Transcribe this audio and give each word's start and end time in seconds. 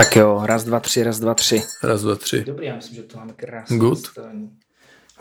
Tak 0.00 0.16
jo, 0.16 0.40
raz, 0.44 0.64
dva, 0.64 0.80
tři, 0.80 1.02
raz, 1.02 1.20
dva, 1.20 1.34
tři. 1.34 1.62
Raz, 1.82 2.02
dva, 2.02 2.16
tři. 2.16 2.44
Dobrý, 2.44 2.66
já 2.66 2.76
myslím, 2.76 2.96
že 2.96 3.02
to 3.02 3.18
máme 3.18 3.32
krásně. 3.32 3.78
Good. 3.78 3.98
nastavení. 4.02 4.50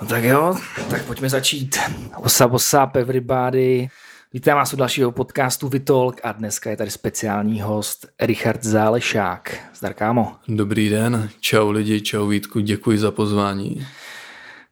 No 0.02 0.08
tak 0.08 0.24
jo, 0.24 0.58
tak 0.90 1.06
pojďme 1.06 1.30
začít. 1.30 1.78
What's 2.22 2.74
up, 2.84 2.96
everybody. 2.96 3.90
Vítám 4.34 4.58
vás 4.58 4.74
u 4.74 4.76
dalšího 4.76 5.12
podcastu 5.12 5.68
Vitolk 5.68 6.20
a 6.24 6.32
dneska 6.32 6.70
je 6.70 6.78
tady 6.78 6.92
speciální 6.92 7.62
host 7.62 8.08
Richard 8.20 8.64
Zálešák. 8.64 9.58
Zdar 9.76 9.94
kámo. 9.94 10.36
Dobrý 10.48 10.90
den, 10.90 11.30
čau 11.40 11.70
lidi, 11.70 12.02
čau 12.02 12.28
Vítku, 12.28 12.60
děkuji 12.60 12.98
za 12.98 13.12
pozvání. 13.12 13.88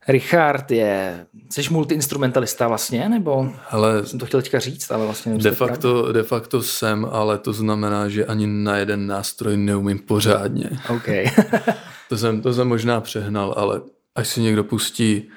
Richard 0.08 0.71
je, 0.71 1.26
jsi 1.50 1.70
multiinstrumentalista 1.70 2.68
vlastně, 2.68 3.10
nebo 3.10 3.52
Ale 3.70 4.06
jsem 4.06 4.20
to 4.20 4.26
chtěl 4.26 4.42
teďka 4.42 4.60
říct, 4.60 4.92
ale 4.92 5.06
vlastně 5.06 5.38
de 5.38 5.52
pravda. 5.52 5.74
facto, 5.74 6.12
de 6.12 6.24
facto 6.24 6.64
jsem, 6.64 7.07
ale 7.11 7.38
to 7.38 7.54
znamená, 7.54 8.10
že 8.10 8.25
ani 8.25 8.47
na 8.47 8.78
jeden 8.78 9.07
nástroj 9.07 9.57
neumím 9.57 10.00
pořádně. 10.00 10.70
OK. 10.89 11.07
To 12.10 12.18
jsem, 12.18 12.42
to 12.42 12.54
jsem 12.54 12.68
možná 12.68 13.02
přehnal, 13.02 13.54
ale 13.57 13.82
až 14.16 14.28
si 14.28 14.42
někdo 14.42 14.64
pustí 14.64 15.30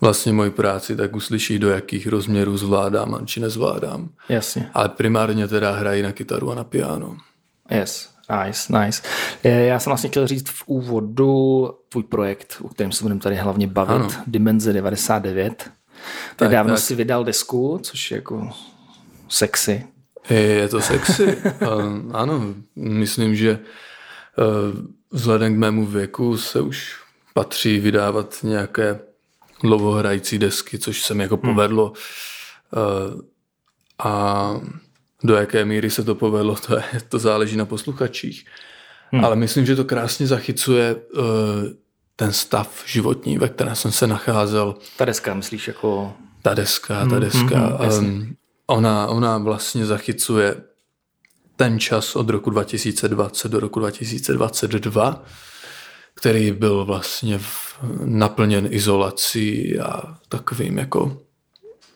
vlastně 0.00 0.32
moji 0.32 0.50
práci, 0.50 0.96
tak 0.96 1.16
uslyší, 1.16 1.58
do 1.58 1.68
jakých 1.70 2.06
rozměrů 2.06 2.56
zvládám 2.56 3.14
a 3.14 3.20
či 3.24 3.40
nezvládám. 3.40 4.08
Jasně. 4.28 4.70
Ale 4.74 4.88
primárně 4.88 5.48
teda 5.48 5.72
hrají 5.72 6.02
na 6.02 6.12
kytaru 6.12 6.52
a 6.52 6.54
na 6.54 6.64
piano. 6.64 7.16
Yes, 7.70 8.08
nice, 8.44 8.78
nice. 8.84 9.02
Eh, 9.44 9.64
Já 9.64 9.78
jsem 9.80 9.90
vlastně 9.90 10.10
chtěl 10.10 10.26
říct 10.26 10.48
v 10.50 10.62
úvodu 10.66 11.70
tvůj 11.88 12.02
projekt, 12.02 12.56
o 12.62 12.68
kterém 12.68 12.92
se 12.92 13.04
budeme 13.04 13.20
tady 13.20 13.36
hlavně 13.36 13.66
bavit, 13.66 13.92
Ano. 13.94 14.08
Dimenze 14.26 14.72
99. 14.72 15.70
Tak, 16.36 16.48
Nedávno 16.48 16.74
tak. 16.74 16.82
si 16.82 16.94
vydal 16.94 17.24
desku, 17.24 17.78
což 17.82 18.10
je 18.10 18.14
jako 18.16 18.50
sexy. 19.28 19.86
Je, 20.30 20.68
to 20.68 20.80
sexy. 20.80 21.38
Ano, 22.12 22.54
myslím, 22.76 23.36
že 23.36 23.58
uh, 24.38 24.80
vzhledem 25.10 25.54
k 25.54 25.58
mému 25.58 25.86
věku 25.86 26.36
se 26.36 26.60
už 26.60 26.96
patří 27.34 27.78
vydávat 27.80 28.36
nějaké 28.42 29.00
dlouhohrající 29.62 30.38
desky, 30.38 30.78
což 30.78 31.02
se 31.02 31.14
mi 31.14 31.22
jako 31.22 31.36
povedlo. 31.36 31.92
Uh, 31.92 33.20
a 33.98 34.50
do 35.24 35.34
jaké 35.34 35.64
míry 35.64 35.90
se 35.90 36.04
to 36.04 36.14
povedlo, 36.14 36.56
to, 36.66 36.76
je, 36.76 36.82
to 37.08 37.18
záleží 37.18 37.56
na 37.56 37.64
posluchačích. 37.64 38.46
Hmm. 39.10 39.24
Ale 39.24 39.36
myslím, 39.36 39.66
že 39.66 39.76
to 39.76 39.84
krásně 39.84 40.26
zachycuje 40.26 40.94
uh, 40.94 41.22
ten 42.16 42.32
stav 42.32 42.82
životní, 42.86 43.38
ve 43.38 43.48
kterém 43.48 43.76
jsem 43.76 43.92
se 43.92 44.06
nacházel 44.06 44.74
Ta 44.96 45.04
deska, 45.04 45.34
myslíš, 45.34 45.68
jako... 45.68 46.12
ta 46.42 46.54
deska, 46.54 47.06
ta 47.06 47.18
deska. 47.18 47.58
mhm, 47.58 47.84
jasně. 47.84 48.08
um, 48.08 48.36
ona, 48.66 49.06
ona 49.06 49.38
vlastně 49.38 49.86
zachycuje 49.86 50.56
ten 51.56 51.80
čas 51.80 52.16
od 52.16 52.28
roku 52.28 52.50
2020 52.50 53.48
do 53.48 53.60
roku 53.60 53.80
2022, 53.80 55.24
který 56.14 56.52
byl 56.52 56.84
vlastně 56.84 57.38
v, 57.38 57.78
naplněn 58.04 58.68
izolací 58.70 59.78
a 59.78 60.16
takovým 60.28 60.78
jako 60.78 61.27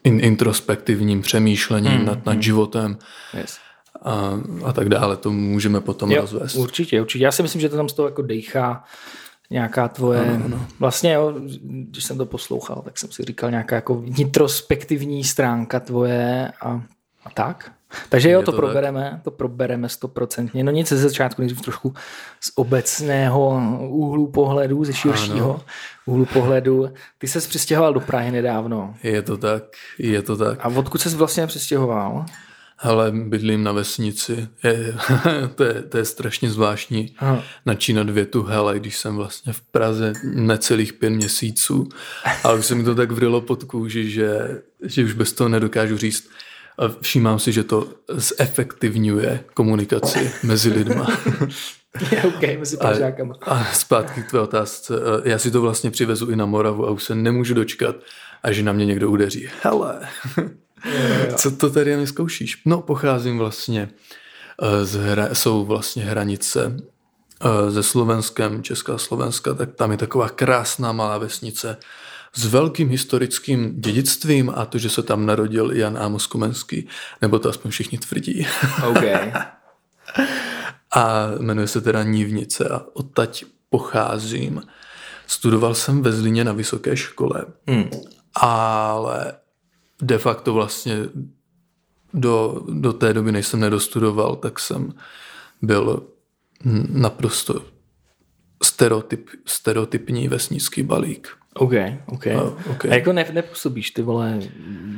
in, 0.04 0.20
introspektivním 0.24 1.22
přemýšlením 1.22 1.92
Mhm, 1.92 2.04
nad, 2.06 2.26
nad 2.26 2.42
životem 2.42 2.98
Yes. 3.38 3.58
a, 4.02 4.30
a 4.64 4.72
tak 4.72 4.88
dále. 4.88 5.16
To 5.16 5.32
můžeme 5.32 5.80
potom 5.80 6.10
Jo, 6.12 6.20
rozvést. 6.20 6.54
určitě, 6.54 7.00
určitě. 7.00 7.24
Já 7.24 7.32
si 7.32 7.42
myslím, 7.42 7.60
že 7.60 7.68
to 7.68 7.76
tam 7.76 7.88
z 7.88 7.92
toho 7.92 8.08
jako 8.08 8.22
dejchá 8.22 8.84
nějaká 9.50 9.88
tvoje, 9.88 10.20
ano, 10.20 10.44
ano. 10.44 10.66
vlastně 10.78 11.12
jo, 11.12 11.34
když 11.62 12.04
jsem 12.04 12.18
to 12.18 12.26
poslouchal, 12.26 12.82
tak 12.84 12.98
jsem 12.98 13.10
si 13.12 13.22
říkal 13.22 13.50
nějaká 13.50 13.74
jako 13.76 13.94
vnitrospektivní 13.94 15.24
stránka 15.24 15.80
tvoje 15.80 16.52
a, 16.60 16.82
a 17.24 17.30
tak. 17.34 17.72
Takže 18.08 18.30
jo, 18.30 18.40
to, 18.40 18.44
to 18.44 18.52
to 18.52 18.56
tak. 18.56 18.64
probereme, 18.64 19.20
to 19.24 19.30
probereme 19.30 19.88
stoprocentně. 19.88 20.64
No 20.64 20.72
nic 20.72 20.88
ze 20.88 20.96
začátku, 20.96 21.42
nejdřív 21.42 21.60
trošku 21.60 21.94
z 22.40 22.52
obecného 22.54 23.62
úhlu 23.88 24.26
pohledu, 24.26 24.84
ze 24.84 24.92
širšího 24.92 25.60
úhlu 26.06 26.26
pohledu. 26.26 26.88
Ty 27.18 27.28
se 27.28 27.40
přistěhoval 27.40 27.94
do 27.94 28.00
Prahy 28.00 28.30
nedávno. 28.30 28.94
Je 29.02 29.22
to 29.22 29.36
tak, 29.36 29.62
je 29.98 30.22
to 30.22 30.36
tak. 30.36 30.58
A 30.62 30.68
odkud 30.68 31.00
se 31.00 31.08
vlastně 31.08 31.46
přistěhoval? 31.46 32.26
Hele, 32.84 33.10
bydlím 33.10 33.64
na 33.64 33.72
vesnici. 33.72 34.48
Je, 34.64 34.94
to, 35.54 35.64
je, 35.64 35.82
to 35.82 35.98
je 35.98 36.04
strašně 36.04 36.50
zvláštní 36.50 37.14
Aha. 37.18 37.42
načínat 37.66 38.10
větu 38.10 38.42
hele, 38.42 38.78
když 38.78 38.96
jsem 38.96 39.16
vlastně 39.16 39.52
v 39.52 39.60
Praze 39.60 40.12
necelých 40.34 40.92
pět 40.92 41.10
měsíců. 41.10 41.88
A 42.44 42.52
už 42.52 42.66
se 42.66 42.74
mi 42.74 42.84
to 42.84 42.94
tak 42.94 43.12
vrilo 43.12 43.40
pod 43.40 43.64
kůži, 43.64 44.10
že, 44.10 44.62
že 44.84 45.04
už 45.04 45.12
bez 45.12 45.32
toho 45.32 45.48
nedokážu 45.48 45.96
říct. 45.96 46.28
A 46.78 46.88
všímám 47.00 47.38
si, 47.38 47.52
že 47.52 47.64
to 47.64 47.88
zefektivňuje 48.08 49.44
komunikaci 49.54 50.32
mezi 50.42 50.70
lidma. 50.70 51.06
OK, 52.24 52.58
mezi 52.58 52.76
Pražákama. 52.76 53.34
A 53.42 53.64
zpátky 53.64 54.22
k 54.22 54.30
tvé 54.30 54.40
otázce. 54.40 54.94
Já 55.24 55.38
si 55.38 55.50
to 55.50 55.60
vlastně 55.60 55.90
přivezu 55.90 56.30
i 56.30 56.36
na 56.36 56.46
Moravu 56.46 56.86
a 56.86 56.90
už 56.90 57.02
se 57.02 57.14
nemůžu 57.14 57.54
dočkat, 57.54 57.96
až 58.42 58.62
na 58.62 58.72
mě 58.72 58.86
někdo 58.86 59.10
udeří. 59.10 59.48
Hele, 59.62 60.00
co 61.36 61.50
to 61.50 61.70
tady 61.70 61.96
neskoušíš? 61.96 62.62
No, 62.66 62.80
pocházím 62.80 63.38
vlastně 63.38 63.88
eh, 64.62 64.84
z 64.84 64.94
hra, 64.94 65.34
jsou 65.34 65.64
vlastně 65.64 66.04
hranice 66.04 66.76
eh, 67.44 67.72
se 67.72 67.82
Slovenskem, 67.82 68.62
Česká 68.62 68.98
Slovenska, 68.98 69.54
tak 69.54 69.74
tam 69.74 69.90
je 69.90 69.96
taková 69.96 70.28
krásná 70.28 70.92
malá 70.92 71.18
vesnice 71.18 71.76
s 72.34 72.46
velkým 72.46 72.88
historickým 72.88 73.80
dědictvím 73.80 74.52
a 74.56 74.64
to, 74.66 74.78
že 74.78 74.90
se 74.90 75.02
tam 75.02 75.26
narodil 75.26 75.72
Jan 75.72 75.98
Amos 75.98 76.26
Komenský, 76.26 76.88
nebo 77.22 77.38
to 77.38 77.48
aspoň 77.48 77.70
všichni 77.70 77.98
tvrdí. 77.98 78.46
OK. 78.88 79.04
a 80.94 81.26
jmenuje 81.38 81.66
se 81.66 81.80
teda 81.80 82.02
Nívnice 82.02 82.68
a 82.68 82.82
odtaď 82.92 83.44
pocházím. 83.70 84.62
Studoval 85.26 85.74
jsem 85.74 86.02
ve 86.02 86.12
Zlíně 86.12 86.44
na 86.44 86.52
vysoké 86.52 86.96
škole, 86.96 87.44
Hmm. 87.68 87.90
ale 88.34 89.32
de 90.02 90.18
facto 90.18 90.54
vlastně 90.54 90.98
do, 92.14 92.64
do 92.68 92.92
té 92.92 93.12
doby, 93.14 93.32
než 93.32 93.46
jsem 93.46 93.60
nedostudoval, 93.60 94.36
tak 94.36 94.58
jsem 94.58 94.94
byl 95.62 96.06
naprosto 96.88 97.64
stereotyp, 98.62 99.28
stereotypní 99.46 100.28
vesnický 100.28 100.82
balík. 100.82 101.28
OK, 101.54 101.72
OK. 102.06 102.26
No, 102.26 102.56
ok. 102.70 102.84
A 102.84 102.94
jako 102.94 103.12
ne, 103.12 103.26
nepůsobíš 103.32 103.90
ty 103.90 104.02
vole 104.02 104.40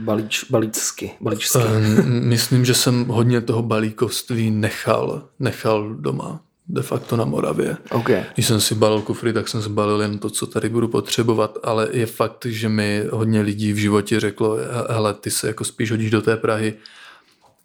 balíč, 0.04 0.44
balícky, 0.50 1.10
balíčsky. 1.20 1.59
Ehm, 1.59 2.28
Myslím, 2.28 2.65
že 2.65 2.75
jsem 2.75 3.04
hodně 3.04 3.41
toho 3.41 3.62
balíkovství 3.62 4.50
nechal, 4.50 5.22
nechal 5.38 5.94
doma, 5.94 6.41
de 6.69 6.82
facto 6.82 7.16
na 7.16 7.25
Moravě. 7.25 7.76
OK. 7.91 8.10
Když 8.34 8.47
jsem 8.47 8.60
si 8.60 8.75
balil 8.75 9.00
kufry, 9.00 9.32
tak 9.32 9.48
jsem 9.48 9.60
zbalil 9.60 10.03
jen 10.03 10.19
to, 10.19 10.31
co 10.31 10.47
tady 10.47 10.69
budu 10.69 10.88
potřebovat, 10.88 11.59
ale 11.62 11.88
je 11.93 12.06
fakt, 12.06 12.47
že 12.47 12.69
mi 12.69 13.04
hodně 13.10 13.41
lidí 13.41 13.72
v 13.72 13.76
životě 13.76 14.20
řeklo, 14.20 14.59
hele, 14.91 15.14
ty 15.14 15.31
se 15.31 15.47
jako 15.47 15.64
spíš 15.64 15.91
hodíš 15.91 16.10
do 16.10 16.22
té 16.22 16.37
Prahy. 16.37 16.75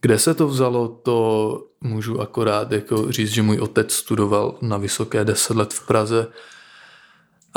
Kde 0.01 0.19
se 0.19 0.33
to 0.33 0.47
vzalo, 0.47 0.87
to 0.87 1.63
můžu 1.81 2.21
akorát 2.21 2.71
jako 2.71 3.11
říct, 3.11 3.29
že 3.29 3.41
můj 3.41 3.59
otec 3.59 3.93
studoval 3.93 4.57
na 4.61 4.77
Vysoké 4.77 5.25
10 5.25 5.57
let 5.57 5.73
v 5.73 5.87
Praze 5.87 6.27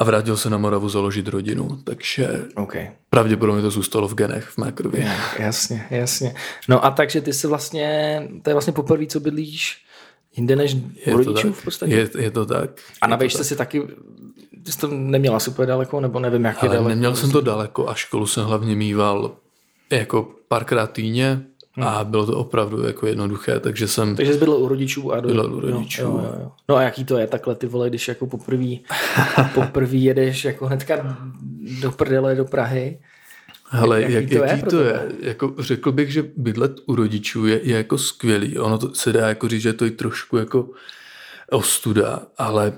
a 0.02 0.04
vrátil 0.04 0.36
se 0.36 0.50
na 0.50 0.58
Moravu 0.58 0.88
založit 0.88 1.28
rodinu, 1.28 1.78
takže 1.84 2.44
OK. 2.54 2.76
pravděpodobně 3.10 3.62
to 3.62 3.70
zůstalo 3.70 4.08
v 4.08 4.14
genech 4.14 4.44
v 4.44 4.58
mé 4.58 4.72
krvi. 4.72 5.06
Jasně, 5.38 5.86
jasně. 5.90 6.34
No 6.68 6.84
a 6.84 6.90
takže 6.90 7.20
ty 7.20 7.32
se 7.32 7.48
vlastně, 7.48 8.22
to 8.42 8.50
je 8.50 8.54
vlastně 8.54 8.72
poprvé, 8.72 9.06
co 9.06 9.20
bydlíš 9.20 9.84
jinde 10.36 10.56
než 10.56 10.74
u 10.74 10.78
Je 11.06 11.12
to 11.12 11.16
rodičů 11.16 11.48
tak. 11.48 11.58
v 11.60 11.64
podstatě. 11.64 11.92
Je, 11.94 12.10
je 12.18 12.30
to 12.30 12.46
tak. 12.46 12.70
a 13.00 13.06
na 13.06 13.14
Je 13.14 13.18
vejšce 13.18 13.44
si 13.44 13.56
taky, 13.56 13.82
ty 14.64 14.72
jsi 14.72 14.78
to 14.78 14.88
neměla 14.88 15.40
super 15.40 15.66
daleko, 15.68 16.00
nebo 16.00 16.20
nevím, 16.20 16.44
jak 16.44 16.62
je 16.62 16.68
Ale 16.68 16.76
daleko. 16.76 16.88
neměl 16.88 17.16
jsem 17.16 17.30
to 17.30 17.40
daleko 17.40 17.88
a 17.88 17.94
školu 17.94 18.26
jsem 18.26 18.44
hlavně 18.44 18.76
mýval 18.76 19.36
jako 19.90 20.28
párkrát 20.48 20.86
týdně 20.92 21.42
a 21.80 22.04
bylo 22.04 22.26
to 22.26 22.36
opravdu 22.38 22.86
jako 22.86 23.06
jednoduché, 23.06 23.60
takže 23.60 23.88
jsem 23.88 24.16
Takže 24.16 24.32
jsi 24.32 24.38
bydlel 24.38 24.58
u 24.58 24.68
rodičů 24.68 25.12
a 25.12 25.20
do... 25.20 25.28
Bydlel 25.28 25.54
u 25.54 25.60
rodičů. 25.60 26.02
Jo, 26.02 26.08
jo, 26.08 26.24
jo, 26.24 26.40
jo. 26.40 26.52
No 26.68 26.76
a 26.76 26.82
jaký 26.82 27.04
to 27.04 27.18
je 27.18 27.26
takhle 27.26 27.54
ty 27.54 27.66
vole, 27.66 27.88
když 27.88 28.08
jako 28.08 28.26
poprvé 28.26 28.76
poprvé 29.54 29.96
jedeš 29.96 30.44
jako 30.44 30.66
hnedka 30.66 31.16
do 31.80 31.92
prdele 31.92 32.34
do 32.34 32.44
Prahy. 32.44 32.98
Hele, 33.68 34.02
Jaký 34.02 34.14
jak, 34.14 34.28
to 34.28 34.34
je 34.34 34.50
jaký 34.50 34.60
pro 34.60 34.70
to 34.70 34.80
je? 34.80 35.12
Jako, 35.20 35.54
řekl 35.58 35.92
bych, 35.92 36.12
že 36.12 36.24
bydlet 36.36 36.72
u 36.86 36.94
rodičů 36.94 37.46
je, 37.46 37.60
je 37.62 37.76
jako 37.76 37.98
skvělý. 37.98 38.58
Ono 38.58 38.78
to 38.78 38.94
se 38.94 39.12
dá 39.12 39.28
jako 39.28 39.48
říct, 39.48 39.62
že 39.62 39.72
to 39.72 39.84
je 39.84 39.90
trošku 39.90 40.36
jako 40.36 40.68
ostuda, 41.50 42.22
ale 42.38 42.72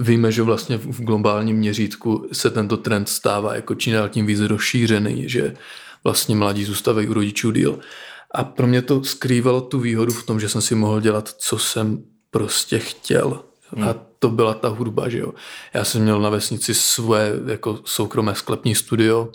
víme, 0.00 0.32
že 0.32 0.42
vlastně 0.42 0.76
v 0.76 0.86
v 0.86 1.04
globálním 1.04 1.56
měřítku 1.56 2.28
se 2.32 2.50
tento 2.50 2.76
trend 2.76 3.08
stává 3.08 3.54
jako 3.54 3.74
čím 3.74 3.92
dál 3.92 4.08
tím 4.08 4.26
víc 4.26 4.40
rozšířený, 4.40 5.28
že 5.28 5.54
vlastně 6.04 6.36
mladí 6.36 6.64
zůstávají 6.64 7.08
u 7.08 7.14
rodičů 7.14 7.50
díl. 7.50 7.78
A 8.30 8.44
pro 8.44 8.66
mě 8.66 8.82
to 8.82 9.04
skrývalo 9.04 9.60
tu 9.60 9.80
výhodu 9.80 10.12
v 10.12 10.26
tom, 10.26 10.40
že 10.40 10.48
jsem 10.48 10.60
si 10.60 10.74
mohl 10.74 11.00
dělat, 11.00 11.28
co 11.28 11.58
jsem 11.58 12.04
prostě 12.30 12.78
chtěl. 12.78 13.44
A 13.82 13.94
to 14.18 14.28
byla 14.28 14.54
ta 14.54 14.68
hudba, 14.68 15.08
že 15.08 15.18
jo. 15.18 15.34
Já 15.74 15.84
jsem 15.84 16.02
měl 16.02 16.20
na 16.20 16.30
vesnici 16.30 16.74
svoje 16.74 17.32
jako 17.46 17.80
soukromé 17.84 18.34
sklepní 18.34 18.74
studio, 18.74 19.32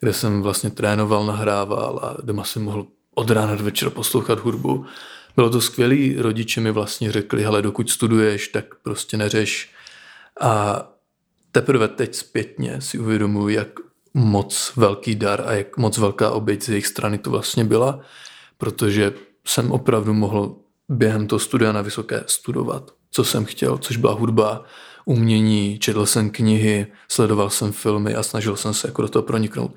kde 0.00 0.12
jsem 0.12 0.42
vlastně 0.42 0.70
trénoval, 0.70 1.26
nahrával 1.26 2.00
a 2.02 2.16
doma 2.22 2.44
jsem 2.44 2.62
mohl 2.62 2.86
od 3.14 3.30
rána 3.30 3.54
do 3.54 3.64
večera 3.64 3.90
poslouchat 3.90 4.38
hudbu. 4.38 4.86
bylo 5.36 5.50
to 5.50 5.60
skvělý, 5.60 6.16
rodiče 6.18 6.60
mi 6.60 6.70
vlastně 6.70 7.12
řekli, 7.12 7.42
hele, 7.42 7.62
dokud 7.62 7.90
studuješ, 7.90 8.48
tak 8.48 8.74
prostě 8.82 9.16
neřeš. 9.16 9.70
A 10.40 10.82
teprve 11.52 11.88
teď 11.88 12.14
zpětně 12.14 12.80
si 12.80 12.98
uvědomuji, 12.98 13.54
jak 13.54 13.68
moc 14.18 14.72
velký 14.76 15.14
dar 15.14 15.42
a 15.46 15.52
jak 15.52 15.76
moc 15.76 15.98
velká 15.98 16.30
oběť 16.30 16.62
z 16.62 16.68
jejich 16.68 16.86
strany 16.86 17.18
to 17.18 17.30
vlastně 17.30 17.64
byla, 17.64 18.00
protože 18.58 19.12
jsem 19.46 19.72
opravdu 19.72 20.14
mohl 20.14 20.56
během 20.88 21.26
toho 21.26 21.38
studia 21.38 21.72
na 21.72 21.82
vysoké 21.82 22.24
studovat, 22.26 22.90
co 23.10 23.24
jsem 23.24 23.44
chtěl, 23.44 23.78
což 23.78 23.96
byla 23.96 24.12
hudba, 24.12 24.64
umění, 25.04 25.78
četl 25.78 26.06
jsem 26.06 26.30
knihy, 26.30 26.86
sledoval 27.08 27.50
jsem 27.50 27.72
filmy 27.72 28.14
a 28.14 28.22
snažil 28.22 28.56
jsem 28.56 28.74
se 28.74 28.88
jako 28.88 29.02
do 29.02 29.08
toho 29.08 29.22
proniknout. 29.22 29.74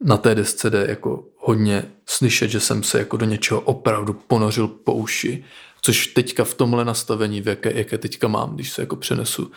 Na 0.00 0.16
té 0.16 0.34
desce 0.34 0.70
jde 0.70 0.86
jako 0.88 1.24
hodně 1.36 1.84
slyšet, 2.06 2.48
že 2.48 2.60
jsem 2.60 2.82
se 2.82 2.98
jako 2.98 3.16
do 3.16 3.26
něčeho 3.26 3.60
opravdu 3.60 4.12
ponořil 4.12 4.68
po 4.68 4.92
uši, 4.92 5.44
což 5.82 6.06
teďka 6.06 6.44
v 6.44 6.54
tomhle 6.54 6.84
nastavení, 6.84 7.40
v 7.40 7.48
jaké, 7.48 7.72
jaké 7.78 7.98
teďka 7.98 8.28
mám, 8.28 8.54
když 8.54 8.72
se 8.72 8.82
jako 8.82 8.96
přenesu 8.96 9.50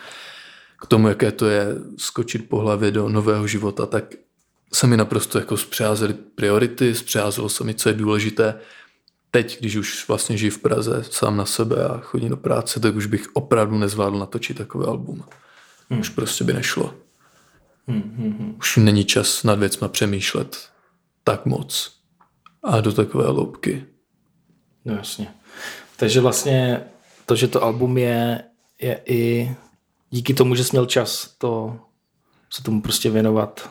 k 0.80 0.86
tomu, 0.86 1.08
jaké 1.08 1.32
to 1.32 1.46
je 1.46 1.66
skočit 1.96 2.48
po 2.48 2.58
hlavě 2.58 2.90
do 2.90 3.08
nového 3.08 3.46
života, 3.46 3.86
tak 3.86 4.14
se 4.72 4.86
mi 4.86 4.96
naprosto 4.96 5.38
jako 5.38 5.56
zpřázely 5.56 6.14
priority, 6.14 6.94
zpřázelo 6.94 7.48
se 7.48 7.64
mi, 7.64 7.74
co 7.74 7.88
je 7.88 7.94
důležité. 7.94 8.54
Teď, 9.30 9.60
když 9.60 9.76
už 9.76 10.08
vlastně 10.08 10.36
žiju 10.36 10.52
v 10.52 10.58
Praze 10.58 11.04
sám 11.10 11.36
na 11.36 11.44
sebe 11.44 11.88
a 11.88 11.98
chodím 11.98 12.28
do 12.28 12.36
práce, 12.36 12.80
tak 12.80 12.94
už 12.94 13.06
bych 13.06 13.28
opravdu 13.32 13.78
nezvládl 13.78 14.18
natočit 14.18 14.58
takové 14.58 14.86
album. 14.86 15.24
Hmm. 15.90 16.00
Už 16.00 16.08
prostě 16.08 16.44
by 16.44 16.52
nešlo. 16.52 16.94
Hmm, 17.88 18.14
hmm, 18.16 18.36
hmm. 18.38 18.56
Už 18.58 18.76
není 18.76 19.04
čas 19.04 19.44
nad 19.44 19.58
věcma 19.58 19.88
přemýšlet 19.88 20.68
tak 21.24 21.46
moc 21.46 21.92
a 22.62 22.80
do 22.80 22.92
takové 22.92 23.28
loupky. 23.28 23.84
No 24.84 24.94
jasně. 24.94 25.34
Takže 25.96 26.20
vlastně 26.20 26.84
to, 27.26 27.36
že 27.36 27.48
to 27.48 27.62
album 27.62 27.98
je, 27.98 28.44
je 28.80 29.00
i 29.06 29.50
díky 30.10 30.34
tomu, 30.34 30.54
že 30.54 30.64
jsi 30.64 30.70
měl 30.72 30.86
čas 30.86 31.34
to 31.38 31.78
se 32.50 32.62
tomu 32.62 32.82
prostě 32.82 33.10
věnovat. 33.10 33.70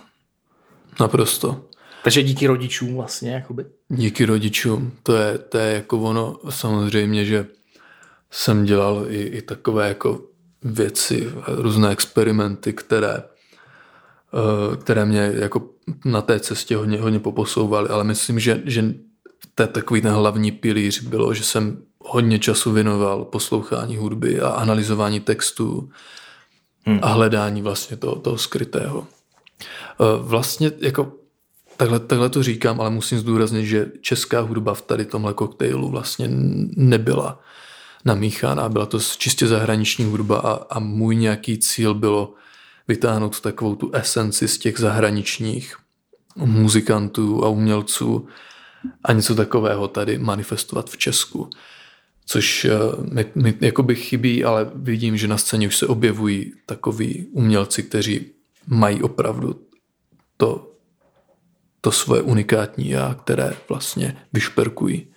Naprosto. 1.00 1.66
Takže 2.04 2.24
díky 2.24 2.48
rodičům 2.48 2.96
vlastně, 2.96 3.32
jakoby? 3.32 3.66
Díky 3.90 4.26
rodičům, 4.26 4.92
to 5.04 5.16
je, 5.16 5.38
to 5.38 5.58
je 5.58 5.74
jako 5.74 6.00
ono, 6.00 6.40
samozřejmě, 6.50 7.26
že 7.26 7.46
jsem 8.32 8.66
dělal 8.66 9.06
i, 9.10 9.22
i 9.22 9.42
takové 9.42 9.88
jako 9.88 10.22
věci, 10.64 11.32
různé 11.48 11.90
experimenty, 11.90 12.74
které, 12.74 13.24
eh, 14.34 14.78
které 14.78 15.06
mě 15.06 15.32
jako 15.36 15.70
na 16.06 16.22
té 16.22 16.40
cestě 16.40 16.76
hodně, 16.76 17.02
hodně 17.02 17.20
poposouvaly, 17.20 17.90
ale 17.90 18.04
myslím, 18.04 18.40
že, 18.40 18.62
že 18.66 18.94
to 19.56 19.64
je 19.64 19.68
takový 19.68 20.02
ten 20.02 20.12
hlavní 20.12 20.52
pilíř 20.52 21.02
bylo, 21.02 21.34
že 21.34 21.44
jsem 21.44 21.84
hodně 22.00 22.40
času 22.40 22.72
věnoval 22.72 23.26
poslouchání 23.26 23.98
hudby 23.98 24.40
a 24.42 24.50
analyzování 24.50 25.20
textů 25.20 25.90
hmm. 26.88 27.00
a 27.02 27.08
hledání 27.08 27.62
vlastně 27.62 27.98
toho, 27.98 28.16
toho 28.16 28.38
skrytého. 28.38 29.08
Eh, 29.62 30.04
vlastně 30.18 30.72
jako 30.80 31.12
takhle, 31.78 32.00
takhle 32.00 32.30
to 32.30 32.44
říkám, 32.44 32.82
ale 32.82 32.90
musím 32.90 33.20
zdůraznit, 33.20 33.66
že 33.66 33.92
česká 34.02 34.40
hudba 34.40 34.74
v 34.74 34.82
tady 34.82 35.06
tomhle 35.06 35.34
koktejlu 35.34 35.90
vlastně 35.90 36.28
nebyla 36.76 37.40
namíchaná, 38.06 38.70
byla 38.70 38.86
to 38.86 39.00
čistě 39.00 39.48
zahraniční 39.48 40.06
hudba 40.06 40.40
a, 40.40 40.54
a 40.70 40.80
můj 40.80 41.16
nějaký 41.16 41.58
cíl 41.58 41.94
bylo 41.94 42.34
vytáhnout 42.88 43.40
takovou 43.42 43.76
tu 43.76 43.92
esenci 43.94 44.48
z 44.48 44.58
těch 44.58 44.80
zahraničních 44.80 45.76
muzikantů 46.36 47.46
a 47.46 47.50
umělců 47.50 48.28
a 49.04 49.14
něco 49.14 49.36
takového 49.36 49.88
tady 49.88 50.18
manifestovat 50.18 50.90
v 50.90 50.98
Česku 50.98 51.50
což 52.30 52.66
eh, 52.66 52.72
mi, 53.14 53.26
mi 53.36 53.58
jakoby 53.62 53.96
chybí, 53.96 54.44
ale 54.44 54.72
vidím, 54.76 55.18
že 55.18 55.28
na 55.28 55.38
scéně 55.38 55.68
už 55.68 55.78
se 55.78 55.88
objevují 55.88 56.54
takoví 56.66 57.28
umělci, 57.32 57.84
kteří 57.84 58.26
mají 58.68 59.02
opravdu 59.02 59.62
to, 60.38 60.72
to 61.82 61.92
svoje 61.92 62.22
unikátní 62.22 62.90
já, 62.90 63.14
které 63.14 63.54
vlastně 63.70 64.18
vyšperkují. 64.34 65.08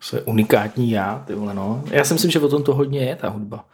Své 0.00 0.20
unikátní 0.20 0.90
já, 0.90 1.24
ty 1.26 1.34
vole, 1.34 1.54
no. 1.54 1.84
Já 1.90 2.04
si 2.04 2.12
myslím, 2.12 2.30
že 2.30 2.40
o 2.40 2.48
tom 2.48 2.62
to 2.62 2.74
hodně 2.74 3.00
je, 3.00 3.16
ta 3.16 3.28
hudba. 3.28 3.64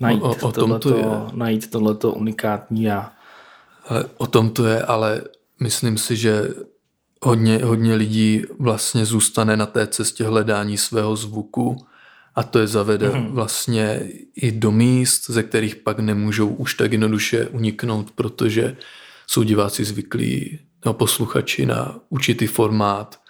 Najít, 0.00 0.22
o, 0.22 0.36
o 0.42 0.52
tom 0.52 0.80
to 0.80 0.96
je. 0.96 1.04
najít 1.32 1.70
tohleto 1.70 2.12
unikátní 2.12 2.82
já. 2.82 3.12
Ale 3.88 4.04
o 4.16 4.26
tom 4.26 4.50
to 4.50 4.66
je, 4.66 4.82
ale 4.82 5.22
myslím 5.60 5.98
si, 5.98 6.16
že 6.16 6.48
hodně, 7.22 7.58
hodně 7.64 7.94
lidí 7.94 8.42
vlastně 8.58 9.04
zůstane 9.04 9.56
na 9.56 9.66
té 9.66 9.86
cestě 9.86 10.24
hledání 10.24 10.78
svého 10.78 11.16
zvuku 11.16 11.76
a 12.38 12.42
to 12.42 12.58
je 12.58 12.66
zavede 12.66 13.08
mm-hmm. 13.08 13.30
vlastně 13.30 14.00
i 14.36 14.52
do 14.52 14.70
míst, 14.70 15.30
ze 15.30 15.42
kterých 15.42 15.76
pak 15.76 15.98
nemůžou 15.98 16.48
už 16.48 16.74
tak 16.74 16.92
jednoduše 16.92 17.46
uniknout, 17.46 18.10
protože 18.10 18.76
jsou 19.26 19.42
diváci 19.42 19.84
zvyklí 19.84 20.58
nebo 20.84 20.94
posluchači 20.94 21.66
na 21.66 22.00
určitý 22.08 22.46
formát 22.46 23.20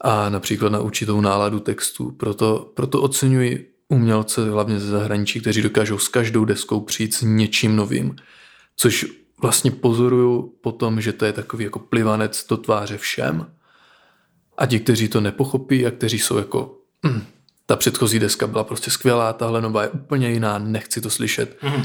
a 0.00 0.28
například 0.28 0.72
na 0.72 0.80
určitou 0.80 1.20
náladu 1.20 1.60
textu. 1.60 2.10
Proto, 2.10 2.72
proto 2.74 3.02
oceňuji 3.02 3.74
umělce, 3.88 4.50
hlavně 4.50 4.80
ze 4.80 4.90
zahraničí, 4.90 5.40
kteří 5.40 5.62
dokážou 5.62 5.98
s 5.98 6.08
každou 6.08 6.44
deskou 6.44 6.80
přijít 6.80 7.14
s 7.14 7.22
něčím 7.22 7.76
novým, 7.76 8.16
což 8.76 9.06
vlastně 9.42 9.70
pozoruju 9.70 10.54
potom, 10.60 11.00
že 11.00 11.12
to 11.12 11.24
je 11.24 11.32
takový 11.32 11.64
jako 11.64 11.78
plivanec 11.78 12.46
do 12.48 12.56
tváře 12.56 12.98
všem 12.98 13.46
a 14.58 14.66
ti, 14.66 14.80
kteří 14.80 15.08
to 15.08 15.20
nepochopí 15.20 15.86
a 15.86 15.90
kteří 15.90 16.18
jsou 16.18 16.38
jako 16.38 16.78
mm, 17.02 17.22
ta 17.70 17.76
předchozí 17.76 18.18
deska 18.18 18.46
byla 18.46 18.64
prostě 18.64 18.90
skvělá, 18.90 19.32
tahle 19.32 19.60
nová 19.60 19.82
je 19.82 19.88
úplně 19.88 20.30
jiná, 20.30 20.58
nechci 20.58 21.00
to 21.00 21.10
slyšet, 21.10 21.62
mm. 21.62 21.82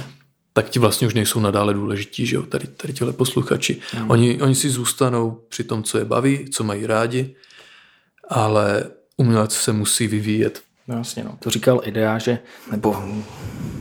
tak 0.54 0.70
ti 0.70 0.80
vlastně 0.80 1.08
už 1.08 1.14
nejsou 1.14 1.40
nadále 1.40 1.74
důležití, 1.74 2.26
že 2.26 2.36
jo, 2.36 2.44
tady, 2.44 2.68
tady 2.68 2.94
těhle 2.94 3.14
posluchači. 3.14 3.82
Mm. 4.00 4.12
Oni, 4.12 4.42
oni 4.42 4.56
si 4.56 4.70
zůstanou 4.70 5.42
při 5.50 5.64
tom, 5.64 5.84
co 5.84 5.98
je 5.98 6.06
baví, 6.06 6.50
co 6.50 6.64
mají 6.64 6.86
rádi, 6.86 7.36
ale 8.30 8.84
umělec 9.18 9.54
se 9.54 9.74
musí 9.74 10.08
vyvíjet. 10.08 10.62
No 10.88 10.98
jasně, 10.98 11.24
no. 11.24 11.38
To 11.40 11.50
říkal 11.50 11.82
Idea, 11.84 12.18
že, 12.18 12.40
nebo 12.72 13.04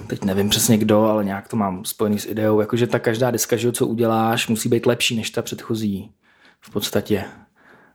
teď 0.06 0.24
nevím 0.24 0.48
přesně 0.48 0.78
kdo, 0.78 1.04
ale 1.04 1.24
nějak 1.24 1.48
to 1.48 1.56
mám 1.56 1.84
spojený 1.84 2.18
s 2.18 2.26
ideou, 2.26 2.60
jakože 2.60 2.86
ta 2.86 2.98
každá 2.98 3.30
deska, 3.30 3.56
že 3.56 3.72
co 3.72 3.86
uděláš, 3.86 4.48
musí 4.48 4.68
být 4.68 4.86
lepší 4.86 5.16
než 5.16 5.30
ta 5.30 5.42
předchozí. 5.42 6.10
V 6.60 6.70
podstatě. 6.70 7.24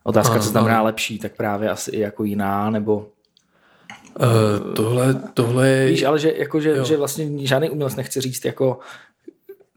Otázka, 0.04 0.34
ano, 0.34 0.44
co 0.44 0.50
znamená 0.50 0.76
ano. 0.76 0.86
lepší, 0.86 1.20
tak 1.20 1.36
právě 1.36 1.70
asi 1.70 1.92
i 1.92 2.00
jako 2.00 2.24
jiná, 2.24 2.70
nebo 2.70 3.08
Uh, 4.20 4.74
tohle, 4.74 5.14
tohle 5.34 5.70
je... 5.70 5.88
Víš, 5.88 6.04
ale 6.04 6.20
že, 6.20 6.34
jako, 6.38 6.60
že, 6.60 6.86
že 6.86 6.98
vlastně 6.98 7.48
žádný 7.48 7.70
umělec 7.70 7.96
nechce 7.96 8.22
říct 8.22 8.46
jako 8.46 8.80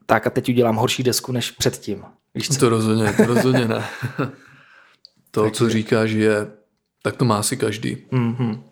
tak 0.07 0.27
a 0.27 0.31
teď 0.31 0.49
udělám 0.49 0.77
horší 0.77 1.03
desku 1.03 1.33
než 1.33 1.51
předtím. 1.51 2.05
Víš 2.35 2.49
co? 2.49 2.61
To 2.61 2.69
rozhodně, 2.69 3.13
to 3.13 3.27
rozhodně 3.27 3.69
ne. 3.69 3.85
to, 5.31 5.51
co 5.51 5.69
říkáš, 5.69 6.11
je, 6.11 6.47
tak 7.03 7.17
to 7.17 7.25
má 7.25 7.39
asi 7.39 7.57
každý. 7.57 7.97
Mm-hmm. 8.13 8.63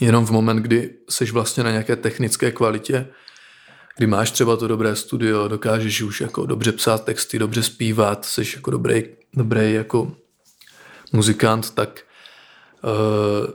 Jenom 0.00 0.26
v 0.26 0.30
moment, 0.30 0.56
kdy 0.56 0.90
jsi 1.10 1.24
vlastně 1.24 1.64
na 1.64 1.70
nějaké 1.70 1.96
technické 1.96 2.50
kvalitě, 2.50 3.06
kdy 3.96 4.06
máš 4.06 4.30
třeba 4.30 4.56
to 4.56 4.68
dobré 4.68 4.96
studio, 4.96 5.48
dokážeš 5.48 6.02
už 6.02 6.20
jako 6.20 6.46
dobře 6.46 6.72
psát 6.72 7.04
texty, 7.04 7.38
dobře 7.38 7.62
zpívat, 7.62 8.24
jsi 8.24 8.42
jako 8.56 8.70
dobrý, 8.70 9.02
dobrý 9.34 9.72
jako 9.72 10.12
muzikant, 11.12 11.74
tak 11.74 12.00
uh, 12.84 13.50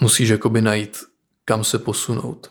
musíš 0.00 0.28
jakoby 0.28 0.62
najít, 0.62 0.98
kam 1.44 1.64
se 1.64 1.78
posunout. 1.78 2.50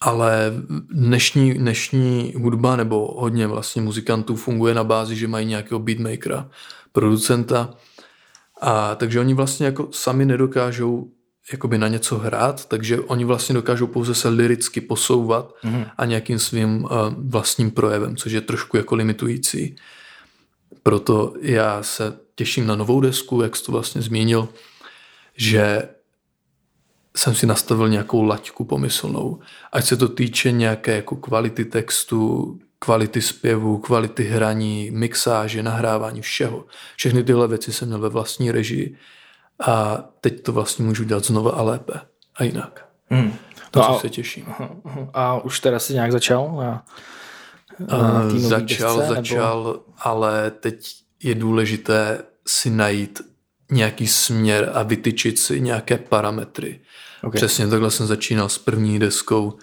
Ale 0.00 0.52
dnešní, 0.90 1.54
dnešní 1.54 2.34
hudba 2.36 2.76
nebo 2.76 3.14
hodně 3.20 3.46
vlastně 3.46 3.82
muzikantů 3.82 4.36
funguje 4.36 4.74
na 4.74 4.84
bázi, 4.84 5.16
že 5.16 5.28
mají 5.28 5.46
nějakého 5.46 5.78
beatmakera, 5.78 6.50
producenta, 6.92 7.74
a 8.60 8.94
takže 8.94 9.20
oni 9.20 9.34
vlastně 9.34 9.66
jako 9.66 9.88
sami 9.92 10.24
nedokážou 10.24 11.10
jakoby 11.52 11.78
na 11.78 11.88
něco 11.88 12.18
hrát, 12.18 12.68
takže 12.68 13.00
oni 13.00 13.24
vlastně 13.24 13.54
dokážou 13.54 13.86
pouze 13.86 14.14
se 14.14 14.28
liricky 14.28 14.80
posouvat 14.80 15.54
mm-hmm. 15.64 15.90
a 15.98 16.04
nějakým 16.04 16.38
svým 16.38 16.84
uh, 16.84 16.90
vlastním 17.18 17.70
projevem, 17.70 18.16
což 18.16 18.32
je 18.32 18.40
trošku 18.40 18.76
jako 18.76 18.94
limitující. 18.94 19.76
Proto 20.82 21.34
já 21.40 21.82
se 21.82 22.18
těším 22.34 22.66
na 22.66 22.76
novou 22.76 23.00
desku, 23.00 23.42
jak 23.42 23.56
jsi 23.56 23.64
to 23.64 23.72
vlastně 23.72 24.02
zmínil, 24.02 24.48
že 25.36 25.88
jsem 27.16 27.34
si 27.34 27.46
nastavil 27.46 27.88
nějakou 27.88 28.22
laťku 28.22 28.64
pomyslnou. 28.64 29.38
Ať 29.72 29.84
se 29.84 29.96
to 29.96 30.08
týče 30.08 30.52
nějaké 30.52 30.96
jako 30.96 31.16
kvality 31.16 31.64
textu, 31.64 32.58
kvality 32.78 33.22
zpěvu, 33.22 33.78
kvality 33.78 34.24
hraní, 34.24 34.90
mixáže, 34.90 35.62
nahrávání, 35.62 36.22
všeho. 36.22 36.64
Všechny 36.96 37.24
tyhle 37.24 37.48
věci 37.48 37.72
jsem 37.72 37.88
měl 37.88 37.98
ve 37.98 38.08
vlastní 38.08 38.50
režii 38.50 38.96
a 39.66 40.04
teď 40.20 40.42
to 40.42 40.52
vlastně 40.52 40.84
můžu 40.84 41.04
dělat 41.04 41.24
znova 41.24 41.50
a 41.50 41.62
lépe 41.62 42.00
a 42.34 42.44
jinak. 42.44 42.88
Hmm. 43.10 43.34
To 43.70 43.80
no 43.80 43.90
a, 43.90 43.98
se 43.98 44.08
těším. 44.08 44.46
A 45.14 45.44
už 45.44 45.60
teda 45.60 45.78
si 45.78 45.94
nějak 45.94 46.12
začal? 46.12 46.60
A, 46.60 46.84
a 47.96 48.28
začal, 48.30 48.96
desce, 48.98 49.14
začal, 49.14 49.64
nebo? 49.64 49.80
ale 49.98 50.50
teď 50.50 50.92
je 51.22 51.34
důležité 51.34 52.24
si 52.46 52.70
najít 52.70 53.20
nějaký 53.70 54.06
směr 54.06 54.70
a 54.74 54.82
vytyčit 54.82 55.38
si 55.38 55.60
nějaké 55.60 55.98
parametry. 55.98 56.80
Okay. 57.22 57.38
Přesně 57.38 57.68
takhle 57.68 57.90
jsem 57.90 58.06
začínal 58.06 58.48
s 58.48 58.58
první 58.58 58.98
deskou, 58.98 59.58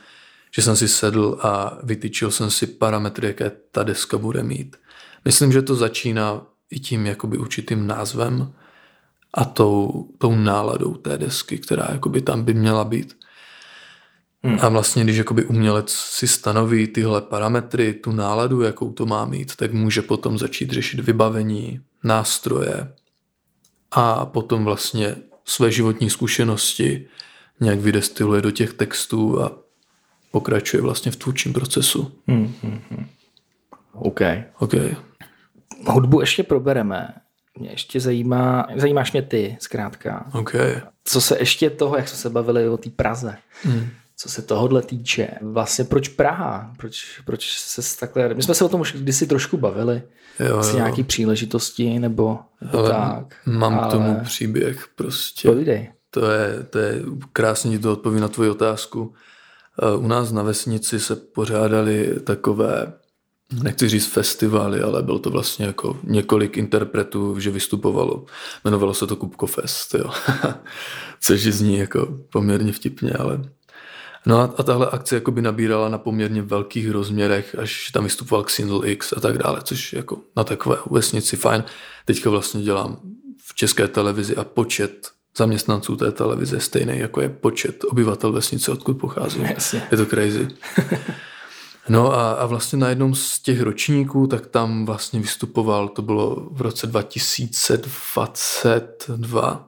že 0.56 0.62
jsem 0.62 0.76
si 0.76 0.88
sedl 0.88 1.38
a 1.42 1.78
vytyčil 1.84 2.32
jsem 2.32 2.52
si 2.52 2.68
parametry, 2.68 3.28
jaké 3.28 3.52
ta 3.72 3.84
deska 3.84 4.18
bude 4.18 4.44
mít. 4.44 4.76
Myslím, 5.26 5.52
že 5.52 5.62
to 5.62 5.76
začíná 5.76 6.42
i 6.72 6.80
tím 6.80 7.06
jakoby 7.06 7.38
určitým 7.38 7.88
názvem 7.88 8.54
a 9.34 9.46
tou, 9.46 10.08
tou 10.18 10.36
náladou 10.36 10.94
té 10.94 11.18
desky, 11.18 11.58
která 11.58 11.88
jakoby 11.92 12.22
tam 12.22 12.44
by 12.44 12.54
měla 12.54 12.84
být. 12.84 13.18
Hmm. 14.44 14.58
A 14.62 14.70
vlastně, 14.70 15.04
když 15.04 15.18
jakoby 15.18 15.46
umělec 15.46 15.92
si 15.92 16.28
stanoví 16.28 16.88
tyhle 16.88 17.22
parametry, 17.22 17.94
tu 17.94 18.12
náladu, 18.12 18.62
jakou 18.62 18.92
to 18.92 19.06
má 19.06 19.26
mít, 19.26 19.56
tak 19.56 19.74
může 19.74 20.02
potom 20.02 20.38
začít 20.38 20.72
řešit 20.72 21.00
vybavení, 21.00 21.82
nástroje 22.04 22.94
a 23.92 24.26
potom 24.26 24.66
vlastně 24.66 25.16
své 25.46 25.72
životní 25.72 26.10
zkušenosti 26.10 27.08
nějak 27.60 27.80
vydestiluje 27.80 28.42
do 28.42 28.52
těch 28.52 28.74
textů 28.74 29.42
a 29.44 29.52
pokračuje 30.32 30.82
vlastně 30.82 31.12
v 31.12 31.16
tvůrčím 31.16 31.54
procesu. 31.54 32.12
Hmm, 32.28 32.54
hmm, 32.64 32.80
hmm. 32.90 33.06
OK. 33.94 34.22
OK. 34.60 34.74
Hudbu 35.88 36.22
ještě 36.22 36.44
probereme. 36.44 37.14
Mě 37.60 37.70
ještě 37.70 38.00
zajímá, 38.00 38.68
zajímáš 38.76 39.12
mě 39.12 39.22
ty, 39.22 39.58
zkrátka. 39.60 40.26
OK. 40.34 40.56
Co 41.04 41.22
se 41.22 41.38
ještě 41.40 41.70
toho, 41.70 41.98
jak 41.98 42.08
jsme 42.08 42.18
se 42.18 42.30
bavili 42.30 42.70
o 42.70 42.78
té 42.78 42.90
Praze, 42.90 43.38
hmm. 43.64 43.90
co 44.18 44.30
se 44.30 44.42
tohohle 44.42 44.82
týče, 44.82 45.28
vlastně 45.42 45.86
proč 45.86 46.08
Praha? 46.08 46.74
Proč, 46.78 47.22
proč 47.26 47.50
se 47.58 48.00
takhle, 48.00 48.34
my 48.34 48.44
jsme 48.44 48.54
se 48.54 48.66
o 48.66 48.70
tom 48.70 48.82
už 48.82 48.94
kdysi 48.94 49.28
trošku 49.28 49.58
bavili, 49.58 50.02
jo, 50.40 50.48
jo. 50.48 50.76
nějaký 50.76 51.04
příležitosti 51.04 52.00
nebo, 52.00 52.40
nebo 52.62 52.88
tak. 52.88 53.36
Mám 53.46 53.80
ale... 53.80 53.88
k 53.88 53.92
tomu 53.92 54.20
příběh 54.24 54.88
prostě. 54.96 55.48
Povídej. 55.48 55.92
To 56.10 56.32
je, 56.32 56.68
to 56.70 56.80
je 56.80 57.04
krásně 57.34 57.80
to 57.80 57.94
odpoví 57.94 58.20
na 58.20 58.28
tvoji 58.28 58.50
otázku. 58.50 59.14
Eh, 59.82 59.98
u 59.98 60.08
nás 60.08 60.32
na 60.32 60.44
vesnici 60.44 61.00
se 61.00 61.16
pořádali 61.16 62.16
takové, 62.24 62.94
nechci 63.64 63.90
říct 63.90 64.08
festivaly, 64.08 64.82
ale 64.82 65.04
bylo 65.04 65.20
to 65.20 65.30
vlastně 65.30 65.66
jako 65.66 65.98
několik 66.04 66.58
interpretů, 66.58 67.40
že 67.40 67.52
vystupovalo. 67.52 68.26
Jmenovalo 68.64 68.94
se 68.94 69.08
to 69.08 69.16
Kupko 69.16 69.48
Fest, 69.48 69.96
jo. 69.96 70.12
což 71.22 71.42
zní 71.44 71.78
jako 71.78 72.18
poměrně 72.32 72.72
vtipně, 72.72 73.12
ale 73.12 73.42
No 74.26 74.40
a, 74.40 74.54
a 74.58 74.64
tahle 74.64 74.90
akce 74.90 75.16
jako 75.16 75.32
by 75.32 75.42
nabírala 75.42 75.90
na 75.90 75.98
poměrně 75.98 76.42
velkých 76.42 76.92
rozměrech, 76.92 77.56
až 77.60 77.92
tam 77.92 78.04
vystupoval 78.04 78.44
Xindl 78.44 78.82
X 78.86 79.14
a 79.14 79.20
tak 79.20 79.38
dále, 79.38 79.62
což 79.64 79.94
jako 79.94 80.18
na 80.36 80.44
takové 80.44 80.78
vesnici 80.92 81.38
fajn. 81.38 81.64
Teďka 82.06 82.30
vlastně 82.30 82.62
dělám 82.62 83.00
v 83.46 83.56
české 83.56 83.88
televizi 83.88 84.36
a 84.36 84.44
počet 84.44 85.12
zaměstnanců 85.38 85.96
té 85.96 86.12
televize 86.12 86.60
stejný, 86.60 87.00
jako 87.00 87.22
je 87.22 87.30
počet 87.30 87.84
obyvatel 87.84 88.32
vesnice, 88.32 88.72
odkud 88.72 88.94
pocházím. 88.94 89.46
Jasně. 89.46 89.88
Je 89.92 89.98
to 89.98 90.06
crazy. 90.06 90.48
No 91.90 92.14
a, 92.14 92.32
a 92.32 92.46
vlastně 92.46 92.80
na 92.80 92.90
jednom 92.90 93.16
z 93.16 93.40
těch 93.40 93.62
ročníků, 93.62 94.28
tak 94.28 94.48
tam 94.48 94.86
vlastně 94.86 95.20
vystupoval, 95.20 95.88
to 95.88 96.02
bylo 96.02 96.48
v 96.52 96.62
roce 96.62 96.88
2022, 96.88 99.68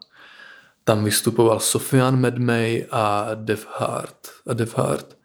tam 0.83 1.03
vystupoval 1.03 1.59
Sofian 1.59 2.19
Medmay 2.19 2.85
a 2.91 3.29
Dev 3.35 3.67
Hart. 3.77 4.17
A 4.47 4.53
Dev 4.53 4.77
Hart. 4.77 5.17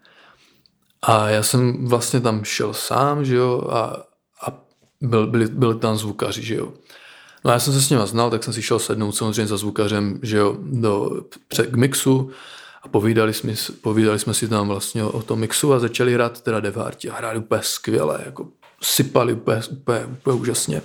A 1.02 1.28
já 1.28 1.42
jsem 1.42 1.86
vlastně 1.86 2.20
tam 2.20 2.44
šel 2.44 2.74
sám, 2.74 3.24
že 3.24 3.36
jo, 3.36 3.62
a, 3.70 4.04
a 4.46 4.60
byl, 5.00 5.26
byli, 5.26 5.46
byli 5.46 5.78
tam 5.78 5.96
zvukaři, 5.96 6.42
že 6.42 6.54
jo. 6.54 6.72
No 7.44 7.50
já 7.50 7.58
jsem 7.58 7.72
se 7.72 7.82
s 7.82 7.90
nima 7.90 8.06
znal, 8.06 8.30
tak 8.30 8.44
jsem 8.44 8.52
si 8.52 8.62
šel 8.62 8.78
sednout 8.78 9.12
samozřejmě 9.12 9.46
za 9.46 9.56
zvukařem, 9.56 10.20
že 10.22 10.36
jo, 10.36 10.56
do, 10.60 11.22
k 11.70 11.76
mixu 11.76 12.30
a 12.82 12.88
povídali 12.88 13.34
jsme, 13.34 13.54
povídali 13.80 14.18
jsme 14.18 14.34
si 14.34 14.48
tam 14.48 14.68
vlastně 14.68 15.04
o, 15.04 15.10
o 15.10 15.22
tom 15.22 15.38
mixu 15.38 15.72
a 15.72 15.78
začali 15.78 16.14
hrát 16.14 16.40
teda 16.40 16.60
Devárti 16.60 17.10
a 17.10 17.16
hráli 17.16 17.38
úplně 17.38 17.60
skvěle, 17.64 18.22
jako 18.26 18.48
sypali 18.82 19.32
úplně, 19.32 19.62
úplně, 19.70 20.06
úplně 20.06 20.40
úžasně. 20.40 20.82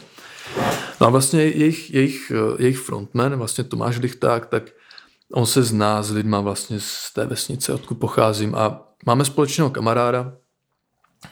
No 1.02 1.08
a 1.08 1.10
vlastně 1.10 1.44
jejich, 1.44 1.94
jejich, 1.94 2.32
jejich 2.60 2.80
frontman, 2.80 3.36
vlastně 3.36 3.64
Tomáš 3.64 3.98
Lichták, 3.98 4.46
tak 4.46 4.64
on 5.34 5.46
se 5.46 5.64
zná 5.64 6.04
s 6.04 6.12
lidma 6.12 6.42
vlastně 6.42 6.80
z 6.80 7.14
té 7.14 7.26
vesnice, 7.26 7.74
odkud 7.74 7.96
pocházím 7.96 8.56
a 8.56 8.88
máme 9.06 9.26
společného 9.26 9.70
kamaráda, 9.70 10.34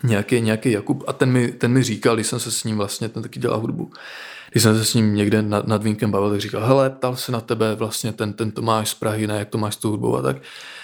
nějaký, 0.04 0.42
nějaký 0.42 0.72
Jakub 0.72 1.04
a 1.08 1.14
ten 1.14 1.32
mi, 1.32 1.48
ten 1.48 1.72
mi 1.72 1.84
říkal, 1.84 2.16
když 2.16 2.28
jsem 2.28 2.40
se 2.40 2.52
s 2.52 2.64
ním 2.64 2.78
vlastně, 2.78 3.10
ten 3.10 3.24
taky 3.24 3.40
dělá 3.40 3.58
hudbu, 3.58 3.92
když 4.52 4.64
jsem 4.64 4.78
se 4.78 4.86
s 4.86 4.94
ním 4.94 5.16
někde 5.16 5.42
nad, 5.42 5.68
nad 5.68 5.84
vínkem 5.84 6.12
bavil, 6.12 6.30
tak 6.30 6.42
říkal, 6.42 6.66
hele, 6.66 6.90
ptal 6.90 7.16
se 7.16 7.32
na 7.32 7.42
tebe 7.42 7.76
vlastně 7.76 8.12
ten, 8.12 8.34
ten 8.34 8.52
Tomáš 8.52 8.90
z 8.90 8.94
Prahy, 8.94 9.28
ne, 9.28 9.40
jak 9.40 9.50
to 9.50 9.58
máš 9.58 9.74
s 9.74 9.78
tou 9.78 9.90
hudbou 9.90 10.16
a 10.18 10.22
tak. 10.22 10.38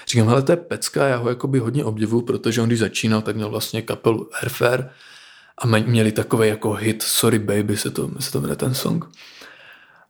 Říkám, 0.07 0.27
hele, 0.27 0.41
to 0.41 0.51
je 0.51 0.55
pecka, 0.55 1.07
já 1.07 1.17
ho 1.17 1.29
jakoby 1.29 1.59
hodně 1.59 1.85
obdivu, 1.85 2.21
protože 2.21 2.61
on 2.61 2.67
když 2.67 2.79
začínal, 2.79 3.21
tak 3.21 3.35
měl 3.35 3.49
vlastně 3.49 3.81
kapelu 3.81 4.29
Airfare 4.41 4.89
a 5.57 5.67
měli 5.67 6.11
takový 6.11 6.47
jako 6.47 6.73
hit 6.73 7.03
Sorry 7.03 7.39
Baby 7.39 7.77
se 7.77 7.89
to, 7.89 8.09
se 8.19 8.31
to 8.31 8.41
jmenuje 8.41 8.55
ten 8.55 8.73
song. 8.73 9.05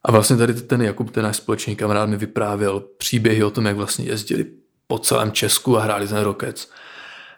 A 0.03 0.11
vlastně 0.11 0.37
tady 0.37 0.53
ten 0.53 0.81
Jakub, 0.81 1.11
ten 1.11 1.23
náš 1.23 1.35
společný 1.35 1.75
kamarád, 1.75 2.09
mi 2.09 2.17
vyprávěl 2.17 2.79
příběhy 2.97 3.43
o 3.43 3.51
tom, 3.51 3.65
jak 3.65 3.75
vlastně 3.75 4.05
jezdili 4.05 4.45
po 4.87 4.99
celém 4.99 5.31
Česku 5.31 5.77
a 5.77 5.83
hráli 5.83 6.07
ten 6.07 6.17
Rockets. 6.17 6.67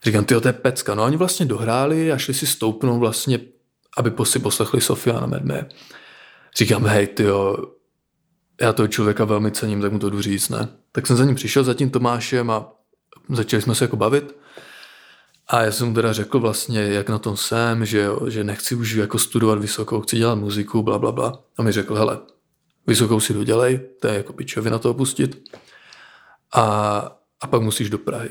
Říkám, 0.03 0.25
ty 0.25 0.41
to 0.41 0.47
je 0.47 0.53
pecka. 0.53 0.95
No 0.95 1.03
a 1.03 1.05
oni 1.05 1.17
vlastně 1.17 1.45
dohráli 1.45 2.11
a 2.11 2.17
šli 2.17 2.33
si 2.33 2.47
stoupnout 2.47 2.99
vlastně, 2.99 3.39
aby 3.97 4.11
si 4.23 4.39
poslechli 4.39 4.81
Sofia 4.81 5.19
na 5.19 5.27
Medme. 5.27 5.69
Říkám, 6.57 6.85
hej, 6.85 7.07
ty 7.07 7.25
já 8.61 8.73
toho 8.73 8.87
člověka 8.87 9.25
velmi 9.25 9.51
cením, 9.51 9.81
tak 9.81 9.91
mu 9.91 9.99
to 9.99 10.09
jdu 10.09 10.21
říct, 10.21 10.49
ne? 10.49 10.67
Tak 10.91 11.07
jsem 11.07 11.17
za 11.17 11.25
ním 11.25 11.35
přišel, 11.35 11.63
za 11.63 11.73
tím 11.73 11.89
Tomášem 11.89 12.51
a 12.51 12.73
začali 13.29 13.61
jsme 13.61 13.75
se 13.75 13.83
jako 13.83 13.95
bavit. 13.95 14.35
A 15.47 15.61
já 15.61 15.71
jsem 15.71 15.87
mu 15.87 15.93
teda 15.93 16.13
řekl 16.13 16.39
vlastně, 16.39 16.81
jak 16.81 17.09
na 17.09 17.19
tom 17.19 17.37
jsem, 17.37 17.85
že, 17.85 17.99
jo, 17.99 18.29
že 18.29 18.43
nechci 18.43 18.75
už 18.75 18.91
jako 18.91 19.19
studovat 19.19 19.59
vysokou, 19.59 20.01
chci 20.01 20.17
dělat 20.17 20.35
muziku, 20.35 20.83
bla, 20.83 20.99
bla, 20.99 21.11
bla. 21.11 21.43
A 21.57 21.63
mi 21.63 21.71
řekl, 21.71 21.95
hele, 21.95 22.19
vysokou 22.87 23.19
si 23.19 23.33
dodělej, 23.33 23.79
to 24.01 24.07
je 24.07 24.13
jako 24.13 24.33
pičovi 24.33 24.69
na 24.69 24.79
to 24.79 24.91
opustit. 24.91 25.43
A, 26.53 26.63
a 27.41 27.47
pak 27.47 27.61
musíš 27.61 27.89
do 27.89 27.97
Prahy. 27.97 28.29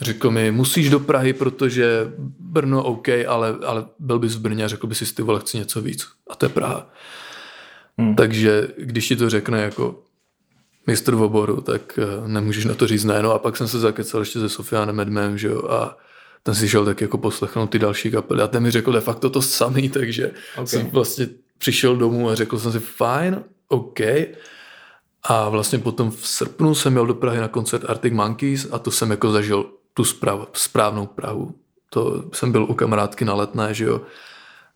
Řekl 0.00 0.30
mi, 0.30 0.50
musíš 0.50 0.90
do 0.90 1.00
Prahy, 1.00 1.32
protože 1.32 2.12
Brno 2.38 2.84
OK, 2.84 3.08
ale, 3.08 3.56
ale 3.66 3.86
byl 3.98 4.18
bys 4.18 4.34
v 4.34 4.40
Brně 4.40 4.64
a 4.64 4.68
řekl 4.68 4.86
bys 4.86 4.98
si, 4.98 5.14
ty 5.14 5.22
vole, 5.22 5.40
chci 5.40 5.58
něco 5.58 5.82
víc. 5.82 6.08
A 6.30 6.34
to 6.34 6.46
je 6.46 6.50
Praha. 6.50 6.90
Hmm. 7.98 8.16
Takže 8.16 8.68
když 8.78 9.08
ti 9.08 9.16
to 9.16 9.30
řekne 9.30 9.62
jako 9.62 10.02
mistr 10.86 11.14
v 11.14 11.22
oboru, 11.22 11.60
tak 11.60 11.98
eh, 11.98 12.28
nemůžeš 12.28 12.64
na 12.64 12.74
to 12.74 12.86
říct 12.86 13.04
ne. 13.04 13.22
No 13.22 13.32
a 13.32 13.38
pak 13.38 13.56
jsem 13.56 13.68
se 13.68 13.80
zakecal 13.80 14.20
ještě 14.20 14.40
se 14.40 14.48
Sofianem 14.48 15.00
Edmem, 15.00 15.38
že 15.38 15.48
jo, 15.48 15.68
a 15.68 15.96
ten 16.42 16.54
si 16.54 16.68
šel 16.68 16.84
tak 16.84 17.00
jako 17.00 17.18
poslechnout 17.18 17.66
ty 17.66 17.78
další 17.78 18.10
kapely 18.10 18.42
a 18.42 18.48
ten 18.48 18.62
mi 18.62 18.70
řekl 18.70 18.92
de 18.92 19.00
facto 19.00 19.30
to 19.30 19.42
samý, 19.42 19.88
takže 19.88 20.30
okay. 20.52 20.66
jsem 20.66 20.86
vlastně 20.86 21.28
přišel 21.58 21.96
domů 21.96 22.30
a 22.30 22.34
řekl 22.34 22.58
jsem 22.58 22.72
si 22.72 22.78
fajn, 22.78 23.44
OK. 23.68 24.00
A 25.22 25.48
vlastně 25.48 25.78
potom 25.78 26.10
v 26.10 26.28
srpnu 26.28 26.74
jsem 26.74 26.92
měl 26.92 27.06
do 27.06 27.14
Prahy 27.14 27.40
na 27.40 27.48
koncert 27.48 27.90
Arctic 27.90 28.12
Monkeys 28.12 28.66
a 28.72 28.78
to 28.78 28.90
jsem 28.90 29.10
jako 29.10 29.32
zažil 29.32 29.70
tu 29.94 30.04
správ, 30.04 30.48
správnou 30.52 31.06
Prahu. 31.06 31.54
To 31.90 32.24
jsem 32.32 32.52
byl 32.52 32.64
u 32.64 32.74
kamarádky 32.74 33.24
na 33.24 33.34
letné, 33.34 33.74
že 33.74 33.84
jo. 33.84 34.00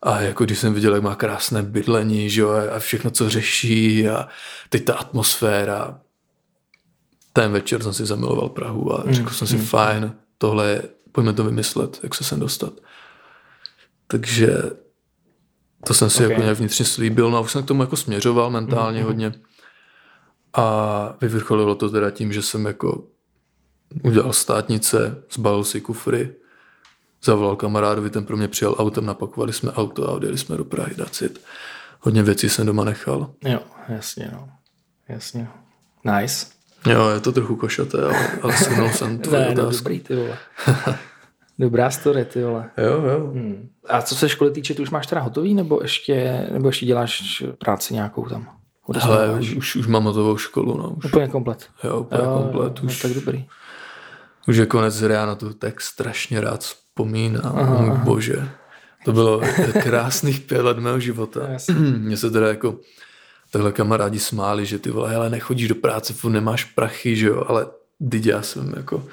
A 0.02 0.20
jako 0.20 0.44
když 0.44 0.58
jsem 0.58 0.74
viděl, 0.74 0.94
jak 0.94 1.02
má 1.02 1.14
krásné 1.14 1.62
bydlení, 1.62 2.30
že 2.30 2.40
jo, 2.40 2.50
a 2.50 2.78
všechno, 2.78 3.10
co 3.10 3.30
řeší 3.30 4.08
a 4.08 4.28
teď 4.68 4.84
ta 4.84 4.94
atmosféra. 4.94 6.00
Ten 7.32 7.52
večer 7.52 7.82
jsem 7.82 7.92
si 7.92 8.06
zamiloval 8.06 8.48
Prahu 8.48 8.92
a 8.92 9.04
řekl 9.10 9.28
mm, 9.28 9.34
jsem 9.34 9.48
si, 9.48 9.56
mm. 9.56 9.64
fajn, 9.64 10.14
tohle 10.38 10.68
je, 10.68 10.82
pojďme 11.12 11.32
to 11.32 11.44
vymyslet, 11.44 12.00
jak 12.02 12.14
se 12.14 12.24
sem 12.24 12.40
dostat. 12.40 12.72
Takže 14.06 14.56
to 15.86 15.94
jsem 15.94 16.10
si 16.10 16.18
okay. 16.18 16.30
jako 16.30 16.42
nějak 16.42 16.58
vnitřně 16.58 16.84
slíbil, 16.84 17.30
no 17.30 17.36
a 17.36 17.40
už 17.40 17.52
jsem 17.52 17.62
k 17.62 17.66
tomu 17.66 17.82
jako 17.82 17.96
směřoval 17.96 18.50
mentálně 18.50 19.00
mm, 19.00 19.06
hodně. 19.06 19.32
A 20.52 21.16
vyvrcholilo 21.20 21.74
to 21.74 21.90
teda 21.90 22.10
tím, 22.10 22.32
že 22.32 22.42
jsem 22.42 22.66
jako 22.66 23.04
udělal 24.02 24.32
státnice, 24.32 25.22
zbalil 25.32 25.64
si 25.64 25.80
kufry, 25.80 26.34
zavolal 27.26 27.56
kamarádovi, 27.56 28.10
ten 28.10 28.24
pro 28.24 28.36
mě 28.36 28.48
přijel 28.48 28.74
autem, 28.78 29.06
napakovali 29.06 29.52
jsme 29.52 29.72
auto 29.72 30.08
a 30.08 30.12
odjeli 30.12 30.38
jsme 30.38 30.56
do 30.56 30.64
Prahy, 30.64 30.94
dacit. 30.94 31.40
Hodně 32.00 32.22
věcí 32.22 32.48
jsem 32.48 32.66
doma 32.66 32.84
nechal. 32.84 33.30
Jo, 33.44 33.60
jasně, 33.88 34.30
no. 34.32 34.48
Jasně. 35.08 35.48
Nice. 36.04 36.46
Jo, 36.86 37.08
je 37.08 37.20
to 37.20 37.32
trochu 37.32 37.56
košaté, 37.56 38.04
ale, 38.04 38.28
ale 38.42 38.52
shrnul 38.52 38.88
jsem 38.88 39.18
tvoji 39.22 39.40
ne, 39.40 39.54
no, 39.54 39.62
otázku. 39.62 39.84
Dobrý, 39.84 40.00
ty 40.00 40.14
vole. 40.16 40.38
Dobrá 41.58 41.90
story, 41.90 42.24
ty 42.24 42.42
vole. 42.42 42.70
Jo, 42.76 43.02
jo. 43.02 43.30
Hmm. 43.34 43.68
A 43.88 44.02
co 44.02 44.14
se 44.14 44.28
školy 44.28 44.50
týče, 44.50 44.74
ty 44.74 44.82
už 44.82 44.90
máš 44.90 45.06
teda 45.06 45.20
hotový, 45.20 45.54
nebo 45.54 45.78
ještě, 45.82 46.46
nebo 46.52 46.68
ještě 46.68 46.86
děláš 46.86 47.44
práci 47.58 47.94
nějakou 47.94 48.24
tam? 48.28 48.48
Ale 49.02 49.32
už, 49.32 49.54
už, 49.54 49.76
už 49.76 49.86
mám 49.86 50.04
hotovou 50.04 50.36
školu, 50.36 50.78
no. 50.78 50.90
Už. 50.90 51.04
Úplně 51.04 51.28
komplet. 51.28 51.66
Jo, 51.84 52.00
úplně 52.00 52.22
jo, 52.24 52.38
komplet. 52.42 52.80
Už, 52.80 53.02
no, 53.02 53.08
tak 53.08 53.24
dobrý. 53.24 53.46
Už 54.48 54.56
je 54.56 54.66
konec 54.66 55.00
já 55.00 55.26
na 55.26 55.34
to 55.34 55.54
tak 55.54 55.80
strašně 55.80 56.40
rád 56.40 56.64
vzpomínám. 56.96 57.52
Aha, 57.56 57.80
Můj 57.80 57.90
aha. 57.90 58.04
bože. 58.04 58.48
To 59.04 59.12
bylo 59.12 59.40
krásných 59.82 60.40
pět 60.40 60.62
let 60.62 60.78
mého 60.78 61.00
života. 61.00 61.40
Mně 61.98 62.16
se 62.16 62.30
teda 62.30 62.48
jako 62.48 62.78
takhle 63.50 63.72
kamarádi 63.72 64.18
smáli, 64.18 64.66
že 64.66 64.78
ty 64.78 64.90
vole, 64.90 65.16
ale 65.16 65.30
nechodíš 65.30 65.68
do 65.68 65.74
práce, 65.74 66.12
furt 66.12 66.30
nemáš 66.30 66.64
prachy, 66.64 67.16
že 67.16 67.26
jo, 67.26 67.44
ale 67.48 67.66
teď 68.10 68.26
já 68.26 68.42
jsem 68.42 68.72
jako 68.76 69.04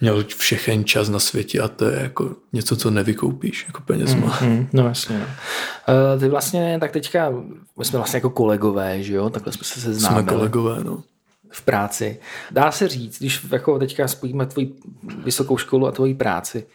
měl 0.00 0.24
všechen 0.36 0.84
čas 0.84 1.08
na 1.08 1.18
světě 1.18 1.60
a 1.60 1.68
to 1.68 1.84
je 1.84 2.02
jako 2.02 2.36
něco, 2.52 2.76
co 2.76 2.90
nevykoupíš 2.90 3.64
jako 3.66 3.82
penězma. 3.82 4.38
Mm, 4.40 4.48
mm, 4.48 4.68
no 4.72 4.86
jasně. 4.88 5.18
No. 5.18 5.24
Uh, 6.14 6.20
ty 6.20 6.28
vlastně, 6.28 6.76
tak 6.80 6.90
teďka, 6.90 7.30
my 7.78 7.84
jsme 7.84 7.98
vlastně 7.98 8.16
jako 8.16 8.30
kolegové, 8.30 9.02
že 9.02 9.14
jo, 9.14 9.30
takhle 9.30 9.52
jsme 9.52 9.64
se 9.64 9.80
seznámili. 9.80 10.22
Jsme 10.22 10.32
kolegové, 10.32 10.84
no. 10.84 11.02
V 11.50 11.62
práci. 11.62 12.18
Dá 12.50 12.72
se 12.72 12.88
říct, 12.88 13.18
když 13.18 13.46
jako 13.52 13.78
teďka 13.78 14.08
spojíme 14.08 14.46
tvoji 14.46 14.74
vysokou 15.24 15.58
školu 15.58 15.86
a 15.86 15.92
tvoji 15.92 16.14
práci, 16.14 16.66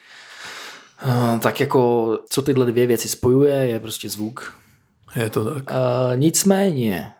tak 1.39 1.59
jako 1.59 2.19
co 2.29 2.41
tyhle 2.41 2.65
dvě 2.65 2.87
věci 2.87 3.09
spojuje, 3.09 3.55
je 3.55 3.79
prostě 3.79 4.09
zvuk. 4.09 4.53
Je 5.15 5.29
to 5.29 5.53
tak. 5.53 5.63
Uh, 5.71 6.17
nicméně, 6.17 7.11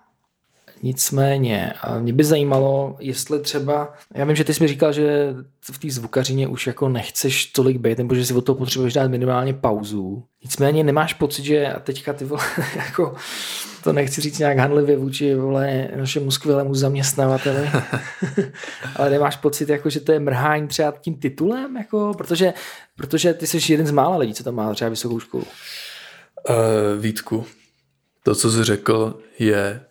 Nicméně, 0.84 1.74
mě 2.00 2.14
by 2.14 2.24
zajímalo, 2.24 2.96
jestli 3.00 3.40
třeba, 3.40 3.94
já 4.16 4.26
vím, 4.26 4.36
že 4.36 4.44
ty 4.44 4.54
jsi 4.54 4.64
mi 4.64 4.68
říkal, 4.68 4.94
že 4.94 5.36
v 5.62 5.80
té 5.80 5.90
zvukařině 5.90 6.48
už 6.48 6.68
jako 6.68 6.90
nechceš 6.90 7.46
tolik 7.46 7.78
být, 7.78 7.98
nebo 7.98 8.16
že 8.16 8.26
si 8.26 8.34
od 8.34 8.46
toho 8.46 8.56
potřebuješ 8.56 8.94
dát 8.94 9.12
minimálně 9.12 9.54
pauzu. 9.54 10.24
Nicméně 10.44 10.84
nemáš 10.84 11.14
pocit, 11.14 11.44
že 11.44 11.68
a 11.68 11.80
teďka 11.80 12.14
ty 12.14 12.26
vole, 12.26 12.44
jako, 12.76 13.16
to 13.84 13.94
nechci 13.94 14.22
říct 14.22 14.40
nějak 14.40 14.58
hanlivě 14.58 14.98
vůči 14.98 15.36
vole, 15.36 15.90
našemu 15.96 16.32
skvělému 16.32 16.76
zaměstnavateli, 16.76 17.70
ale 18.96 19.10
nemáš 19.10 19.36
pocit, 19.36 19.70
jako, 19.70 19.90
že 19.90 20.00
to 20.00 20.12
je 20.12 20.20
mrhání 20.20 20.68
třeba 20.68 20.94
tím 21.02 21.16
titulem, 21.16 21.78
jako, 21.78 22.14
protože, 22.18 22.54
protože 22.96 23.34
ty 23.34 23.48
jsi 23.48 23.74
jeden 23.74 23.88
z 23.88 23.92
mála 23.92 24.18
lidí, 24.18 24.34
co 24.34 24.44
tam 24.44 24.56
má 24.56 24.74
třeba 24.74 24.90
vysokou 24.90 25.20
školu. 25.20 25.44
Uh, 26.50 26.56
Vítku, 27.02 27.46
to, 28.24 28.36
co 28.36 28.52
jsi 28.52 28.64
řekl, 28.64 29.20
je 29.40 29.82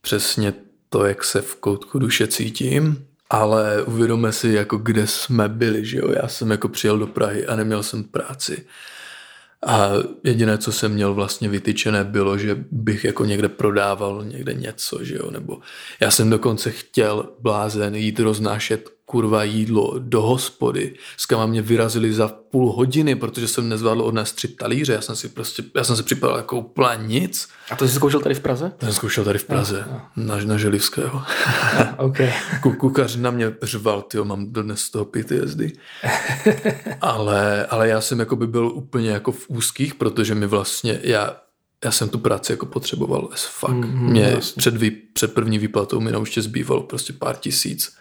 přesně 0.00 0.54
to, 0.88 1.04
jak 1.04 1.24
se 1.24 1.42
v 1.42 1.54
koutku 1.54 1.98
duše 1.98 2.26
cítím, 2.26 3.06
ale 3.30 3.82
uvědomme 3.82 4.32
si, 4.32 4.48
jako 4.48 4.76
kde 4.76 5.06
jsme 5.06 5.48
byli, 5.48 5.84
že 5.84 5.98
jo. 5.98 6.10
Já 6.22 6.28
jsem 6.28 6.50
jako 6.50 6.68
přijel 6.68 6.98
do 6.98 7.06
Prahy 7.06 7.46
a 7.46 7.56
neměl 7.56 7.82
jsem 7.82 8.04
práci. 8.04 8.66
A 9.66 9.90
jediné, 10.24 10.58
co 10.58 10.72
jsem 10.72 10.92
měl 10.92 11.14
vlastně 11.14 11.48
vytyčené, 11.48 12.04
bylo, 12.04 12.38
že 12.38 12.64
bych 12.70 13.04
jako 13.04 13.24
někde 13.24 13.48
prodával 13.48 14.24
někde 14.24 14.54
něco, 14.54 15.04
že 15.04 15.14
jo, 15.14 15.30
nebo 15.30 15.60
já 16.00 16.10
jsem 16.10 16.30
dokonce 16.30 16.70
chtěl 16.70 17.28
blázen 17.40 17.94
jít 17.94 18.20
roznášet 18.20 18.90
kurva 19.10 19.44
jídlo 19.44 19.94
do 19.98 20.22
hospody, 20.22 20.94
s 21.16 21.26
kam 21.26 21.50
mě 21.50 21.62
vyrazili 21.62 22.12
za 22.12 22.28
půl 22.28 22.72
hodiny, 22.72 23.14
protože 23.14 23.48
jsem 23.48 23.68
nezvládl 23.68 24.02
odnést 24.02 24.32
tři 24.32 24.48
talíře, 24.48 24.92
já 24.92 25.00
jsem 25.00 25.16
si 25.16 25.28
prostě, 25.28 25.62
já 25.74 25.84
jsem 25.84 25.96
si 25.96 26.02
připadal 26.02 26.36
jako 26.36 26.56
úplně 26.56 27.06
nic. 27.06 27.48
A 27.70 27.76
to 27.76 27.88
jsi 27.88 27.94
zkoušel 27.94 28.20
tady 28.20 28.34
v 28.34 28.40
Praze? 28.40 28.72
To 28.78 28.86
jsem 28.86 28.94
zkoušel 28.94 29.24
tady 29.24 29.38
v 29.38 29.44
Praze, 29.44 29.84
no, 29.90 30.00
no. 30.16 30.24
Na, 30.24 30.44
na 30.44 30.56
Želivského. 30.56 31.22
No, 31.78 31.86
okay. 31.96 32.32
Kukař 32.78 33.16
na 33.16 33.30
mě 33.30 33.54
řval, 33.62 34.02
tyjo, 34.02 34.24
mám 34.24 34.46
dnes 34.46 34.80
z 34.80 34.90
toho 34.90 35.10
jezdy. 35.30 35.72
ale, 37.00 37.66
ale 37.66 37.88
já 37.88 38.00
jsem 38.00 38.18
jako 38.18 38.36
by 38.36 38.46
byl 38.46 38.66
úplně 38.66 39.10
jako 39.10 39.32
v 39.32 39.44
úzkých, 39.48 39.94
protože 39.94 40.34
mi 40.34 40.46
vlastně, 40.46 41.00
já, 41.02 41.36
já 41.84 41.90
jsem 41.90 42.08
tu 42.08 42.18
práci 42.18 42.52
jako 42.52 42.66
potřeboval 42.66 43.28
as 43.32 43.44
fuck. 43.44 43.70
Mm, 43.70 44.10
mě 44.10 44.36
před, 44.56 44.76
vý, 44.76 44.90
před 44.90 45.34
první 45.34 45.58
výplatou 45.58 46.00
mi 46.00 46.12
na 46.12 46.18
účtě 46.18 46.42
zbývalo 46.42 46.82
prostě 46.82 47.12
pár 47.12 47.36
tisíc 47.36 48.00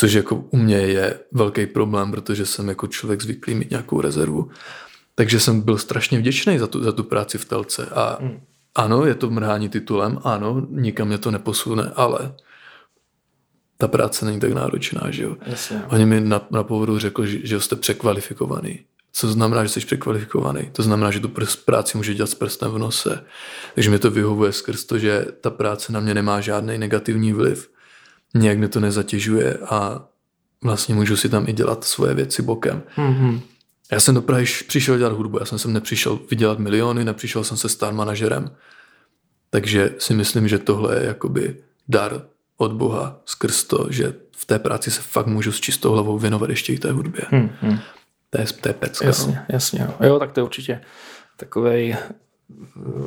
což 0.00 0.12
jako 0.12 0.36
u 0.36 0.56
mě 0.56 0.76
je 0.76 1.20
velký 1.32 1.66
problém, 1.66 2.10
protože 2.10 2.46
jsem 2.46 2.68
jako 2.68 2.86
člověk 2.86 3.22
zvyklý 3.22 3.54
mít 3.54 3.70
nějakou 3.70 4.00
rezervu. 4.00 4.50
Takže 5.14 5.40
jsem 5.40 5.60
byl 5.60 5.78
strašně 5.78 6.18
vděčný 6.18 6.58
za 6.58 6.66
tu, 6.66 6.84
za 6.84 6.92
tu 6.92 7.04
práci 7.04 7.38
v 7.38 7.44
telce 7.44 7.86
a 7.86 8.18
hmm. 8.20 8.40
ano, 8.74 9.06
je 9.06 9.14
to 9.14 9.30
mrhání 9.30 9.68
titulem, 9.68 10.18
ano, 10.24 10.66
nikam 10.70 11.08
mě 11.08 11.18
to 11.18 11.30
neposune, 11.30 11.92
ale 11.96 12.34
ta 13.76 13.88
práce 13.88 14.26
není 14.26 14.40
tak 14.40 14.52
náročná, 14.52 15.10
že 15.10 15.22
jo. 15.22 15.36
Jasně. 15.46 15.82
Oni 15.88 16.06
mi 16.06 16.20
na, 16.20 16.46
na 16.50 16.62
povodu 16.62 16.98
řekl, 16.98 17.26
že, 17.26 17.46
že 17.46 17.60
jste 17.60 17.76
překvalifikovaný. 17.76 18.80
Co 19.12 19.28
znamená, 19.28 19.64
že 19.64 19.68
jsi 19.68 19.80
překvalifikovaný? 19.80 20.70
To 20.72 20.82
znamená, 20.82 21.10
že 21.10 21.20
tu 21.20 21.30
práci 21.64 21.96
může 21.96 22.14
dělat 22.14 22.30
s 22.30 22.34
prstem 22.34 22.70
v 22.70 22.78
nose. 22.78 23.24
Takže 23.74 23.90
mi 23.90 23.98
to 23.98 24.10
vyhovuje 24.10 24.52
skrz 24.52 24.84
to, 24.84 24.98
že 24.98 25.26
ta 25.40 25.50
práce 25.50 25.92
na 25.92 26.00
mě 26.00 26.14
nemá 26.14 26.40
žádný 26.40 26.78
negativní 26.78 27.32
vliv 27.32 27.70
nějak 28.34 28.58
mě 28.58 28.68
to 28.68 28.80
nezatěžuje 28.80 29.58
a 29.68 30.08
vlastně 30.64 30.94
můžu 30.94 31.16
si 31.16 31.28
tam 31.28 31.48
i 31.48 31.52
dělat 31.52 31.84
svoje 31.84 32.14
věci 32.14 32.42
bokem. 32.42 32.82
Mm-hmm. 32.96 33.40
Já 33.92 34.00
jsem 34.00 34.14
do 34.14 34.22
Prahy 34.22 34.44
přišel 34.68 34.98
dělat 34.98 35.12
hudbu, 35.12 35.38
já 35.38 35.44
jsem 35.44 35.58
sem 35.58 35.72
nepřišel 35.72 36.20
vydělat 36.30 36.58
miliony, 36.58 37.04
nepřišel 37.04 37.44
jsem 37.44 37.56
se 37.56 37.68
stát 37.68 37.94
manažerem. 37.94 38.50
Takže 39.50 39.94
si 39.98 40.14
myslím, 40.14 40.48
že 40.48 40.58
tohle 40.58 40.96
je 40.96 41.06
jakoby 41.06 41.56
dar 41.88 42.22
od 42.56 42.72
Boha 42.72 43.20
skrz 43.24 43.64
to, 43.64 43.86
že 43.90 44.14
v 44.36 44.46
té 44.46 44.58
práci 44.58 44.90
se 44.90 45.00
fakt 45.02 45.26
můžu 45.26 45.52
s 45.52 45.60
čistou 45.60 45.92
hlavou 45.92 46.18
věnovat 46.18 46.50
ještě 46.50 46.72
i 46.72 46.78
té 46.78 46.92
hudbě. 46.92 47.22
Mm-hmm. 47.30 47.80
To 48.30 48.40
je, 48.40 48.46
to 48.60 48.68
je 48.68 48.74
pecka. 48.74 49.06
Jasně, 49.06 49.32
no. 49.32 49.42
jasně. 49.48 49.88
Jo, 50.00 50.18
tak 50.18 50.32
to 50.32 50.40
je 50.40 50.44
určitě 50.44 50.80
takovej 51.36 51.96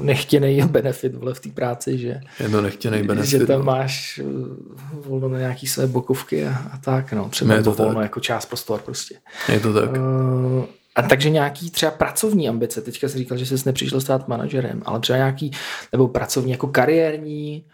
nechtěný 0.02 0.62
benefit 0.72 1.16
vole, 1.16 1.34
v 1.34 1.40
té 1.40 1.50
práci, 1.50 1.98
že, 1.98 2.22
je 2.40 2.50
to 2.50 2.62
nechtěný 2.62 3.04
benefit, 3.04 3.30
že 3.30 3.46
tam 3.46 3.60
no. 3.60 3.66
máš 3.66 4.22
uh, 4.24 5.06
volno 5.06 5.30
na 5.30 5.40
nějaký 5.40 5.68
své 5.68 5.88
bokovky 5.88 6.48
a, 6.48 6.52
a 6.74 6.78
tak, 6.78 7.14
no, 7.14 7.30
třeba 7.30 7.56
je 7.56 7.64
to 7.64 7.72
volno 7.72 7.94
tak. 7.94 8.04
jako 8.04 8.20
část 8.20 8.46
prostor 8.46 8.82
prostě. 8.82 9.16
Je 9.50 9.60
to 9.60 9.74
tak. 9.74 9.90
Uh, 9.92 10.66
a 10.96 11.02
takže 11.02 11.30
nějaký 11.30 11.72
třeba 11.72 11.92
pracovní 11.92 12.50
ambice, 12.50 12.82
teďka 12.82 13.10
jsi 13.10 13.18
říkal, 13.18 13.38
že 13.38 13.46
jsi 13.46 13.64
nepřišel 13.66 14.02
stát 14.02 14.28
manažerem, 14.28 14.82
ale 14.86 15.00
třeba 15.00 15.18
nějaký, 15.18 15.52
nebo 15.92 16.08
pracovní 16.08 16.52
jako 16.52 16.68
kariérní 16.68 17.66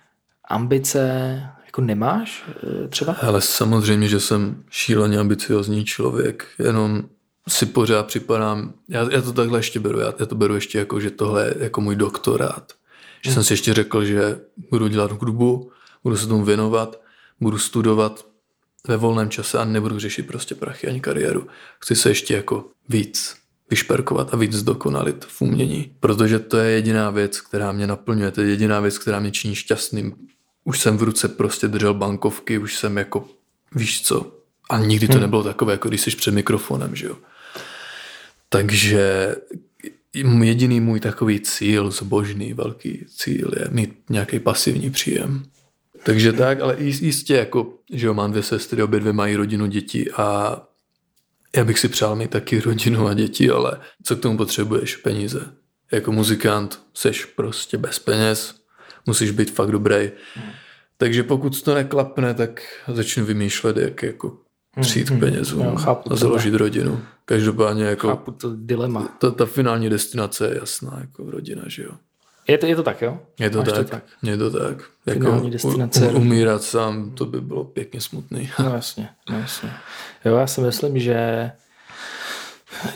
ambice, 0.49 1.41
jako 1.65 1.81
nemáš 1.81 2.43
uh, 2.63 2.87
třeba? 2.87 3.15
Ale 3.21 3.41
samozřejmě, 3.41 4.07
že 4.07 4.19
jsem 4.19 4.63
šíleně 4.69 5.17
ambiciozní 5.17 5.85
člověk, 5.85 6.45
jenom 6.59 7.03
si 7.47 7.65
pořád 7.65 8.07
připadám, 8.07 8.73
já, 8.89 9.11
já 9.11 9.21
to 9.21 9.33
takhle 9.33 9.59
ještě 9.59 9.79
beru, 9.79 9.99
já, 9.99 10.13
já 10.19 10.25
to 10.25 10.35
beru 10.35 10.55
ještě 10.55 10.77
jako, 10.77 10.99
že 10.99 11.11
tohle 11.11 11.45
je 11.45 11.55
jako 11.59 11.81
můj 11.81 11.95
doktorát. 11.95 12.73
Že 13.23 13.29
hmm. 13.29 13.33
jsem 13.33 13.43
si 13.43 13.53
ještě 13.53 13.73
řekl, 13.73 14.05
že 14.05 14.39
budu 14.71 14.87
dělat 14.87 15.11
hudbu, 15.11 15.71
budu 16.03 16.17
se 16.17 16.27
tomu 16.27 16.45
věnovat, 16.45 17.01
budu 17.41 17.57
studovat 17.57 18.25
ve 18.87 18.97
volném 18.97 19.29
čase 19.29 19.57
a 19.57 19.65
nebudu 19.65 19.99
řešit 19.99 20.27
prostě 20.27 20.55
prachy 20.55 20.87
ani 20.87 20.99
kariéru. 20.99 21.47
Chci 21.79 21.95
se 21.95 22.09
ještě 22.09 22.35
jako 22.35 22.65
víc 22.89 23.35
vyšperkovat 23.69 24.33
a 24.33 24.37
víc 24.37 24.53
zdokonalit 24.53 25.25
v 25.25 25.41
umění, 25.41 25.91
protože 25.99 26.39
to 26.39 26.57
je 26.57 26.71
jediná 26.71 27.09
věc, 27.09 27.41
která 27.41 27.71
mě 27.71 27.87
naplňuje, 27.87 28.31
to 28.31 28.41
je 28.41 28.49
jediná 28.49 28.79
věc, 28.79 28.97
která 28.97 29.19
mě 29.19 29.31
činí 29.31 29.55
šťastným. 29.55 30.15
Už 30.63 30.79
jsem 30.79 30.97
v 30.97 31.03
ruce 31.03 31.27
prostě 31.27 31.67
držel 31.67 31.93
bankovky, 31.93 32.57
už 32.57 32.77
jsem 32.77 32.97
jako, 32.97 33.27
víš 33.75 34.03
co, 34.03 34.31
a 34.69 34.77
nikdy 34.77 35.07
to 35.07 35.13
hmm. 35.13 35.21
nebylo 35.21 35.43
takové, 35.43 35.73
jako 35.73 35.89
když 35.89 36.01
jsi 36.01 36.11
před 36.11 36.33
mikrofonem, 36.33 36.95
že 36.95 37.07
jo. 37.07 37.15
Takže 38.49 39.35
jediný 40.43 40.79
můj 40.79 40.99
takový 40.99 41.39
cíl, 41.39 41.91
zbožný 41.91 42.53
velký 42.53 43.05
cíl 43.07 43.51
je 43.59 43.67
mít 43.69 44.09
nějaký 44.09 44.39
pasivní 44.39 44.89
příjem. 44.89 45.43
Takže 46.03 46.33
tak, 46.33 46.61
ale 46.61 46.75
jistě 46.79 47.35
jako, 47.35 47.73
že 47.93 48.07
jo, 48.07 48.13
mám 48.13 48.31
dvě 48.31 48.43
sestry, 48.43 48.83
obě 48.83 48.99
dvě 48.99 49.13
mají 49.13 49.35
rodinu, 49.35 49.67
děti 49.67 50.11
a 50.11 50.61
já 51.55 51.63
bych 51.63 51.79
si 51.79 51.89
přál 51.89 52.15
mít 52.15 52.29
taky 52.31 52.59
rodinu 52.59 53.07
a 53.07 53.13
děti, 53.13 53.49
ale 53.49 53.79
co 54.03 54.15
k 54.15 54.19
tomu 54.19 54.37
potřebuješ? 54.37 54.95
Peníze. 54.95 55.53
Jako 55.91 56.11
muzikant 56.11 56.81
seš 56.93 57.25
prostě 57.25 57.77
bez 57.77 57.99
peněz, 57.99 58.55
musíš 59.05 59.31
být 59.31 59.51
fakt 59.51 59.71
dobrý. 59.71 60.11
Takže 60.97 61.23
pokud 61.23 61.61
to 61.61 61.75
neklapne, 61.75 62.33
tak 62.33 62.61
začnu 62.87 63.25
vymýšlet, 63.25 63.77
jak 63.77 64.03
jako 64.03 64.37
přijít 64.81 65.09
hmm, 65.09 65.19
k 65.19 65.21
penězům 65.21 65.65
jo, 65.65 65.75
chápu 65.75 66.13
a 66.13 66.15
založit 66.15 66.51
tohle. 66.51 66.57
rodinu. 66.57 67.01
Každopádně 67.25 67.83
jako... 67.83 68.07
Chápu 68.07 68.31
to 68.31 68.55
dilema. 68.55 69.15
Ta, 69.19 69.31
ta 69.31 69.45
finální 69.45 69.89
destinace 69.89 70.47
je 70.47 70.57
jasná, 70.59 70.97
jako 71.01 71.31
rodina, 71.31 71.63
že 71.67 71.83
jo. 71.83 71.91
Je 72.47 72.57
to, 72.57 72.65
je 72.65 72.75
to 72.75 72.83
tak, 72.83 73.01
jo? 73.01 73.19
Je 73.39 73.49
to, 73.49 73.63
tak, 73.63 73.75
to 73.75 73.83
tak. 73.83 74.03
Je 74.23 74.37
to 74.37 74.51
tak. 74.51 74.83
Finální 75.09 75.35
jako 75.35 75.49
destinace. 75.49 76.07
U, 76.07 76.17
umírat 76.17 76.63
sám, 76.63 77.11
to 77.11 77.25
by 77.25 77.41
bylo 77.41 77.63
pěkně 77.63 78.01
smutný. 78.01 78.49
No 78.59 78.73
jasně, 78.73 79.09
no 79.29 79.39
jasně. 79.39 79.73
Jo, 80.25 80.35
já 80.35 80.47
si 80.47 80.61
myslím, 80.61 80.99
že 80.99 81.51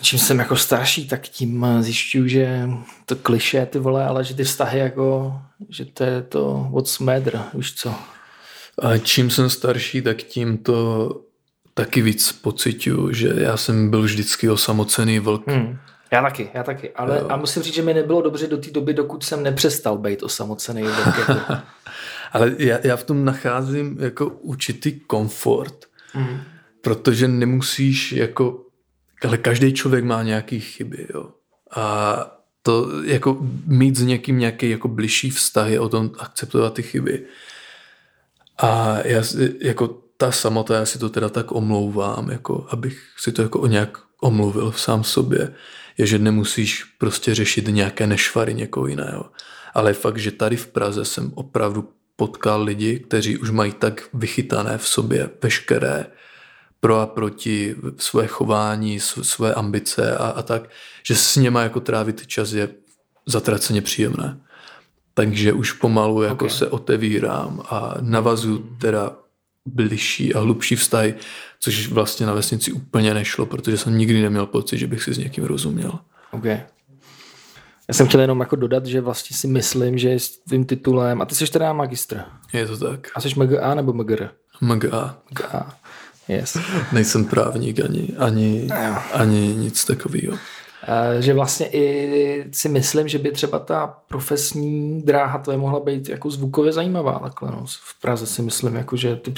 čím 0.01 0.19
jsem 0.19 0.39
jako 0.39 0.55
starší, 0.55 1.07
tak 1.07 1.21
tím 1.21 1.65
zjišťuju, 1.79 2.27
že 2.27 2.69
to 3.05 3.15
kliše 3.15 3.65
ty 3.65 3.79
vole, 3.79 4.05
ale 4.05 4.23
že 4.23 4.33
ty 4.33 4.43
vztahy 4.43 4.79
jako, 4.79 5.33
že 5.69 5.85
to 5.85 6.03
je 6.03 6.21
to 6.21 6.67
what's 6.71 6.99
matter, 6.99 7.41
víš 7.53 7.73
co. 7.73 7.95
A 8.81 8.97
čím 8.97 9.29
jsem 9.29 9.49
starší, 9.49 10.01
tak 10.01 10.17
tím 10.17 10.57
to 10.57 11.09
taky 11.73 12.01
víc 12.01 12.31
pocituju, 12.31 13.13
že 13.13 13.33
já 13.35 13.57
jsem 13.57 13.89
byl 13.89 14.01
vždycky 14.01 14.49
osamocený 14.49 15.19
vlk. 15.19 15.47
Hmm. 15.47 15.77
Já 16.11 16.21
taky, 16.21 16.49
já 16.53 16.63
taky. 16.63 16.91
Ale 16.91 17.17
jo. 17.19 17.27
a 17.29 17.37
musím 17.37 17.63
říct, 17.63 17.73
že 17.73 17.81
mi 17.81 17.93
nebylo 17.93 18.21
dobře 18.21 18.47
do 18.47 18.57
té 18.57 18.71
doby, 18.71 18.93
dokud 18.93 19.23
jsem 19.23 19.43
nepřestal 19.43 19.97
být 19.97 20.23
osamocený 20.23 20.83
vlk. 20.83 21.17
Jako. 21.29 21.53
ale 22.31 22.55
já, 22.57 22.77
já 22.83 22.95
v 22.95 23.03
tom 23.03 23.25
nacházím 23.25 23.97
jako 23.99 24.27
určitý 24.27 24.99
komfort, 24.99 25.85
hmm. 26.13 26.41
protože 26.81 27.27
nemusíš 27.27 28.11
jako, 28.11 28.65
ale 29.27 29.37
každý 29.37 29.73
člověk 29.73 30.03
má 30.03 30.23
nějaký 30.23 30.59
chyby, 30.59 31.07
jo. 31.13 31.29
A 31.75 32.41
to 32.61 33.03
jako 33.03 33.37
mít 33.65 33.95
s 33.95 34.01
někým 34.03 34.39
nějaký 34.39 34.69
jako 34.69 34.87
bližší 34.87 35.29
vztah 35.29 35.69
je 35.69 35.79
o 35.79 35.89
tom 35.89 36.11
akceptovat 36.19 36.73
ty 36.73 36.83
chyby. 36.83 37.25
A 38.57 38.97
já 39.07 39.23
jako 39.61 40.00
ta 40.21 40.31
samota, 40.31 40.75
já 40.75 40.85
si 40.85 40.99
to 40.99 41.09
teda 41.09 41.29
tak 41.29 41.51
omlouvám, 41.51 42.29
jako 42.29 42.67
abych 42.69 42.99
si 43.17 43.31
to 43.31 43.41
jako 43.41 43.59
o 43.59 43.67
nějak 43.67 43.97
omluvil 44.21 44.71
sám 44.71 45.03
sobě, 45.03 45.53
je, 45.97 46.05
že 46.05 46.19
nemusíš 46.19 46.83
prostě 46.83 47.35
řešit 47.35 47.67
nějaké 47.67 48.07
nešvary 48.07 48.53
někoho 48.53 48.87
jiného. 48.87 49.31
Ale 49.73 49.93
fakt, 49.93 50.17
že 50.17 50.31
tady 50.31 50.55
v 50.55 50.67
Praze 50.67 51.05
jsem 51.05 51.31
opravdu 51.35 51.89
potkal 52.15 52.63
lidi, 52.63 52.99
kteří 52.99 53.37
už 53.37 53.49
mají 53.49 53.71
tak 53.71 54.03
vychytané 54.13 54.77
v 54.77 54.87
sobě 54.87 55.29
veškeré 55.43 56.05
pro 56.79 56.99
a 56.99 57.05
proti 57.05 57.75
své 57.97 58.27
chování, 58.27 58.99
své 58.99 59.53
ambice 59.53 60.17
a, 60.17 60.27
a 60.27 60.41
tak, 60.41 60.69
že 61.03 61.15
s 61.15 61.35
něma 61.35 61.61
jako 61.61 61.79
trávit 61.79 62.27
čas 62.27 62.51
je 62.51 62.69
zatraceně 63.25 63.81
příjemné. 63.81 64.37
Takže 65.13 65.53
už 65.53 65.71
pomalu 65.71 66.21
jako 66.21 66.45
okay. 66.45 66.57
se 66.57 66.67
otevírám 66.67 67.61
a 67.69 67.95
navazuju 68.01 68.77
teda 68.81 69.21
bližší 69.65 70.33
a 70.33 70.39
hlubší 70.39 70.75
vztahy, 70.75 71.13
což 71.59 71.87
vlastně 71.87 72.25
na 72.25 72.33
vesnici 72.33 72.71
úplně 72.71 73.13
nešlo, 73.13 73.45
protože 73.45 73.77
jsem 73.77 73.97
nikdy 73.97 74.21
neměl 74.21 74.45
pocit, 74.45 74.77
že 74.77 74.87
bych 74.87 75.03
si 75.03 75.13
s 75.13 75.17
někým 75.17 75.43
rozuměl. 75.43 75.99
Okay. 76.31 76.59
Já 77.87 77.93
jsem 77.93 78.07
chtěl 78.07 78.21
jenom 78.21 78.39
jako 78.39 78.55
dodat, 78.55 78.85
že 78.85 79.01
vlastně 79.01 79.37
si 79.37 79.47
myslím, 79.47 79.97
že 79.97 80.19
s 80.19 80.29
tvým 80.29 80.65
titulem, 80.65 81.21
a 81.21 81.25
ty 81.25 81.35
jsi 81.35 81.47
teda 81.47 81.73
magistr. 81.73 82.21
Je 82.53 82.67
to 82.67 82.77
tak. 82.77 83.07
A 83.15 83.21
jsi 83.21 83.29
MGA 83.35 83.75
nebo 83.75 83.93
MGR? 83.93 84.29
MGA. 84.61 85.17
MGA. 85.31 85.77
Yes. 86.27 86.57
Nejsem 86.91 87.25
právník 87.25 87.79
ani, 87.79 88.09
ani, 88.17 88.67
ani 89.13 89.55
nic 89.55 89.85
takového. 89.85 90.37
Že 91.19 91.33
vlastně 91.33 91.67
i 91.71 92.45
si 92.51 92.69
myslím, 92.69 93.07
že 93.07 93.17
by 93.17 93.31
třeba 93.31 93.59
ta 93.59 93.97
profesní 94.07 95.01
dráha 95.01 95.39
to 95.39 95.51
je 95.51 95.57
mohla 95.57 95.79
být 95.79 96.09
jako 96.09 96.31
zvukově 96.31 96.73
zajímavá 96.73 97.19
takhle. 97.19 97.51
No. 97.51 97.65
V 97.67 98.01
Praze 98.01 98.27
si 98.27 98.41
myslím, 98.41 98.75
jako, 98.75 98.97
že 98.97 99.15
ty 99.15 99.31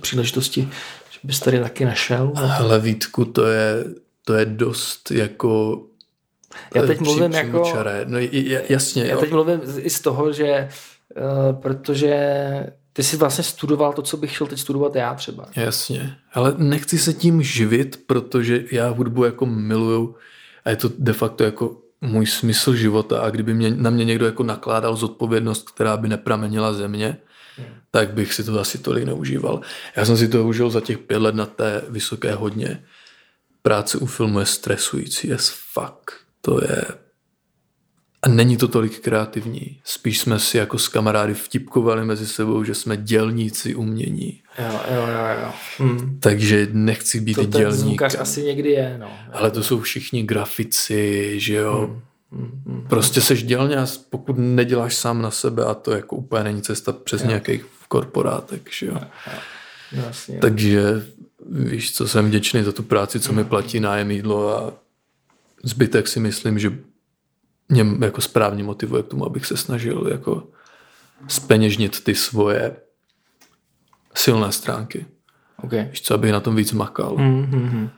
příležitosti 0.00 0.68
že 1.10 1.18
bys 1.24 1.40
tady 1.40 1.60
taky 1.60 1.84
našel. 1.84 2.32
Ale 2.58 2.80
Vítku, 2.80 3.24
to 3.24 3.46
je, 3.46 3.84
to 4.24 4.34
je 4.34 4.46
dost 4.46 5.10
jako 5.10 5.82
já 6.74 6.86
teď 6.86 7.00
mluvím 7.00 7.32
jako... 7.32 7.64
Čaré. 7.64 8.04
No, 8.08 8.18
jasně, 8.68 9.04
Já 9.04 9.12
jo. 9.12 9.20
teď 9.20 9.30
mluvím 9.30 9.60
i 9.78 9.90
z 9.90 10.00
toho, 10.00 10.32
že 10.32 10.68
uh, 11.16 11.60
protože 11.60 12.16
ty 12.92 13.02
jsi 13.02 13.16
vlastně 13.16 13.44
studoval 13.44 13.92
to, 13.92 14.02
co 14.02 14.16
bych 14.16 14.34
chtěl 14.34 14.46
teď 14.46 14.58
studovat 14.58 14.96
já 14.96 15.14
třeba. 15.14 15.46
Jasně, 15.56 16.16
ale 16.32 16.54
nechci 16.56 16.98
se 16.98 17.12
tím 17.12 17.42
živit, 17.42 18.00
protože 18.06 18.64
já 18.72 18.88
hudbu 18.88 19.24
jako 19.24 19.46
miluju 19.46 20.14
a 20.64 20.70
je 20.70 20.76
to 20.76 20.90
de 20.98 21.12
facto 21.12 21.44
jako 21.44 21.82
můj 22.00 22.26
smysl 22.26 22.74
života 22.74 23.20
a 23.20 23.30
kdyby 23.30 23.54
mě, 23.54 23.70
na 23.70 23.90
mě 23.90 24.04
někdo 24.04 24.26
jako 24.26 24.42
nakládal 24.42 24.96
zodpovědnost, 24.96 25.70
která 25.70 25.96
by 25.96 26.08
nepramenila 26.08 26.72
země, 26.72 27.16
hmm. 27.56 27.66
tak 27.90 28.12
bych 28.12 28.34
si 28.34 28.44
to 28.44 28.60
asi 28.60 28.78
tolik 28.78 29.04
neužíval. 29.04 29.60
Já 29.96 30.04
jsem 30.04 30.16
si 30.16 30.28
to 30.28 30.44
užil 30.44 30.70
za 30.70 30.80
těch 30.80 30.98
pět 30.98 31.18
let 31.18 31.34
na 31.34 31.46
té 31.46 31.82
vysoké 31.88 32.34
hodně. 32.34 32.84
Práce 33.62 33.98
u 33.98 34.06
filmu 34.06 34.40
je 34.40 34.46
stresující 34.46 35.32
as 35.32 35.48
fuck. 35.72 36.10
To 36.40 36.60
je 36.62 36.84
a 38.22 38.28
není 38.28 38.56
to 38.56 38.68
tolik 38.68 39.00
kreativní. 39.00 39.80
Spíš 39.84 40.18
jsme 40.18 40.38
si 40.38 40.56
jako 40.56 40.78
s 40.78 40.88
kamarády 40.88 41.34
vtipkovali 41.34 42.04
mezi 42.04 42.26
sebou, 42.26 42.64
že 42.64 42.74
jsme 42.74 42.96
dělníci 42.96 43.74
umění. 43.74 44.40
Jo, 44.58 44.80
jo, 44.90 45.06
jo. 45.06 45.42
jo. 45.42 45.52
Hmm. 45.78 46.18
Takže 46.20 46.68
nechci 46.72 47.20
být 47.20 47.34
to 47.34 47.44
dělník. 47.44 48.02
To 48.12 48.20
asi 48.20 48.42
někdy 48.42 48.70
je, 48.70 48.96
no. 48.98 49.10
Ale 49.32 49.50
to 49.50 49.62
jsou 49.62 49.80
všichni 49.80 50.22
grafici, 50.22 51.34
že 51.40 51.54
jo. 51.54 52.00
Hmm. 52.32 52.86
Prostě 52.88 53.20
seš 53.20 53.42
dělně 53.42 53.76
a 53.76 53.86
pokud 54.10 54.38
neděláš 54.38 54.96
sám 54.96 55.22
na 55.22 55.30
sebe 55.30 55.64
a 55.64 55.74
to 55.74 55.92
jako 55.92 56.16
úplně 56.16 56.44
není 56.44 56.62
cesta 56.62 56.92
přes 56.92 57.22
jo. 57.22 57.28
nějaký 57.28 57.60
korporátek, 57.88 58.70
že 58.72 58.86
jo. 58.86 59.00
jo. 59.26 60.02
Jasně, 60.06 60.34
jo. 60.34 60.40
Takže 60.40 60.82
víš 61.50 61.94
co, 61.94 62.08
jsem 62.08 62.26
vděčný 62.26 62.62
za 62.62 62.72
tu 62.72 62.82
práci, 62.82 63.20
co 63.20 63.32
mi 63.32 63.44
platí 63.44 63.80
nájem 63.80 64.10
jídlo 64.10 64.58
a 64.58 64.72
zbytek 65.62 66.08
si 66.08 66.20
myslím, 66.20 66.58
že 66.58 66.78
mě 67.70 67.86
jako 68.00 68.20
správně 68.20 68.64
motivuje 68.64 69.02
k 69.02 69.06
tomu, 69.06 69.26
abych 69.26 69.46
se 69.46 69.56
snažil 69.56 70.08
jako 70.10 70.48
speněžnit 71.28 72.04
ty 72.04 72.14
svoje 72.14 72.76
silné 74.14 74.52
stránky. 74.52 75.06
Okay. 75.62 75.88
Víš 75.90 76.02
co, 76.02 76.14
abych 76.14 76.32
na 76.32 76.40
tom 76.40 76.56
víc 76.56 76.72
makal. 76.72 77.16
Mm-hmm. 77.16 77.90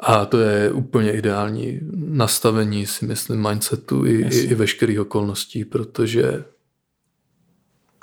A 0.00 0.24
to 0.24 0.38
je 0.38 0.72
úplně 0.72 1.12
ideální 1.12 1.80
nastavení, 1.94 2.86
si 2.86 3.06
myslím, 3.06 3.48
mindsetu 3.48 4.06
i, 4.06 4.10
i, 4.10 4.38
i 4.38 4.54
veškerých 4.54 5.00
okolností, 5.00 5.64
protože 5.64 6.44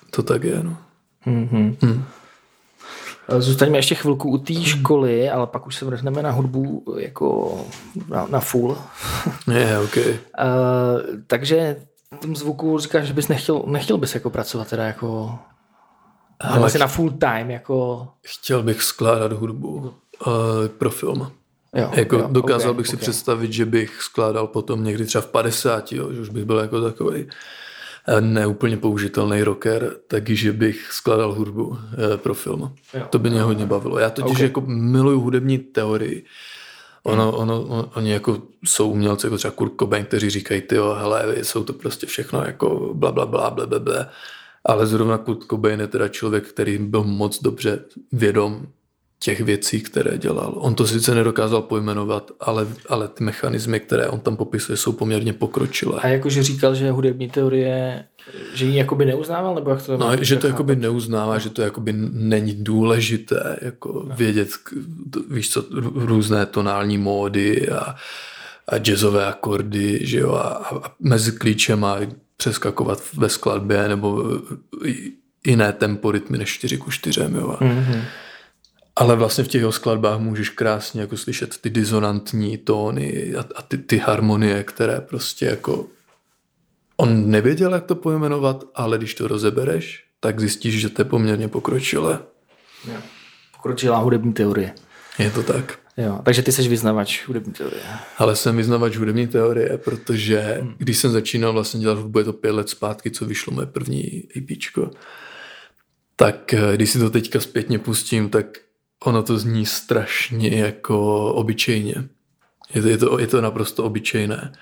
to 0.10 0.24
tak 0.24 0.44
je. 0.44 0.64
No. 0.64 0.78
Mm-hmm. 1.28 1.78
Mm. 1.82 2.04
Zůstaňme 3.38 3.78
ještě 3.78 3.96
chvilku 3.96 4.30
u 4.30 4.38
té 4.38 4.54
školy, 4.54 5.30
ale 5.30 5.48
pak 5.48 5.68
už 5.68 5.76
se 5.76 5.86
vrhneme 5.86 6.22
na 6.24 6.32
hudbu 6.32 6.84
jako 6.98 7.60
na, 8.08 8.28
na 8.30 8.40
full. 8.40 8.78
Je, 9.48 9.60
yeah, 9.60 9.84
ok. 9.84 9.98
Uh, 9.98 10.14
takže 11.28 11.76
v 12.16 12.18
tom 12.18 12.36
zvuku 12.36 12.80
říkáš, 12.80 13.08
že 13.08 13.14
bys 13.14 13.28
nechtěl, 13.28 13.64
nechtěl 13.66 13.98
bys 13.98 14.14
jako 14.16 14.30
pracovat 14.30 14.68
teda 14.68 14.84
jako 14.86 15.40
ale 16.40 16.60
vlastně 16.60 16.80
na 16.80 16.88
full 16.88 17.12
time 17.12 17.52
jako... 17.52 18.08
Chtěl 18.26 18.64
bych 18.64 18.84
skládat 18.84 19.34
hudbu 19.34 19.76
uh, 19.76 19.94
pro 20.78 20.90
film. 20.90 21.32
Jo, 21.76 21.92
jako 21.94 22.16
jo, 22.16 22.28
dokázal 22.32 22.72
okay, 22.72 22.78
bych 22.78 22.88
si 22.88 22.96
okay. 22.96 23.02
představit, 23.02 23.54
že 23.54 23.66
bych 23.66 24.02
skládal 24.02 24.48
potom 24.48 24.84
někdy 24.84 25.06
třeba 25.06 25.22
v 25.22 25.28
50, 25.28 25.92
jo, 25.92 26.14
že 26.14 26.22
už 26.22 26.30
bych 26.30 26.46
byl 26.46 26.58
jako 26.58 26.82
takový 26.82 27.28
neúplně 28.20 28.78
použitelný 28.78 29.44
rocker, 29.44 29.96
takže 30.08 30.54
bych 30.54 30.92
skladal 30.92 31.34
hudbu 31.34 31.78
eh, 31.78 32.18
pro 32.18 32.34
film. 32.34 32.72
Jo. 32.94 33.08
To 33.10 33.20
by 33.20 33.30
mě 33.30 33.42
hodně 33.42 33.66
bavilo. 33.66 34.00
Já 34.00 34.10
totiž 34.10 34.32
okay. 34.32 34.44
jako 34.44 34.62
miluju 34.68 35.20
hudební 35.20 35.58
teorii. 35.58 36.26
Ono, 37.04 37.32
hmm. 37.32 37.42
ono, 37.42 37.62
on, 37.64 37.90
oni 37.96 38.12
jako 38.12 38.42
jsou 38.66 38.92
umělci, 38.92 39.26
jako 39.26 39.38
třeba 39.38 39.52
Kurt 39.52 39.74
Cobain, 39.80 40.06
kteří 40.06 40.30
říkají, 40.30 40.62
ty 40.62 40.76
hele, 40.76 41.36
jsou 41.42 41.64
to 41.64 41.74
prostě 41.74 42.08
všechno 42.08 42.42
jako 42.46 42.92
bla, 42.94 43.12
bla, 43.12 43.26
bla, 43.26 43.50
bla, 43.50 43.66
bla, 43.66 43.80
bla. 43.80 44.08
Ale 44.66 44.88
zrovna 44.88 45.18
Kurt 45.18 45.44
Cobain 45.50 45.80
je 45.80 45.88
teda 45.88 46.08
člověk, 46.08 46.48
který 46.48 46.78
byl 46.78 47.04
moc 47.04 47.42
dobře 47.42 47.86
vědom 48.12 48.68
těch 49.20 49.42
věcí, 49.42 49.82
které 49.82 50.18
dělal. 50.18 50.54
On 50.58 50.76
to 50.76 50.88
sice 50.88 51.16
nedokázal 51.16 51.62
pojmenovat, 51.62 52.32
ale, 52.40 52.68
ale 52.90 53.08
ty 53.08 53.24
mechanismy, 53.24 53.80
které 53.80 54.08
on 54.08 54.20
tam 54.20 54.38
popisuje, 54.38 54.78
jsou 54.78 54.92
poměrně 54.92 55.34
pokročilé. 55.34 56.00
A 56.02 56.08
jakože 56.08 56.44
říkal, 56.44 56.76
že 56.76 56.92
hudební 56.92 57.30
teorie, 57.30 58.06
že 58.54 58.66
ji 58.66 58.78
jakoby 58.78 59.06
neuznával? 59.06 59.56
Nebo 59.56 59.70
jak 59.70 59.82
to 59.86 59.98
no, 59.98 60.24
že 60.24 60.36
to 60.36 60.48
jakoby 60.48 60.76
neuznává, 60.76 61.38
že 61.38 61.50
to 61.50 61.62
jakoby 61.62 61.94
není 62.12 62.54
důležité 62.54 63.60
jako 63.62 64.06
no. 64.10 64.16
vědět, 64.16 64.50
víš 65.30 65.50
co, 65.50 65.66
různé 65.96 66.46
tonální 66.46 66.98
módy 66.98 67.70
a, 67.70 67.96
a 68.68 68.78
jazzové 68.78 69.26
akordy, 69.26 70.00
že 70.02 70.20
jo, 70.20 70.34
a, 70.34 70.50
a 70.50 70.92
mezi 71.00 71.32
klíčema 71.32 71.98
přeskakovat 72.38 73.04
ve 73.14 73.30
skladbě 73.30 73.88
nebo 73.88 74.24
jiné 75.46 75.74
tempo 75.74 76.12
rytmy 76.12 76.38
než 76.38 76.50
4 76.50 76.78
ku 76.78 76.92
4, 76.92 77.22
jo. 77.22 77.58
Mm-hmm. 77.62 78.02
Ale 78.96 79.16
vlastně 79.16 79.44
v 79.44 79.48
těch 79.48 79.60
jeho 79.60 79.72
skladbách 79.72 80.20
můžeš 80.20 80.50
krásně 80.50 81.02
jako 81.02 81.18
slyšet 81.18 81.58
ty 81.58 81.70
disonantní 81.70 82.58
tóny 82.58 83.36
a, 83.36 83.46
a 83.56 83.62
ty, 83.62 83.78
ty 83.78 83.98
harmonie, 83.98 84.64
které 84.64 85.02
prostě 85.02 85.46
jako 85.46 85.88
on 86.98 87.32
nevěděl, 87.32 87.74
jak 87.74 87.86
to 87.86 87.96
pojmenovat, 87.96 88.64
ale 88.76 88.98
když 88.98 89.14
to 89.14 89.28
rozebereš, 89.28 90.04
tak 90.20 90.40
zjistíš, 90.40 90.82
že 90.82 90.90
to 90.90 91.02
je 91.02 91.06
poměrně 91.06 91.48
pokročilé. 91.48 92.20
Pokročilá 93.56 93.98
hudební 93.98 94.34
teorie. 94.34 94.74
Je 95.20 95.32
to 95.32 95.44
tak. 95.44 95.80
Jo, 95.98 96.20
takže 96.24 96.42
ty 96.42 96.52
jsi 96.52 96.68
vyznavač 96.68 97.28
hudební 97.28 97.54
teorie. 97.54 97.84
Ale 98.18 98.36
jsem 98.36 98.58
vyznavač 98.58 98.96
hudební 98.96 99.28
teorie, 99.28 99.78
protože 99.78 100.40
hmm. 100.40 100.76
když 100.78 100.98
jsem 100.98 101.12
začínal 101.12 101.54
vlastně 101.54 101.80
dělat 101.80 101.98
hudbu, 101.98 102.20
je 102.20 102.26
to 102.26 102.34
pět 102.34 102.52
let 102.52 102.70
zpátky, 102.70 103.12
co 103.12 103.26
vyšlo 103.26 103.54
moje 103.54 103.68
první 103.68 104.24
EPčko, 104.38 104.92
tak 106.16 106.54
eh, 106.54 106.60
když 106.76 106.90
si 106.90 107.00
to 107.00 107.10
teďka 107.10 107.40
zpětně 107.40 107.80
pustím, 107.80 108.30
tak 108.30 108.46
ono 109.06 109.24
to 109.24 109.38
zní 109.38 109.66
strašně 109.66 110.50
jako 110.50 111.26
obyčejně. 111.34 111.96
Je 112.74 112.82
to, 112.82 112.88
je 112.88 112.98
to, 112.98 113.20
je 113.20 113.28
to 113.28 113.42
naprosto 113.42 113.84
obyčejné. 113.84 114.54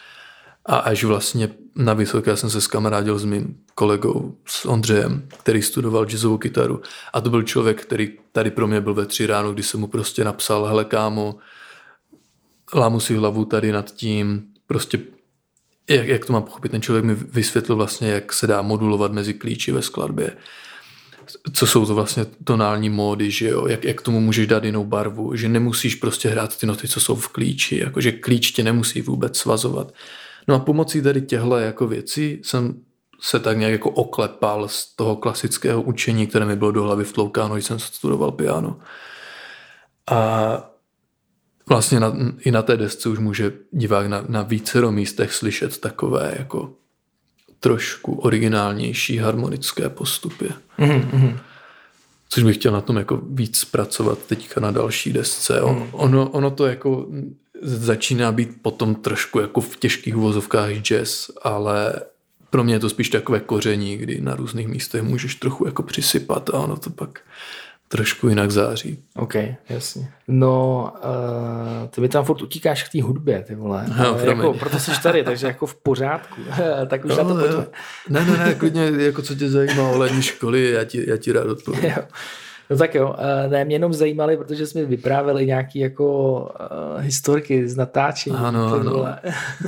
A 0.66 0.76
až 0.76 1.04
vlastně 1.04 1.50
na 1.76 1.94
vysoké 1.94 2.38
jsem 2.38 2.50
se 2.50 2.62
skamarádil 2.62 3.20
s 3.20 3.26
mým 3.26 3.58
kolegou, 3.76 4.38
s 4.46 4.66
Ondřejem, 4.66 5.28
který 5.40 5.62
studoval 5.62 6.06
jazzovou 6.06 6.38
kytaru. 6.38 6.82
A 7.14 7.22
to 7.22 7.30
byl 7.30 7.44
člověk, 7.44 7.82
který 7.82 8.18
tady 8.32 8.52
pro 8.52 8.68
mě 8.68 8.82
byl 8.82 8.94
ve 8.94 9.06
tři 9.06 9.26
ráno, 9.26 9.54
kdy 9.54 9.64
jsem 9.64 9.80
mu 9.80 9.88
prostě 9.88 10.24
napsal, 10.24 10.66
hele 10.66 10.86
kámo, 10.86 11.36
lámu 12.74 13.00
si 13.00 13.16
hlavu 13.16 13.46
tady 13.46 13.72
nad 13.72 13.92
tím, 13.92 14.44
prostě 14.68 15.00
jak, 15.90 16.08
jak 16.08 16.26
to 16.26 16.34
mám 16.34 16.44
pochopit, 16.44 16.70
ten 16.70 16.82
člověk 16.82 17.06
mi 17.06 17.16
vysvětlil 17.16 17.76
vlastně, 17.76 18.10
jak 18.10 18.34
se 18.34 18.48
dá 18.48 18.62
modulovat 18.62 19.12
mezi 19.12 19.34
klíči 19.34 19.72
ve 19.72 19.82
skladbě 19.82 20.38
co 21.54 21.68
jsou 21.68 21.86
to 21.86 21.96
vlastně 21.96 22.26
tonální 22.44 22.90
módy, 22.90 23.32
že 23.32 23.50
jo, 23.50 23.68
jak, 23.68 23.84
jak 23.84 24.02
tomu 24.02 24.20
můžeš 24.20 24.48
dát 24.48 24.64
jinou 24.64 24.86
barvu, 24.86 25.36
že 25.36 25.50
nemusíš 25.50 25.96
prostě 25.96 26.30
hrát 26.30 26.58
ty 26.58 26.66
noty, 26.66 26.88
co 26.88 27.00
jsou 27.00 27.16
v 27.16 27.28
klíči, 27.28 27.78
jakože 27.78 28.12
klíč 28.12 28.52
tě 28.52 28.64
nemusí 28.64 29.02
vůbec 29.02 29.38
svazovat. 29.38 29.94
No 30.48 30.56
a 30.56 30.60
pomocí 30.60 31.02
tady 31.02 31.22
těchto 31.22 31.58
jako 31.58 31.88
věcí 31.88 32.40
jsem 32.44 32.76
se 33.22 33.40
tak 33.40 33.58
nějak 33.58 33.72
jako 33.72 33.90
oklepal 33.90 34.68
z 34.68 34.96
toho 34.96 35.16
klasického 35.16 35.82
učení, 35.82 36.28
které 36.28 36.46
mi 36.46 36.56
bylo 36.56 36.72
do 36.72 36.84
hlavy 36.84 37.04
vtloukáno, 37.04 37.56
když 37.56 37.66
jsem 37.66 37.80
studoval 37.80 38.32
piano. 38.32 38.80
A 40.12 40.70
vlastně 41.70 42.00
na, 42.00 42.14
i 42.40 42.52
na 42.52 42.62
té 42.62 42.78
desce 42.78 43.10
už 43.10 43.20
může 43.20 43.54
divák 43.72 44.08
na, 44.08 44.26
na 44.28 44.42
vícero 44.42 44.92
místech 44.92 45.34
slyšet 45.34 45.78
takové 45.78 46.36
jako 46.40 46.74
trošku 47.64 48.14
originálnější 48.14 49.18
harmonické 49.18 49.90
postupy. 49.90 50.50
Mm-hmm. 50.80 51.38
Což 52.30 52.44
bych 52.44 52.56
chtěl 52.58 52.72
na 52.72 52.82
tom 52.82 52.98
jako 52.98 53.22
víc 53.30 53.66
pracovat 53.66 54.20
teďka 54.28 54.62
na 54.62 54.72
další 54.72 55.14
desce. 55.14 55.62
Mm. 55.62 55.88
Ono, 55.92 56.30
ono 56.30 56.52
to 56.52 56.66
jako 56.66 57.08
začíná 57.62 58.32
být 58.32 58.50
potom 58.62 58.96
trošku 58.96 59.40
jako 59.40 59.62
v 59.62 59.78
těžkých 59.78 60.18
uvozovkách 60.18 60.72
jazz, 60.72 61.30
ale 61.42 61.94
pro 62.50 62.64
mě 62.64 62.76
je 62.76 62.80
to 62.80 62.90
spíš 62.90 63.10
takové 63.10 63.40
koření, 63.40 63.98
kdy 63.98 64.22
na 64.22 64.36
různých 64.36 64.68
místech 64.68 65.04
můžeš 65.04 65.36
trochu 65.36 65.66
jako 65.66 65.84
přisypat 65.84 66.50
a 66.50 66.54
ono 66.54 66.78
to 66.78 66.90
pak 66.90 67.20
trošku 67.88 68.30
jinak 68.30 68.52
září. 68.52 69.04
OK, 69.16 69.36
jasně. 69.70 70.12
No, 70.28 70.94
uh, 71.04 71.90
ty 71.90 72.02
mi 72.02 72.10
tam 72.10 72.26
furt 72.26 72.42
utíkáš 72.42 72.84
k 72.84 72.92
té 72.92 73.02
hudbě, 73.02 73.44
ty 73.44 73.56
vole. 73.56 73.86
No, 73.98 74.18
jako, 74.20 74.54
proto 74.54 74.80
jsi 74.80 74.92
tady, 75.04 75.24
takže 75.24 75.48
jako 75.48 75.66
v 75.66 75.76
pořádku. 75.76 76.42
tak 76.88 77.06
už 77.06 77.12
no, 77.12 77.18
na 77.18 77.24
to 77.24 77.36
pojďme. 77.36 77.66
Ne, 78.10 78.26
ne, 78.26 78.38
ne, 78.38 78.56
klidně, 78.56 78.92
jako 78.98 79.22
co 79.22 79.36
tě 79.36 79.50
zajímá 79.50 79.90
o 79.90 79.98
lední 79.98 80.22
školy, 80.22 80.72
já 80.72 80.84
ti, 80.84 81.10
já 81.10 81.18
ti 81.18 81.32
rád 81.32 81.46
odpovím. 81.46 81.92
No 82.70 82.78
tak 82.78 82.96
jo, 82.96 83.10
uh, 83.10 83.52
ne, 83.52 83.66
mě 83.66 83.76
jenom 83.76 83.94
zajímali, 83.94 84.38
protože 84.38 84.68
jsme 84.68 84.86
vyprávěli 84.86 85.46
nějaký 85.46 85.80
jako 85.80 86.40
uh, 86.42 87.02
historky 87.02 87.68
z 87.68 87.78
natáčení. 87.78 88.36
Ano, 88.36 88.74
ano. 88.74 89.06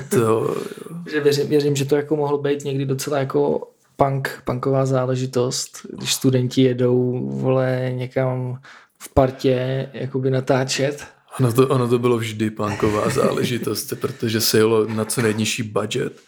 To, 0.10 0.56
že 1.12 1.19
věřím, 1.19 1.47
věřím, 1.47 1.75
že 1.75 1.86
to 1.86 1.95
jako 1.95 2.15
mohlo 2.15 2.38
být 2.38 2.65
někdy 2.65 2.86
docela 2.86 3.19
jako 3.19 3.67
punk, 3.95 4.41
punková 4.45 4.86
záležitost, 4.86 5.86
když 5.97 6.13
studenti 6.13 6.62
jedou, 6.62 7.27
vole, 7.29 7.91
někam 7.95 8.60
v 8.99 9.13
partě 9.13 9.89
jakoby 9.93 10.31
natáčet. 10.31 11.08
Ono 11.39 11.53
to, 11.53 11.67
ono 11.67 11.88
to 11.88 11.99
bylo 11.99 12.17
vždy 12.17 12.49
punková 12.49 13.10
záležitost, 13.10 13.93
protože 14.01 14.41
se 14.41 14.58
jelo 14.58 14.88
na 14.88 15.05
co 15.05 15.21
nejnižší 15.21 15.63
budget. 15.63 16.19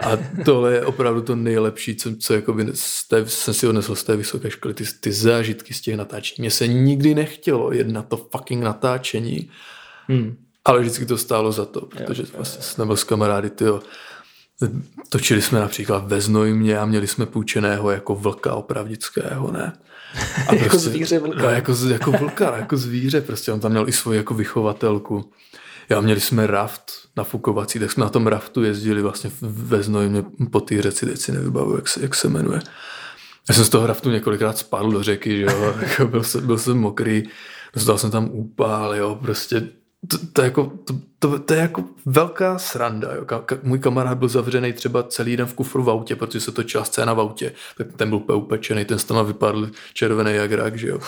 A 0.00 0.10
tohle 0.44 0.72
je 0.72 0.84
opravdu 0.84 1.22
to 1.22 1.36
nejlepší, 1.36 1.96
co, 1.96 2.16
co 2.16 2.34
jakoby 2.34 2.66
z 2.74 3.08
té, 3.08 3.26
jsem 3.26 3.54
si 3.54 3.68
odnesl 3.68 3.94
z 3.94 4.04
té 4.04 4.16
vysoké 4.16 4.50
školy, 4.50 4.74
ty, 4.74 4.84
ty 5.00 5.12
zážitky 5.12 5.74
z 5.74 5.80
těch 5.80 5.96
natáčení. 5.96 6.36
Mně 6.42 6.50
se 6.50 6.66
nikdy 6.68 7.14
nechtělo 7.14 7.72
jet 7.72 7.88
na 7.88 8.02
to 8.02 8.16
fucking 8.16 8.64
natáčení, 8.64 9.50
hmm. 10.08 10.36
ale 10.64 10.80
vždycky 10.80 11.06
to 11.06 11.18
stálo 11.18 11.52
za 11.52 11.64
to, 11.64 11.80
protože 11.80 12.22
jo, 12.22 12.28
vlastně 12.36 12.62
jsem 12.62 12.86
byl 12.86 12.96
s 12.96 13.04
kamarády, 13.04 13.50
tyjo, 13.50 13.80
Točili 15.08 15.42
jsme 15.42 15.60
například 15.60 16.08
ve 16.08 16.20
Znojmě 16.20 16.78
a 16.78 16.84
měli 16.84 17.06
jsme 17.06 17.26
půjčeného 17.26 17.90
jako 17.90 18.14
vlka 18.14 18.54
opravdického, 18.54 19.52
ne? 19.52 19.72
A 20.14 20.44
prostě, 20.46 20.64
jako 20.64 20.78
zvíře 20.78 21.18
vlka. 21.18 21.42
No, 21.42 21.50
jako, 21.50 21.72
jako 21.88 22.12
vlka, 22.12 22.56
jako 22.56 22.76
zvíře, 22.76 23.20
prostě 23.20 23.52
on 23.52 23.60
tam 23.60 23.70
měl 23.70 23.88
i 23.88 23.92
svoji 23.92 24.16
jako 24.16 24.34
vychovatelku. 24.34 25.32
Já 25.88 26.00
měli 26.00 26.20
jsme 26.20 26.46
raft 26.46 26.92
nafukovací, 27.16 27.78
tak 27.78 27.92
jsme 27.92 28.04
na 28.04 28.10
tom 28.10 28.26
raftu 28.26 28.62
jezdili 28.62 29.02
vlastně 29.02 29.30
ve 29.40 29.82
Znojmě 29.82 30.24
po 30.50 30.60
té 30.60 30.82
řeci, 30.82 31.06
teď 31.06 31.18
si 31.18 31.32
nevybavu, 31.32 31.76
jak 31.76 31.88
se, 31.88 32.02
jak 32.02 32.14
se 32.14 32.28
jmenuje. 32.28 32.60
Já 33.48 33.54
jsem 33.54 33.64
z 33.64 33.68
toho 33.68 33.86
raftu 33.86 34.10
několikrát 34.10 34.58
spadl 34.58 34.92
do 34.92 35.02
řeky, 35.02 35.36
že 35.36 35.42
jo, 35.42 35.74
jako 35.80 36.06
byl, 36.06 36.22
jsem, 36.22 36.46
byl 36.46 36.58
jsem 36.58 36.78
mokrý, 36.78 37.22
dostal 37.74 37.98
jsem 37.98 38.10
tam 38.10 38.28
úpal, 38.32 38.94
jo, 38.94 39.18
prostě 39.22 39.68
to, 40.08 40.18
to, 40.32 40.42
je 40.42 40.44
jako, 40.44 40.72
to, 40.84 40.94
to, 41.18 41.38
to 41.38 41.54
je 41.54 41.60
jako 41.60 41.84
velká 42.06 42.58
sranda. 42.58 43.14
Jo. 43.14 43.24
Ka, 43.24 43.38
ka, 43.38 43.58
můj 43.62 43.78
kamarád 43.78 44.18
byl 44.18 44.28
zavřený 44.28 44.72
třeba 44.72 45.02
celý 45.02 45.36
den 45.36 45.46
v 45.46 45.54
kufru 45.54 45.82
v 45.82 45.90
autě, 45.90 46.16
protože 46.16 46.40
se 46.40 46.52
točila 46.52 46.84
scéna 46.84 47.14
v 47.14 47.20
autě. 47.20 47.52
Tak 47.76 47.86
ten 47.96 48.08
byl 48.08 48.18
úplně 48.18 48.36
upečený, 48.36 48.84
ten 48.84 48.98
z 48.98 49.04
tam 49.04 49.26
vypadl 49.26 49.70
červený 49.92 50.34
jak 50.34 50.52
rak, 50.52 50.78
že 50.78 50.88
jo. 50.88 50.98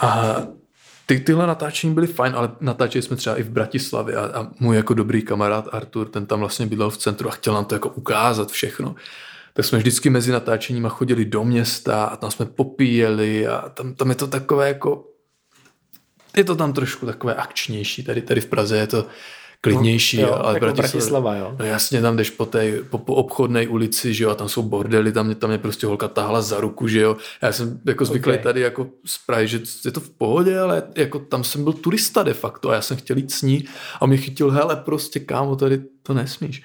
A 0.00 0.36
ty, 1.06 1.20
tyhle 1.20 1.46
natáčení 1.46 1.94
byly 1.94 2.06
fajn, 2.06 2.32
ale 2.36 2.50
natáčeli 2.60 3.02
jsme 3.02 3.16
třeba 3.16 3.36
i 3.36 3.42
v 3.42 3.50
Bratislavě 3.50 4.16
a, 4.16 4.40
a 4.40 4.50
můj 4.60 4.76
jako 4.76 4.94
dobrý 4.94 5.22
kamarád 5.22 5.68
Artur, 5.72 6.08
ten 6.08 6.26
tam 6.26 6.40
vlastně 6.40 6.66
bydlel 6.66 6.90
v 6.90 6.98
centru 6.98 7.28
a 7.28 7.32
chtěl 7.32 7.54
nám 7.54 7.64
to 7.64 7.74
jako 7.74 7.88
ukázat 7.88 8.50
všechno. 8.50 8.94
Tak 9.54 9.64
jsme 9.64 9.78
vždycky 9.78 10.10
mezi 10.10 10.32
natáčeníma 10.32 10.88
chodili 10.88 11.24
do 11.24 11.44
města 11.44 12.04
a 12.04 12.16
tam 12.16 12.30
jsme 12.30 12.46
popíjeli 12.46 13.46
a 13.46 13.68
tam, 13.68 13.94
tam 13.94 14.08
je 14.08 14.14
to 14.14 14.26
takové 14.26 14.68
jako 14.68 15.04
je 16.36 16.44
to 16.44 16.56
tam 16.56 16.72
trošku 16.72 17.06
takové 17.06 17.34
akčnější. 17.34 18.04
Tady, 18.04 18.22
tady 18.22 18.40
v 18.40 18.46
Praze 18.46 18.76
je 18.76 18.86
to 18.86 19.06
klidnější. 19.60 20.22
No, 20.22 20.28
jo, 20.28 20.34
ale 20.34 20.54
jako 20.54 20.66
Bratislava, 20.66 20.90
Bratislava, 20.90 21.36
jo. 21.36 21.56
No 21.58 21.64
jasně, 21.64 22.02
tam 22.02 22.16
jdeš 22.16 22.30
po, 22.30 22.46
té, 22.46 22.72
po, 22.90 22.98
po 22.98 23.14
obchodné 23.14 23.68
ulici, 23.68 24.14
že 24.14 24.24
jo, 24.24 24.30
a 24.30 24.34
tam 24.34 24.48
jsou 24.48 24.62
bordely, 24.62 25.12
tam, 25.12 25.34
tam 25.34 25.50
je 25.50 25.58
prostě 25.58 25.86
holka 25.86 26.08
tahla 26.08 26.42
za 26.42 26.60
ruku, 26.60 26.88
že 26.88 27.00
jo. 27.00 27.16
Já 27.42 27.52
jsem 27.52 27.80
jako 27.84 28.04
zvyklý 28.04 28.32
okay. 28.32 28.42
tady 28.42 28.60
jako 28.60 28.86
z 29.06 29.18
Prahy, 29.26 29.48
že 29.48 29.60
je 29.84 29.90
to 29.90 30.00
v 30.00 30.10
pohodě, 30.10 30.58
ale 30.58 30.82
jako 30.96 31.18
tam 31.18 31.44
jsem 31.44 31.64
byl 31.64 31.72
turista 31.72 32.22
de 32.22 32.34
facto 32.34 32.70
a 32.70 32.74
já 32.74 32.80
jsem 32.82 32.96
chtěl 32.96 33.16
jít 33.16 33.32
s 33.32 33.42
ní 33.42 33.64
a 34.00 34.06
mě 34.06 34.16
chytil, 34.16 34.50
hele, 34.50 34.76
prostě 34.76 35.20
kámo, 35.20 35.56
tady 35.56 35.80
to 36.02 36.14
nesmíš. 36.14 36.62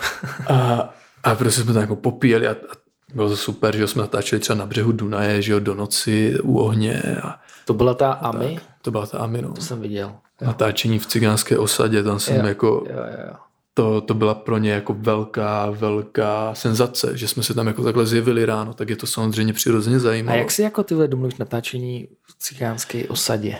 a, 0.48 0.88
a 1.22 1.34
prostě 1.34 1.62
jsme 1.62 1.72
tam 1.72 1.82
jako 1.82 1.96
popíjeli 1.96 2.48
a, 2.48 2.50
a 2.50 2.80
bylo 3.14 3.28
to 3.28 3.36
super, 3.36 3.76
že 3.76 3.86
jsme 3.86 4.02
natáčeli 4.02 4.40
třeba 4.40 4.58
na 4.58 4.66
břehu 4.66 4.92
Dunaje, 4.92 5.42
že 5.42 5.52
jo, 5.52 5.60
do 5.60 5.74
noci 5.74 6.34
u 6.42 6.58
ohně. 6.58 7.02
A, 7.22 7.40
to 7.64 7.74
byla 7.74 7.94
ta 7.94 8.12
Ami? 8.12 8.54
Tak, 8.54 8.64
to 8.82 8.90
byla 8.90 9.06
ta 9.06 9.18
Ami, 9.18 9.42
no. 9.42 9.52
To 9.52 9.60
jsem 9.60 9.80
viděl. 9.80 10.12
Jo. 10.40 10.46
Natáčení 10.46 10.98
v 10.98 11.06
cigánské 11.06 11.58
osadě, 11.58 12.02
tam 12.02 12.20
jsem 12.20 12.36
jo, 12.36 12.46
jako... 12.46 12.66
Jo, 12.66 12.96
jo, 12.96 13.26
jo. 13.28 13.34
To, 13.74 14.00
to 14.00 14.14
byla 14.14 14.34
pro 14.34 14.58
ně 14.58 14.70
jako 14.70 14.94
velká, 14.98 15.70
velká 15.70 16.54
senzace, 16.54 17.18
že 17.18 17.28
jsme 17.28 17.42
se 17.42 17.54
tam 17.54 17.66
jako 17.66 17.84
takhle 17.84 18.06
zjevili 18.06 18.46
ráno, 18.46 18.74
tak 18.74 18.90
je 18.90 18.96
to 18.96 19.06
samozřejmě 19.06 19.52
přirozeně 19.52 20.00
zajímavé. 20.00 20.38
A 20.38 20.40
jak 20.40 20.50
si 20.50 20.62
jako 20.62 20.82
tyhle 20.82 21.08
domluvíš 21.08 21.38
natáčení 21.38 22.08
v 22.26 22.38
cigánské 22.38 23.08
osadě? 23.08 23.58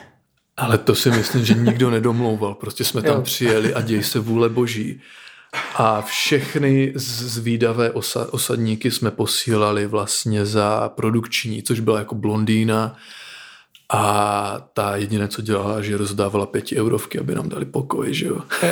Ale 0.56 0.78
to 0.78 0.94
si 0.94 1.10
myslím, 1.10 1.44
že 1.44 1.54
nikdo 1.54 1.90
nedomlouval. 1.96 2.54
Prostě 2.54 2.84
jsme 2.84 3.02
tam 3.02 3.16
jo. 3.16 3.22
přijeli 3.22 3.74
a 3.74 3.80
děj 3.80 4.02
se 4.02 4.18
vůle 4.18 4.48
boží. 4.48 5.00
A 5.74 6.02
všechny 6.02 6.92
zvídavé 6.94 7.90
osa, 7.90 8.32
osadníky 8.32 8.90
jsme 8.90 9.10
posílali 9.10 9.86
vlastně 9.86 10.46
za 10.46 10.88
produkční, 10.88 11.62
což 11.62 11.80
byla 11.80 11.98
jako 11.98 12.14
blondýna, 12.14 12.96
a 13.92 14.70
ta 14.74 14.96
jediné, 14.96 15.28
co 15.28 15.42
dělala, 15.42 15.82
že 15.82 15.96
rozdávala 15.96 16.46
pěti 16.46 16.80
eurovky, 16.80 17.18
aby 17.18 17.34
nám 17.34 17.48
dali 17.48 17.64
pokoj, 17.64 18.14
že 18.14 18.26
jo. 18.26 18.40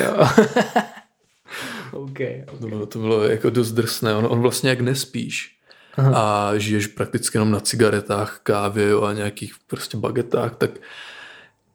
okay, 1.92 2.44
okay. 2.46 2.59
To, 2.61 2.66
bylo, 2.66 2.87
to 2.87 2.98
bylo 2.98 3.22
jako 3.22 3.50
dost 3.50 3.72
drsné. 3.72 4.14
On, 4.14 4.26
on 4.31 4.40
vlastně 4.40 4.70
jak 4.70 4.81
nespíš 4.81 5.57
Aha. 5.96 6.12
a 6.14 6.59
žiješ 6.59 6.87
prakticky 6.87 7.37
jenom 7.37 7.50
na 7.50 7.61
cigaretách, 7.61 8.40
kávě 8.42 8.92
a 9.09 9.12
nějakých 9.12 9.54
prostě 9.66 9.96
bagetách, 9.96 10.57
tak 10.57 10.70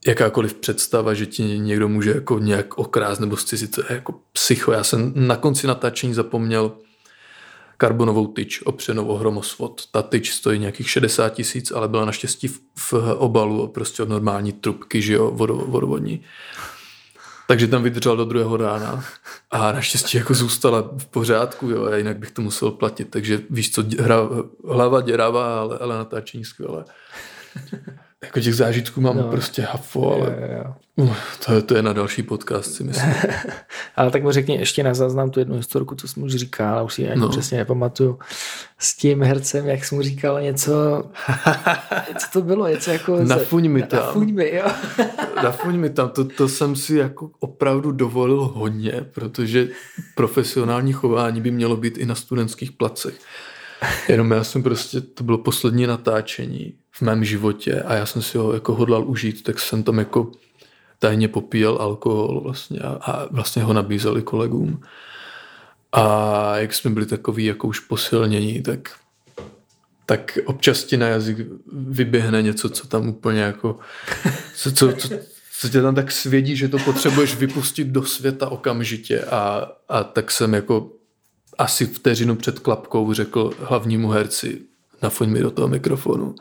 jakákoliv 0.07 0.53
představa, 0.53 1.13
že 1.13 1.25
ti 1.25 1.43
někdo 1.43 1.87
může 1.87 2.11
jako 2.11 2.39
nějak 2.39 2.77
okrást 2.77 3.21
nebo 3.21 3.37
zcizit, 3.37 3.75
to 3.75 3.81
je 3.81 3.87
jako 3.89 4.15
psycho. 4.33 4.71
Já 4.71 4.83
jsem 4.83 5.13
na 5.15 5.35
konci 5.35 5.67
natáčení 5.67 6.13
zapomněl 6.13 6.71
karbonovou 7.83 8.27
tyč 8.27 8.61
opřenou 8.61 9.05
o 9.05 9.17
hromosvod. 9.17 9.81
Ta 9.91 10.01
tyč 10.01 10.31
stojí 10.31 10.59
nějakých 10.59 10.89
60 10.89 11.29
tisíc, 11.29 11.71
ale 11.71 11.87
byla 11.87 12.05
naštěstí 12.05 12.47
v, 12.47 12.61
v 12.75 12.93
obalu 13.17 13.67
prostě 13.67 14.03
od 14.03 14.09
normální 14.09 14.51
trubky, 14.51 15.01
že 15.01 15.13
jo, 15.13 15.31
vodovodní. 15.67 16.21
Takže 17.47 17.67
tam 17.67 17.83
vydržel 17.83 18.17
do 18.17 18.25
druhého 18.25 18.57
rána 18.57 19.03
a 19.51 19.71
naštěstí 19.71 20.17
jako 20.17 20.33
zůstala 20.33 20.89
v 20.97 21.05
pořádku, 21.05 21.69
jo, 21.69 21.85
a 21.85 21.95
jinak 21.95 22.17
bych 22.17 22.31
to 22.31 22.41
musel 22.41 22.71
platit. 22.71 23.09
Takže 23.09 23.41
víš 23.49 23.71
co, 23.71 23.83
hra, 23.99 24.29
hlava 24.67 25.01
děravá, 25.01 25.59
ale, 25.59 25.77
ale 25.77 25.97
natáčení 25.97 26.45
skvělé 26.45 26.85
jako 28.23 28.39
těch 28.39 28.55
zážitků 28.55 29.01
mám 29.01 29.17
no. 29.17 29.23
prostě 29.23 29.61
hafo, 29.61 30.13
ale 30.13 30.37
jo, 30.41 30.57
jo. 30.57 30.73
Uh, 30.95 31.15
to, 31.45 31.61
to 31.61 31.75
je 31.75 31.81
na 31.81 31.93
další 31.93 32.23
podcast, 32.23 32.73
si 32.73 32.83
myslím. 32.83 33.13
ale 33.95 34.11
tak 34.11 34.23
mu 34.23 34.31
řekni 34.31 34.55
ještě 34.55 34.83
na 34.83 34.93
záznam 34.93 35.29
tu 35.29 35.39
jednu 35.39 35.55
historku, 35.55 35.95
co 35.95 36.07
jsem 36.07 36.23
už 36.23 36.35
říkal, 36.35 36.73
ale 36.73 36.83
už 36.83 36.93
si 36.93 37.09
ani 37.09 37.21
no. 37.21 37.29
přesně 37.29 37.57
nepamatuju. 37.57 38.19
S 38.79 38.97
tím 38.97 39.23
hercem, 39.23 39.67
jak 39.67 39.85
jsem 39.85 39.95
mu 39.97 40.01
říkal 40.01 40.41
něco, 40.41 40.73
co 42.17 42.27
to 42.33 42.41
bylo, 42.41 42.67
něco 42.67 42.91
jako... 42.91 43.23
Nafuň 43.23 43.69
mi 43.69 43.83
tam. 43.83 43.99
Nafuň 43.99 44.33
mi, 44.33 44.55
jo. 44.55 44.65
Nafuň 45.43 45.77
mi 45.77 45.89
tam, 45.89 46.09
to, 46.09 46.25
to 46.25 46.49
jsem 46.49 46.75
si 46.75 46.95
jako 46.95 47.31
opravdu 47.39 47.91
dovolil 47.91 48.41
hodně, 48.41 49.05
protože 49.13 49.67
profesionální 50.15 50.93
chování 50.93 51.41
by 51.41 51.51
mělo 51.51 51.77
být 51.77 51.97
i 51.97 52.05
na 52.05 52.15
studentských 52.15 52.71
placech. 52.71 53.19
Jenom 54.09 54.31
já 54.31 54.43
jsem 54.43 54.63
prostě, 54.63 55.01
to 55.01 55.23
bylo 55.23 55.37
poslední 55.37 55.87
natáčení 55.87 56.73
v 56.93 57.01
mém 57.01 57.25
životě 57.25 57.81
a 57.81 57.93
já 57.93 58.05
jsem 58.05 58.21
si 58.21 58.37
ho 58.37 58.53
jako 58.53 58.75
hodlal 58.75 59.09
užít, 59.09 59.43
tak 59.43 59.59
jsem 59.59 59.83
tam 59.83 59.99
jako 59.99 60.31
tajně 60.99 61.27
popíjel 61.27 61.77
alkohol 61.79 62.41
vlastně 62.41 62.79
a, 62.79 62.89
a 62.89 63.27
vlastně 63.31 63.63
ho 63.63 63.73
nabízeli 63.73 64.21
kolegům. 64.21 64.81
A 65.91 66.57
jak 66.57 66.73
jsme 66.73 66.91
byli 66.91 67.05
takový 67.05 67.45
jako 67.45 67.67
už 67.67 67.79
posilnění, 67.79 68.61
tak, 68.61 68.91
tak 70.05 70.37
občas 70.45 70.83
ti 70.83 70.97
na 70.97 71.07
jazyk 71.07 71.37
vyběhne 71.73 72.41
něco, 72.41 72.69
co 72.69 72.87
tam 72.87 73.09
úplně 73.09 73.41
jako, 73.41 73.79
co, 74.55 74.71
co, 74.71 74.93
co, 74.93 75.09
co 75.59 75.69
tě 75.69 75.81
tam 75.81 75.95
tak 75.95 76.11
svědí, 76.11 76.55
že 76.55 76.67
to 76.67 76.77
potřebuješ 76.79 77.35
vypustit 77.35 77.87
do 77.87 78.03
světa 78.03 78.49
okamžitě 78.49 79.21
a, 79.21 79.71
a 79.89 80.03
tak 80.03 80.31
jsem 80.31 80.53
jako 80.53 80.91
asi 81.57 81.85
vteřinu 81.85 82.35
před 82.35 82.59
klapkou 82.59 83.13
řekl 83.13 83.51
hlavnímu 83.59 84.09
herci, 84.09 84.61
nafoň 85.01 85.29
mi 85.29 85.39
do 85.39 85.51
toho 85.51 85.67
mikrofonu. 85.67 86.35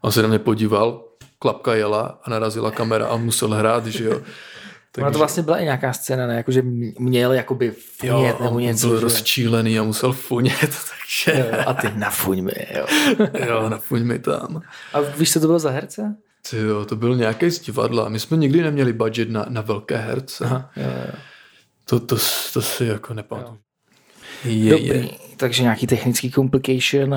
On 0.00 0.12
se 0.12 0.22
na 0.22 0.28
mě 0.28 0.38
podíval, 0.38 1.04
klapka 1.38 1.74
jela 1.74 2.20
a 2.24 2.30
narazila 2.30 2.70
kamera 2.70 3.06
a 3.06 3.16
musel 3.16 3.48
hrát, 3.48 3.86
že 3.86 4.04
jo. 4.04 4.20
Takže... 4.92 5.04
Ona 5.04 5.12
to 5.12 5.18
vlastně 5.18 5.42
byla 5.42 5.58
i 5.58 5.64
nějaká 5.64 5.92
scéna, 5.92 6.26
ne? 6.26 6.36
Jako, 6.36 6.52
že 6.52 6.62
měl 6.98 7.32
jakoby 7.32 7.70
funět 7.70 8.36
jo, 8.40 8.44
nebo 8.44 8.60
něco. 8.60 8.86
byl 8.86 8.96
že... 8.96 9.04
rozčílený 9.04 9.78
a 9.78 9.82
musel 9.82 10.12
funět, 10.12 10.60
takže... 10.70 11.40
Jo, 11.40 11.58
a 11.66 11.74
ty 11.74 11.88
nafuň 11.94 12.42
mi, 12.44 12.66
jo. 12.74 12.86
jo, 13.48 13.68
nafuň 13.68 14.04
mi 14.04 14.18
tam. 14.18 14.62
A 14.92 15.00
víš, 15.00 15.32
co 15.32 15.40
to 15.40 15.46
bylo 15.46 15.58
za 15.58 15.70
herce? 15.70 16.16
Ty 16.50 16.56
jo, 16.56 16.84
to 16.84 16.96
byl 16.96 17.16
nějaký 17.16 17.50
z 17.50 17.60
divadla. 17.60 18.08
My 18.08 18.20
jsme 18.20 18.36
nikdy 18.36 18.62
neměli 18.62 18.92
budget 18.92 19.30
na, 19.30 19.46
na 19.48 19.60
velké 19.60 19.96
herce. 19.96 20.44
Aha, 20.44 20.70
jo, 20.76 20.84
jo. 21.06 21.12
To, 21.84 22.00
to, 22.00 22.16
to 22.52 22.62
si 22.62 22.84
jako 22.84 23.14
nepamatuju. 23.14 23.58
Je, 24.44 24.70
Dobrý, 24.70 24.86
je. 24.86 25.08
takže 25.36 25.62
nějaký 25.62 25.86
technický 25.86 26.30
complication, 26.30 27.14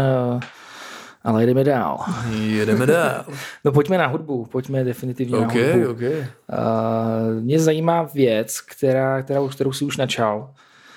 ale 1.23 1.45
jdeme 1.45 1.63
dál. 1.63 2.05
Jedeme 2.31 2.85
dál. 2.85 3.25
no 3.65 3.71
pojďme 3.71 3.97
na 3.97 4.07
hudbu, 4.07 4.45
pojďme 4.45 4.83
definitivně 4.83 5.37
okay, 5.37 5.67
na 5.67 5.73
hudbu. 5.73 5.91
Okay. 5.91 6.19
Uh, 6.19 7.41
mě 7.41 7.59
zajímá 7.59 8.03
věc, 8.03 8.61
která, 8.61 9.21
která, 9.21 9.47
kterou 9.51 9.71
si 9.71 9.85
už 9.85 9.97
načal. 9.97 10.53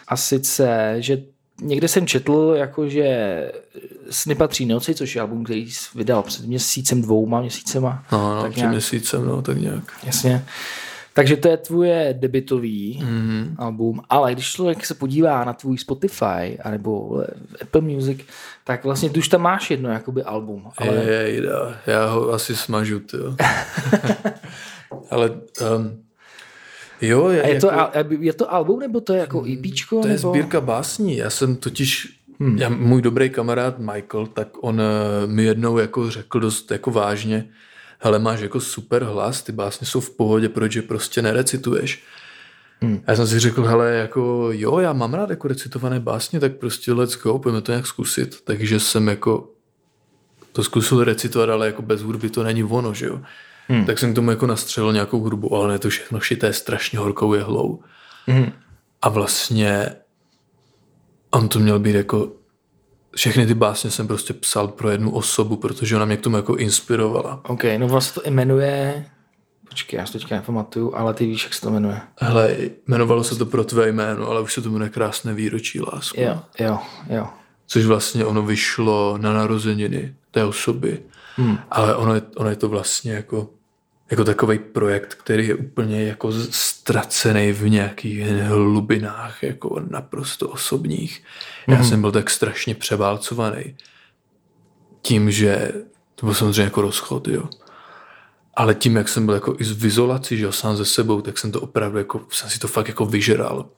A 0.08 0.16
sice, 0.16 0.96
že 0.98 1.22
někde 1.62 1.88
jsem 1.88 2.06
četl, 2.06 2.54
jako 2.56 2.88
že 2.88 3.52
Sny 4.10 4.34
patří 4.34 4.66
noci, 4.66 4.94
což 4.94 5.14
je 5.14 5.20
album, 5.20 5.44
který 5.44 5.70
jsi 5.70 5.88
vydal 5.94 6.22
před 6.22 6.46
měsícem, 6.46 7.02
dvouma 7.02 7.40
měsícema. 7.40 8.04
No, 8.12 8.34
no 8.34 8.42
tak 8.42 8.50
před 8.50 8.60
nějak, 8.60 8.72
měsícem, 8.72 9.26
no, 9.26 9.42
tak 9.42 9.60
nějak. 9.60 9.92
Jasně. 10.04 10.44
Takže 11.14 11.36
to 11.36 11.48
je 11.48 11.56
tvoje 11.56 12.14
debitový 12.18 13.02
mm-hmm. 13.02 13.54
album, 13.58 14.00
ale 14.10 14.32
když 14.32 14.52
člověk 14.52 14.86
se 14.86 14.94
podívá 14.94 15.44
na 15.44 15.52
tvůj 15.52 15.78
Spotify 15.78 16.58
anebo 16.64 17.22
Apple 17.62 17.80
Music, 17.80 18.18
tak 18.64 18.84
vlastně 18.84 19.10
ty 19.10 19.18
už 19.18 19.28
tam 19.28 19.42
máš 19.42 19.70
jedno 19.70 19.90
jakoby 19.90 20.22
album. 20.22 20.66
Ale... 20.78 20.94
Je, 20.96 21.12
je, 21.12 21.42
já 21.86 22.06
ho 22.06 22.32
asi 22.32 22.56
smažu, 22.56 23.00
jo. 23.18 23.36
ale 25.10 25.30
um, 25.76 26.02
jo. 27.00 27.28
Je, 27.28 27.42
A 27.42 27.46
je, 27.46 27.54
jako, 27.54 27.66
to, 27.68 28.14
je 28.20 28.32
to 28.32 28.54
album 28.54 28.80
nebo 28.80 29.00
to 29.00 29.12
je 29.12 29.20
jako 29.20 29.42
mm, 29.42 29.52
EPčko? 29.52 29.96
To 29.96 30.08
nebo? 30.08 30.12
je 30.12 30.18
sbírka 30.18 30.60
básní. 30.60 31.16
Já 31.16 31.30
jsem 31.30 31.56
totiž 31.56 32.18
Hmm. 32.40 32.58
Já, 32.58 32.68
můj 32.68 33.02
dobrý 33.02 33.30
kamarád 33.30 33.78
Michael, 33.78 34.26
tak 34.26 34.48
on 34.60 34.80
uh, 34.80 35.32
mi 35.32 35.44
jednou 35.44 35.78
jako 35.78 36.10
řekl 36.10 36.40
dost 36.40 36.70
jako 36.70 36.90
vážně, 36.90 37.48
hele, 37.98 38.18
máš 38.18 38.40
jako 38.40 38.60
super 38.60 39.04
hlas, 39.04 39.42
ty 39.42 39.52
básně 39.52 39.86
jsou 39.86 40.00
v 40.00 40.10
pohodě, 40.10 40.48
proč 40.48 40.74
je 40.74 40.82
prostě 40.82 41.22
nerecituješ? 41.22 42.04
Hmm. 42.80 43.00
Já 43.06 43.16
jsem 43.16 43.26
si 43.26 43.38
řekl, 43.38 43.64
hele, 43.64 43.90
jako 43.90 44.48
jo, 44.52 44.78
já 44.78 44.92
mám 44.92 45.14
rád 45.14 45.30
jako 45.30 45.48
recitované 45.48 46.00
básně, 46.00 46.40
tak 46.40 46.56
prostě 46.56 46.92
let's 46.92 47.18
go, 47.18 47.38
pojďme 47.38 47.60
to 47.60 47.72
nějak 47.72 47.86
zkusit. 47.86 48.40
Takže 48.44 48.80
jsem 48.80 49.08
jako 49.08 49.50
to 50.52 50.64
zkusil 50.64 51.04
recitovat, 51.04 51.48
ale 51.48 51.66
jako 51.66 51.82
bez 51.82 52.02
hudby 52.02 52.30
to 52.30 52.42
není 52.42 52.64
ono, 52.64 52.94
že 52.94 53.06
jo. 53.06 53.20
Hmm. 53.68 53.86
Tak 53.86 53.98
jsem 53.98 54.12
k 54.12 54.14
tomu 54.14 54.30
jako 54.30 54.46
nastřelil 54.46 54.92
nějakou 54.92 55.20
hudbu, 55.20 55.54
ale 55.54 55.68
ne 55.68 55.78
to 55.78 55.88
všechno 55.88 56.20
šité 56.20 56.52
strašně 56.52 56.98
horkou 56.98 57.34
jehlou. 57.34 57.82
Hmm. 58.26 58.52
A 59.02 59.08
vlastně 59.08 59.90
on 61.30 61.48
to 61.48 61.58
měl 61.58 61.78
být 61.78 61.94
jako 61.94 62.32
všechny 63.16 63.46
ty 63.46 63.54
básně 63.54 63.90
jsem 63.90 64.06
prostě 64.06 64.34
psal 64.34 64.68
pro 64.68 64.90
jednu 64.90 65.10
osobu, 65.10 65.56
protože 65.56 65.96
ona 65.96 66.04
mě 66.04 66.16
k 66.16 66.20
tomu 66.20 66.36
jako 66.36 66.56
inspirovala. 66.56 67.40
OK, 67.44 67.64
no 67.78 67.88
vlastně 67.88 68.22
to 68.22 68.30
jmenuje, 68.30 69.04
počkej, 69.68 69.98
já 69.98 70.06
si 70.06 70.12
teďka 70.12 70.34
nepamatuju, 70.34 70.94
ale 70.94 71.14
ty 71.14 71.26
víš, 71.26 71.44
jak 71.44 71.54
se 71.54 71.60
to 71.60 71.70
jmenuje. 71.70 72.00
Hele, 72.20 72.56
jmenovalo 72.88 73.24
se 73.24 73.36
to 73.36 73.46
pro 73.46 73.64
tvé 73.64 73.88
jméno, 73.88 74.30
ale 74.30 74.40
už 74.40 74.54
se 74.54 74.62
to 74.62 74.70
jmenuje 74.70 74.90
Krásné 74.90 75.34
výročí 75.34 75.80
lásku. 75.80 76.20
Jo, 76.20 76.42
jo, 76.58 76.78
jo. 77.08 77.26
Což 77.66 77.84
vlastně 77.84 78.24
ono 78.24 78.42
vyšlo 78.42 79.18
na 79.18 79.32
narozeniny 79.32 80.14
té 80.30 80.44
osoby, 80.44 81.02
hmm. 81.36 81.58
ale 81.70 81.96
ono 81.96 82.14
je, 82.14 82.22
ono 82.36 82.50
je 82.50 82.56
to 82.56 82.68
vlastně 82.68 83.12
jako 83.12 83.50
jako 84.10 84.24
takový 84.24 84.58
projekt, 84.58 85.14
který 85.14 85.48
je 85.48 85.54
úplně 85.54 86.04
jako 86.04 86.32
ztracený 86.50 87.52
v 87.52 87.68
nějakých 87.68 88.26
hlubinách, 88.26 89.42
jako 89.42 89.80
naprosto 89.90 90.48
osobních. 90.48 91.22
Já 91.68 91.76
mm. 91.76 91.84
jsem 91.84 92.00
byl 92.00 92.12
tak 92.12 92.30
strašně 92.30 92.74
převálcovaný 92.74 93.76
tím, 95.02 95.30
že 95.30 95.72
to 96.14 96.26
byl 96.26 96.34
samozřejmě 96.34 96.62
jako 96.62 96.82
rozchod, 96.82 97.28
jo. 97.28 97.48
Ale 98.54 98.74
tím, 98.74 98.96
jak 98.96 99.08
jsem 99.08 99.26
byl 99.26 99.34
jako 99.34 99.56
i 99.58 99.64
v 99.64 99.84
izolaci, 99.84 100.36
že 100.36 100.44
jo, 100.44 100.52
sám 100.52 100.76
ze 100.76 100.84
sebou, 100.84 101.20
tak 101.20 101.38
jsem 101.38 101.52
to 101.52 101.60
opravdu 101.60 101.98
jako, 101.98 102.20
jsem 102.30 102.50
si 102.50 102.58
to 102.58 102.68
fakt 102.68 102.88
jako 102.88 103.06
vyžral. 103.06 103.68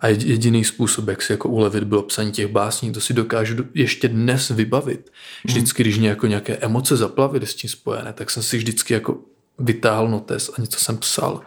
A 0.00 0.08
jediný 0.08 0.64
způsob, 0.64 1.08
jak 1.08 1.22
si 1.22 1.32
jako 1.32 1.48
ulevit, 1.48 1.84
bylo 1.84 2.02
psaní 2.02 2.32
těch 2.32 2.46
básní, 2.46 2.92
to 2.92 3.00
si 3.00 3.14
dokážu 3.14 3.54
ještě 3.74 4.08
dnes 4.08 4.48
vybavit. 4.48 5.00
Mhm. 5.00 5.54
Vždycky, 5.54 5.82
když 5.82 5.98
mě 5.98 6.08
jako 6.08 6.26
nějaké 6.26 6.56
emoce 6.56 6.96
zaplavily 6.96 7.46
s 7.46 7.54
tím 7.54 7.70
spojené, 7.70 8.12
tak 8.12 8.30
jsem 8.30 8.42
si 8.42 8.56
vždycky 8.56 8.94
jako 8.94 9.18
vytáhl 9.58 10.08
notes 10.08 10.50
a 10.58 10.60
něco 10.60 10.80
jsem 10.80 10.98
psal. 10.98 11.40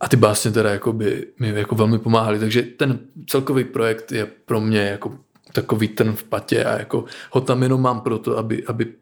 A 0.00 0.08
ty 0.08 0.16
básně 0.16 0.50
teda 0.50 0.70
jako 0.70 0.92
by 0.92 1.26
mi 1.38 1.48
jako 1.48 1.74
velmi 1.74 1.98
pomáhaly. 1.98 2.38
Takže 2.38 2.62
ten 2.62 2.98
celkový 3.26 3.64
projekt 3.64 4.12
je 4.12 4.26
pro 4.26 4.60
mě 4.60 4.80
jako 4.80 5.18
takový 5.52 5.88
trn 5.88 6.12
v 6.12 6.24
patě 6.24 6.64
a 6.64 6.78
jako 6.78 7.04
ho 7.30 7.40
tam 7.40 7.62
jenom 7.62 7.82
mám 7.82 8.00
proto, 8.00 8.38
aby, 8.38 8.64
aby 8.66 8.92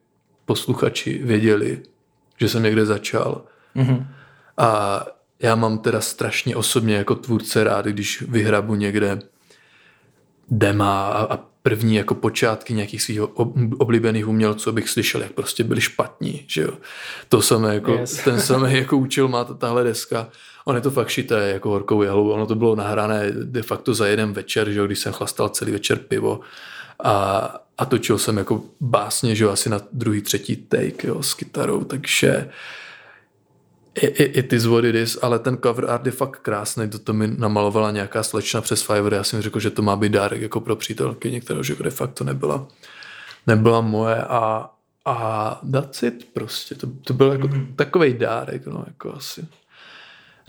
posluchači 0.45 1.21
věděli, 1.25 1.83
že 2.38 2.49
jsem 2.49 2.62
někde 2.62 2.87
začal. 2.87 3.45
Mm-hmm. 3.77 4.07
A 4.59 5.07
já 5.43 5.55
mám 5.55 5.79
teda 5.79 6.01
strašně 6.01 6.57
osobně 6.57 6.95
jako 6.95 7.15
tvůrce 7.15 7.65
rád, 7.65 7.87
když 7.87 8.23
vyhrabu 8.23 8.75
někde 8.75 9.19
dema 10.49 11.09
a, 11.09 11.35
a 11.35 11.39
první 11.63 11.95
jako 11.95 12.15
počátky 12.15 12.75
nějakých 12.75 13.03
svých 13.03 13.21
oblíbených 13.79 14.29
umělců, 14.29 14.71
abych 14.71 14.89
slyšel, 14.89 15.23
jak 15.23 15.33
prostě 15.33 15.65
byli 15.65 15.81
špatní, 15.81 16.45
že 16.47 16.63
jo. 16.63 16.73
To 17.29 17.43
samé 17.43 17.75
jako, 17.75 17.93
yes. 17.93 18.25
ten 18.25 18.41
samý 18.41 18.75
jako 18.75 18.97
učil 18.97 19.29
má 19.29 19.45
tahle 19.45 19.85
deska. 19.85 20.29
On 20.65 20.75
je 20.75 20.81
to 20.81 20.91
fakt 20.91 21.09
šité 21.09 21.51
jako 21.51 21.71
horkou 21.71 22.03
jehlou. 22.03 22.31
Ono 22.31 22.47
to 22.47 22.55
bylo 22.55 22.77
nahrané 22.77 23.31
de 23.33 23.63
facto 23.63 23.95
za 23.95 24.07
jeden 24.07 24.33
večer, 24.33 24.71
že 24.71 24.79
jo, 24.79 24.87
když 24.87 24.99
jsem 24.99 25.13
chlastal 25.13 25.49
celý 25.49 25.73
večer 25.73 25.99
pivo. 25.99 26.41
A, 27.05 27.15
a 27.79 27.85
točil 27.85 28.19
jsem 28.19 28.37
jako 28.37 28.63
básně, 28.81 29.35
že 29.35 29.45
jo, 29.45 29.51
asi 29.51 29.69
na 29.69 29.81
druhý, 29.93 30.21
třetí 30.21 30.57
take, 30.57 31.09
jo, 31.09 31.23
s 31.23 31.35
kytarou, 31.35 31.85
takže 31.85 32.51
It 33.95 34.53
is 34.53 34.67
what 34.67 34.85
it 34.85 34.95
is, 34.95 35.19
ale 35.23 35.39
ten 35.39 35.57
cover 35.57 35.91
art 35.91 36.07
je 36.07 36.13
fakt 36.13 36.39
krásný, 36.39 36.89
to, 36.89 36.99
to 36.99 37.13
mi 37.13 37.27
namalovala 37.27 37.91
nějaká 37.91 38.23
slečna 38.23 38.61
přes 38.61 38.83
Fiverr, 38.83 39.15
já 39.15 39.25
jsem 39.25 39.43
řekl, 39.43 39.61
že 39.61 39.71
to 39.71 39.83
má 39.83 39.97
být 39.97 40.13
dárek 40.13 40.43
jako 40.43 40.61
pro 40.61 40.77
přítelky 40.77 41.31
některého, 41.31 41.63
že 41.63 41.75
de 41.75 41.91
fakt 41.91 42.13
to 42.13 42.25
nebyla, 42.25 42.69
nebyla 43.47 43.81
moje 43.81 44.17
a, 44.17 44.71
a 45.05 45.61
that's 45.73 46.03
it 46.03 46.29
prostě, 46.33 46.75
to, 46.75 46.87
to 47.05 47.15
byl 47.15 47.33
jako 47.33 47.49
mm-hmm. 47.49 47.75
takový 47.77 48.15
dárek, 48.15 48.67
no 48.67 48.85
jako 48.87 49.15
asi, 49.15 49.47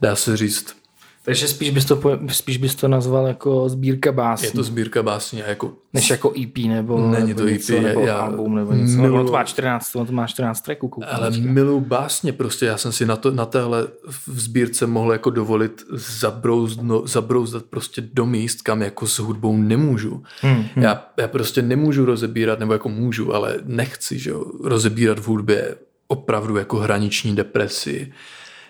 dá 0.02 0.16
se 0.16 0.38
říct. 0.38 0.83
Takže 1.26 1.48
spíš 1.48 1.70
bys, 1.70 1.86
to, 1.86 2.02
spíš 2.28 2.58
bys 2.58 2.76
to 2.76 2.88
nazval 2.88 3.28
jako 3.28 3.70
sbírka 3.70 4.12
básní. 4.12 4.48
Je 4.48 4.52
to 4.52 4.64
sbírka 4.64 5.04
básní. 5.04 5.40
Jako... 5.48 5.74
Než 5.94 6.10
jako 6.10 6.34
EP 6.44 6.58
nebo, 6.58 7.12
Není 7.12 7.28
nebo 7.28 7.40
to 7.40 7.48
EP, 7.48 7.52
něco, 7.52 7.82
nebo 7.82 8.02
já 8.02 8.18
album 8.18 8.56
nebo 8.56 8.74
něco. 8.74 9.02
Milu... 9.02 9.16
Ono 9.16 9.26
to 9.26 9.32
má 9.32 9.44
14, 9.44 9.96
ono 9.96 10.06
to 10.06 10.12
má 10.12 10.28
14 10.28 10.62
tracků. 10.62 11.02
Ale 11.12 11.32
milu 11.32 11.80
básně 11.80 12.34
prostě. 12.34 12.66
Já 12.66 12.78
jsem 12.78 12.92
si 12.92 13.06
na, 13.06 13.16
to, 13.16 13.32
na 13.32 13.46
téhle 13.46 13.88
v 14.28 14.40
sbírce 14.40 14.88
mohl 14.88 15.12
jako 15.12 15.30
dovolit 15.30 15.84
zabrouzno, 15.92 17.08
zabrouzdat 17.08 17.64
prostě 17.64 18.02
do 18.14 18.26
míst, 18.26 18.62
kam 18.62 18.82
jako 18.82 19.08
s 19.08 19.20
hudbou 19.20 19.58
nemůžu. 19.58 20.24
Hmm, 20.42 20.66
hmm. 20.76 20.84
Já, 20.84 21.06
já 21.18 21.28
prostě 21.28 21.62
nemůžu 21.62 22.06
rozebírat, 22.06 22.60
nebo 22.60 22.74
jako 22.74 22.90
můžu, 22.90 23.36
ale 23.36 23.56
nechci, 23.64 24.20
že 24.20 24.30
jo, 24.30 24.46
rozebírat 24.64 25.20
v 25.20 25.28
hudbě 25.28 25.76
opravdu 26.08 26.58
jako 26.58 26.78
hraniční 26.78 27.36
depresi. 27.36 28.14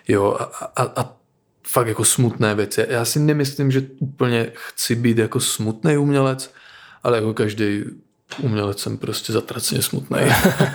Jo, 0.08 0.36
a, 0.40 0.64
a, 0.76 0.82
a 1.02 1.16
fakt 1.66 1.86
jako 1.86 2.04
smutné 2.04 2.54
věci. 2.54 2.86
Já 2.88 3.04
si 3.04 3.18
nemyslím, 3.18 3.70
že 3.70 3.86
úplně 3.98 4.50
chci 4.54 4.94
být 4.94 5.18
jako 5.18 5.40
smutný 5.40 5.96
umělec, 5.96 6.54
ale 7.02 7.16
jako 7.16 7.34
každý 7.34 7.84
umělec 8.42 8.78
jsem 8.78 8.98
prostě 8.98 9.32
zatraceně 9.32 9.82
smutný. 9.82 10.18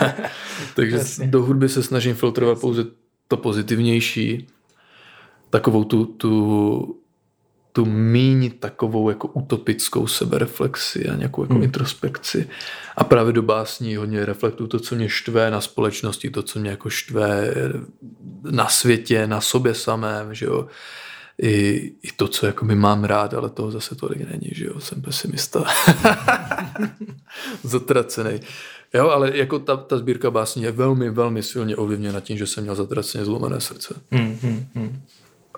Takže 0.76 0.97
Jasně. 0.97 1.28
do 1.28 1.41
hudby 1.41 1.70
se 1.70 1.84
snažím 1.84 2.16
filtrovat 2.16 2.59
pouze 2.59 2.86
to 3.28 3.38
pozitivnější, 3.38 4.47
takovou 5.49 5.84
tu, 5.84 6.05
tu 6.05 6.99
tu 7.74 7.86
míň 7.86 8.51
takovou 8.59 9.09
jako 9.09 9.28
utopickou 9.28 10.07
sebereflexi 10.07 11.09
a 11.09 11.15
nějakou 11.15 11.43
jako 11.43 11.53
hmm. 11.53 11.63
introspekci. 11.63 12.49
A 12.97 13.03
právě 13.03 13.34
do 13.34 13.41
básní 13.41 13.95
hodně 13.95 14.26
reflektuju 14.26 14.67
to, 14.67 14.80
co 14.80 14.95
mě 14.95 15.09
štve 15.09 15.51
na 15.51 15.61
společnosti, 15.61 16.30
to, 16.30 16.43
co 16.43 16.59
mě 16.59 16.70
jako 16.70 16.89
štve 16.89 17.53
na 18.51 18.67
světě, 18.67 19.28
na 19.28 19.41
sobě 19.41 19.74
samém, 19.74 20.34
že 20.34 20.45
jo. 20.45 20.67
i, 21.41 21.91
i 22.01 22.11
to, 22.15 22.28
co 22.28 22.45
jako 22.45 22.65
mám 22.65 23.03
rád, 23.03 23.34
ale 23.34 23.49
toho 23.49 23.72
zase 23.72 23.95
tolik 23.95 24.30
není, 24.32 24.49
že 24.51 24.65
jo, 24.65 24.80
jsem 24.80 25.01
pesimista. 25.01 25.63
Zatracený. 27.63 28.39
Jo, 28.93 29.09
ale 29.09 29.38
jako 29.38 29.59
ta, 29.59 29.78
ta 29.78 29.97
sbírka 29.97 30.32
básní 30.32 30.63
je 30.63 30.72
velmi, 30.72 31.09
velmi 31.09 31.43
silně 31.43 31.76
ovlivněna 31.76 32.20
tím, 32.20 32.38
že 32.38 32.47
jsem 32.47 32.63
měl 32.63 32.76
zatraceně 32.76 33.26
zlomené 33.26 33.61
srdce. 33.61 33.95
Mm, 34.11 34.39
mm, 34.43 34.65
mm. 34.76 35.01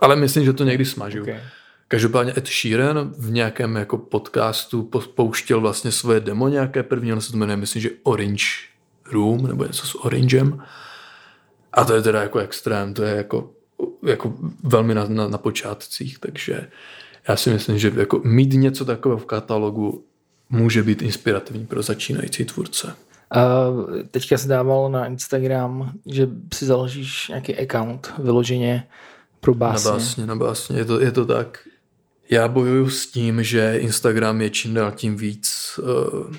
Ale 0.01 0.15
myslím, 0.15 0.45
že 0.45 0.53
to 0.53 0.63
někdy 0.63 0.85
smažu. 0.85 1.21
Okay. 1.21 1.39
Každopádně 1.91 2.33
Ed 2.37 2.47
Sheeran 2.47 3.13
v 3.17 3.31
nějakém 3.31 3.75
jako 3.75 3.97
podcastu 3.97 4.89
pouštěl 5.15 5.61
vlastně 5.61 5.91
svoje 5.91 6.19
demo 6.19 6.47
nějaké 6.47 6.83
první, 6.83 7.11
ono 7.11 7.21
se 7.21 7.31
to 7.31 7.37
jmenuje, 7.37 7.57
myslím, 7.57 7.81
že 7.81 7.89
Orange 8.03 8.45
Room, 9.11 9.47
nebo 9.47 9.63
něco 9.65 9.87
s 9.87 10.05
Orangem. 10.05 10.63
A 11.73 11.85
to 11.85 11.95
je 11.95 12.01
teda 12.01 12.21
jako 12.21 12.39
extrém, 12.39 12.93
to 12.93 13.03
je 13.03 13.15
jako, 13.15 13.49
jako 14.03 14.33
velmi 14.63 14.95
na, 14.95 15.05
na, 15.07 15.27
na 15.27 15.37
počátcích, 15.37 16.19
takže 16.19 16.69
já 17.29 17.35
si 17.35 17.49
myslím, 17.49 17.79
že 17.79 17.93
jako 17.95 18.21
mít 18.23 18.53
něco 18.53 18.85
takového 18.85 19.19
v 19.19 19.25
katalogu 19.25 20.05
může 20.49 20.83
být 20.83 21.01
inspirativní 21.01 21.65
pro 21.65 21.81
začínající 21.81 22.45
tvůrce. 22.45 22.95
Uh, 23.35 24.01
teďka 24.11 24.37
se 24.37 24.47
dával 24.47 24.91
na 24.91 25.05
Instagram, 25.05 25.91
že 26.05 26.29
si 26.53 26.65
založíš 26.65 27.27
nějaký 27.27 27.55
account 27.59 28.13
vyloženě 28.17 28.87
pro 29.39 29.53
básně. 29.53 29.91
Na 29.91 29.97
básně, 29.97 30.25
na 30.25 30.35
básně, 30.35 30.77
je 30.77 30.85
to, 30.85 30.99
je 30.99 31.11
to 31.11 31.25
tak. 31.25 31.59
Já 32.31 32.47
bojuju 32.47 32.89
s 32.89 33.07
tím, 33.07 33.43
že 33.43 33.77
Instagram 33.77 34.41
je 34.41 34.49
čím 34.49 34.73
dál 34.73 34.91
tím 34.91 35.17
víc 35.17 35.79
uh, 35.83 36.35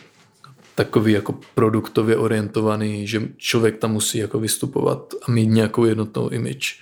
takový 0.75 1.13
jako 1.13 1.39
produktově 1.55 2.17
orientovaný, 2.17 3.07
že 3.07 3.23
člověk 3.37 3.79
tam 3.79 3.93
musí 3.93 4.19
jako 4.19 4.41
vystupovat 4.41 5.15
a 5.29 5.31
mít 5.31 5.47
nějakou 5.47 5.85
jednotnou 5.85 6.29
image. 6.29 6.81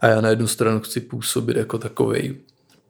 A 0.00 0.06
já 0.06 0.20
na 0.20 0.28
jednu 0.28 0.46
stranu 0.46 0.80
chci 0.80 1.00
působit 1.00 1.56
jako 1.56 1.78
takový 1.78 2.38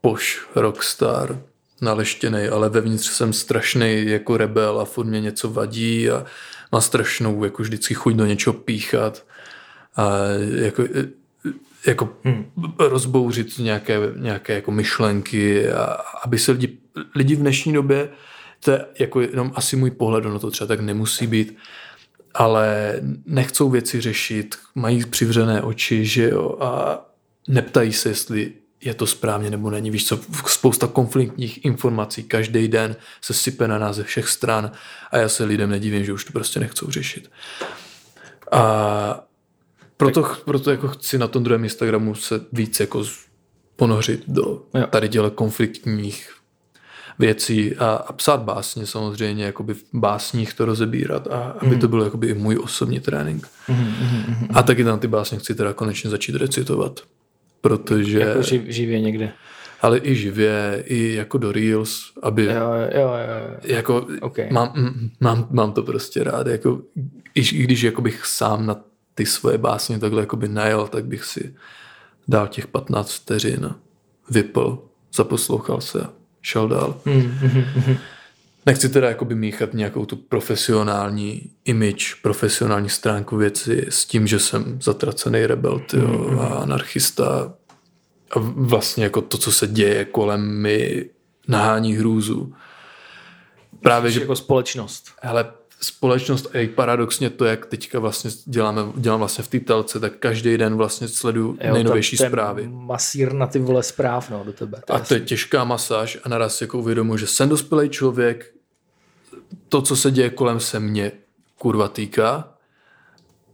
poš 0.00 0.46
rockstar, 0.54 1.42
naleštěný, 1.80 2.48
ale 2.48 2.68
vevnitř 2.68 3.10
jsem 3.10 3.32
strašný 3.32 4.04
jako 4.06 4.36
rebel 4.36 4.80
a 4.80 4.84
furt 4.84 5.06
mě 5.06 5.20
něco 5.20 5.50
vadí 5.50 6.10
a 6.10 6.24
má 6.72 6.80
strašnou 6.80 7.44
jako 7.44 7.62
vždycky 7.62 7.94
chuť 7.94 8.14
do 8.14 8.26
něčeho 8.26 8.54
píchat 8.54 9.24
a 9.96 10.16
jako, 10.54 10.82
jako 11.86 12.08
hmm. 12.24 12.44
rozbouřit 12.78 13.58
nějaké, 13.58 13.98
nějaké 14.16 14.54
jako 14.54 14.70
myšlenky 14.70 15.72
a 15.72 15.84
aby 16.24 16.38
se 16.38 16.52
lidi, 16.52 16.78
lidi 17.14 17.36
v 17.36 17.40
dnešní 17.40 17.72
době 17.72 18.08
to 18.64 18.70
je 18.70 18.86
jako 18.98 19.20
jenom 19.20 19.52
asi 19.54 19.76
můj 19.76 19.90
pohled, 19.90 20.26
ono 20.26 20.38
to 20.38 20.50
třeba 20.50 20.68
tak 20.68 20.80
nemusí 20.80 21.26
být, 21.26 21.56
ale 22.34 22.94
nechcou 23.26 23.70
věci 23.70 24.00
řešit, 24.00 24.58
mají 24.74 25.04
přivřené 25.04 25.62
oči, 25.62 26.06
že 26.06 26.28
jo, 26.28 26.56
a 26.60 27.00
neptají 27.48 27.92
se, 27.92 28.08
jestli 28.08 28.52
je 28.80 28.94
to 28.94 29.06
správně 29.06 29.50
nebo 29.50 29.70
není. 29.70 29.90
Víš 29.90 30.06
co, 30.06 30.20
spousta 30.46 30.86
konfliktních 30.86 31.64
informací 31.64 32.22
každý 32.22 32.68
den 32.68 32.96
se 33.20 33.34
sype 33.34 33.68
na 33.68 33.78
nás 33.78 33.96
ze 33.96 34.04
všech 34.04 34.28
stran 34.28 34.72
a 35.10 35.18
já 35.18 35.28
se 35.28 35.44
lidem 35.44 35.70
nedivím, 35.70 36.04
že 36.04 36.12
už 36.12 36.24
to 36.24 36.32
prostě 36.32 36.60
nechcou 36.60 36.90
řešit. 36.90 37.30
A 38.52 39.24
proto, 40.00 40.22
tak. 40.22 40.44
proto 40.44 40.70
jako 40.70 40.88
chci 40.88 41.18
na 41.18 41.28
tom 41.28 41.42
druhém 41.42 41.64
Instagramu 41.64 42.14
se 42.14 42.40
víc 42.52 42.80
jako 42.80 43.04
ponořit 43.76 44.24
do 44.28 44.62
tady 44.90 45.08
děle 45.08 45.30
konfliktních 45.30 46.30
věcí 47.18 47.76
a, 47.76 47.90
a 47.90 48.12
psát 48.12 48.40
básně 48.42 48.86
samozřejmě, 48.86 49.44
jakoby 49.44 49.74
v 49.74 49.84
básních 49.92 50.54
to 50.54 50.64
rozebírat 50.64 51.26
a 51.26 51.56
aby 51.58 51.74
mm. 51.74 51.80
to 51.80 51.88
byl 51.88 52.02
jakoby 52.02 52.26
i 52.26 52.34
můj 52.34 52.58
osobní 52.62 53.00
trénink. 53.00 53.48
Mm, 53.68 53.76
mm, 53.76 53.84
mm, 54.28 54.48
a 54.54 54.62
taky 54.62 54.84
tam 54.84 54.98
ty 54.98 55.08
básně 55.08 55.38
chci 55.38 55.54
teda 55.54 55.72
konečně 55.72 56.10
začít 56.10 56.34
recitovat, 56.34 57.00
protože... 57.60 58.20
Jako 58.20 58.42
živ, 58.42 58.62
živě 58.66 59.00
někde. 59.00 59.32
Ale 59.80 60.00
i 60.02 60.14
živě, 60.14 60.84
i 60.86 61.14
jako 61.14 61.38
do 61.38 61.52
Reels, 61.52 62.00
aby... 62.22 62.44
Jo, 62.44 62.52
jo, 62.94 63.00
jo. 63.00 63.58
Jako 63.62 64.06
okay. 64.20 64.48
mám, 64.52 64.72
mám, 65.20 65.48
mám 65.50 65.72
to 65.72 65.82
prostě 65.82 66.24
rád, 66.24 66.46
jako 66.46 66.80
i, 67.34 67.40
i 67.40 67.62
když 67.62 67.82
jako 67.82 68.02
bych 68.02 68.26
sám 68.26 68.66
na 68.66 68.76
ty 69.14 69.26
svoje 69.26 69.58
básně 69.58 69.98
takhle 69.98 70.22
jakoby 70.22 70.48
najel, 70.48 70.88
tak 70.88 71.04
bych 71.04 71.24
si 71.24 71.54
dal 72.28 72.48
těch 72.48 72.66
15 72.66 73.12
vteřin, 73.12 73.74
vypl, 74.30 74.82
zaposlouchal 75.14 75.80
se 75.80 76.06
šel 76.42 76.68
dál. 76.68 77.00
Mm-hmm. 77.06 77.98
Nechci 78.66 78.88
teda 78.88 79.08
jakoby 79.08 79.34
míchat 79.34 79.74
nějakou 79.74 80.06
tu 80.06 80.16
profesionální 80.16 81.50
image, 81.64 82.14
profesionální 82.22 82.88
stránku 82.88 83.36
věci 83.36 83.86
s 83.88 84.04
tím, 84.06 84.26
že 84.26 84.38
jsem 84.38 84.78
zatracený 84.82 85.46
rebel 85.46 85.78
tyjo, 85.78 86.08
mm-hmm. 86.08 86.40
a 86.40 86.46
anarchista 86.46 87.54
a 88.36 88.38
vlastně 88.38 89.04
jako 89.04 89.20
to, 89.20 89.38
co 89.38 89.52
se 89.52 89.66
děje 89.66 90.04
kolem 90.04 90.62
mi 90.62 91.10
nahání 91.48 91.96
hrůzu. 91.96 92.54
Právě, 93.82 94.10
že 94.10 94.20
jako 94.20 94.36
společnost. 94.36 95.12
Hele, 95.22 95.52
společnost 95.82 96.46
a 96.52 96.58
i 96.58 96.68
paradoxně 96.68 97.30
to, 97.30 97.44
jak 97.44 97.66
teďka 97.66 97.98
vlastně 97.98 98.30
děláme, 98.44 98.82
dělám 98.96 99.18
vlastně 99.18 99.44
v 99.44 99.48
té 99.48 99.60
telce, 99.60 100.00
tak 100.00 100.16
každý 100.16 100.58
den 100.58 100.76
vlastně 100.76 101.08
sleduju 101.08 101.58
jo, 101.60 101.74
nejnovější 101.74 102.16
ten, 102.16 102.28
zprávy. 102.28 102.68
Masír 102.68 103.32
na 103.32 103.46
ty 103.46 103.58
vole 103.58 103.82
zpráv 103.82 104.30
no, 104.30 104.44
do 104.44 104.52
tebe. 104.52 104.82
To 104.86 104.94
a 104.94 104.98
to 104.98 105.14
je 105.14 105.20
těžká 105.20 105.64
masáž 105.64 106.18
a 106.24 106.28
naraz 106.28 106.60
jako 106.60 106.78
uvědomuji, 106.78 107.16
že 107.16 107.26
jsem 107.26 107.48
dospělý 107.48 107.88
člověk, 107.88 108.54
to, 109.68 109.82
co 109.82 109.96
se 109.96 110.10
děje 110.10 110.30
kolem 110.30 110.60
se 110.60 110.80
mě 110.80 111.12
kurva 111.58 111.88
týká, 111.88 112.54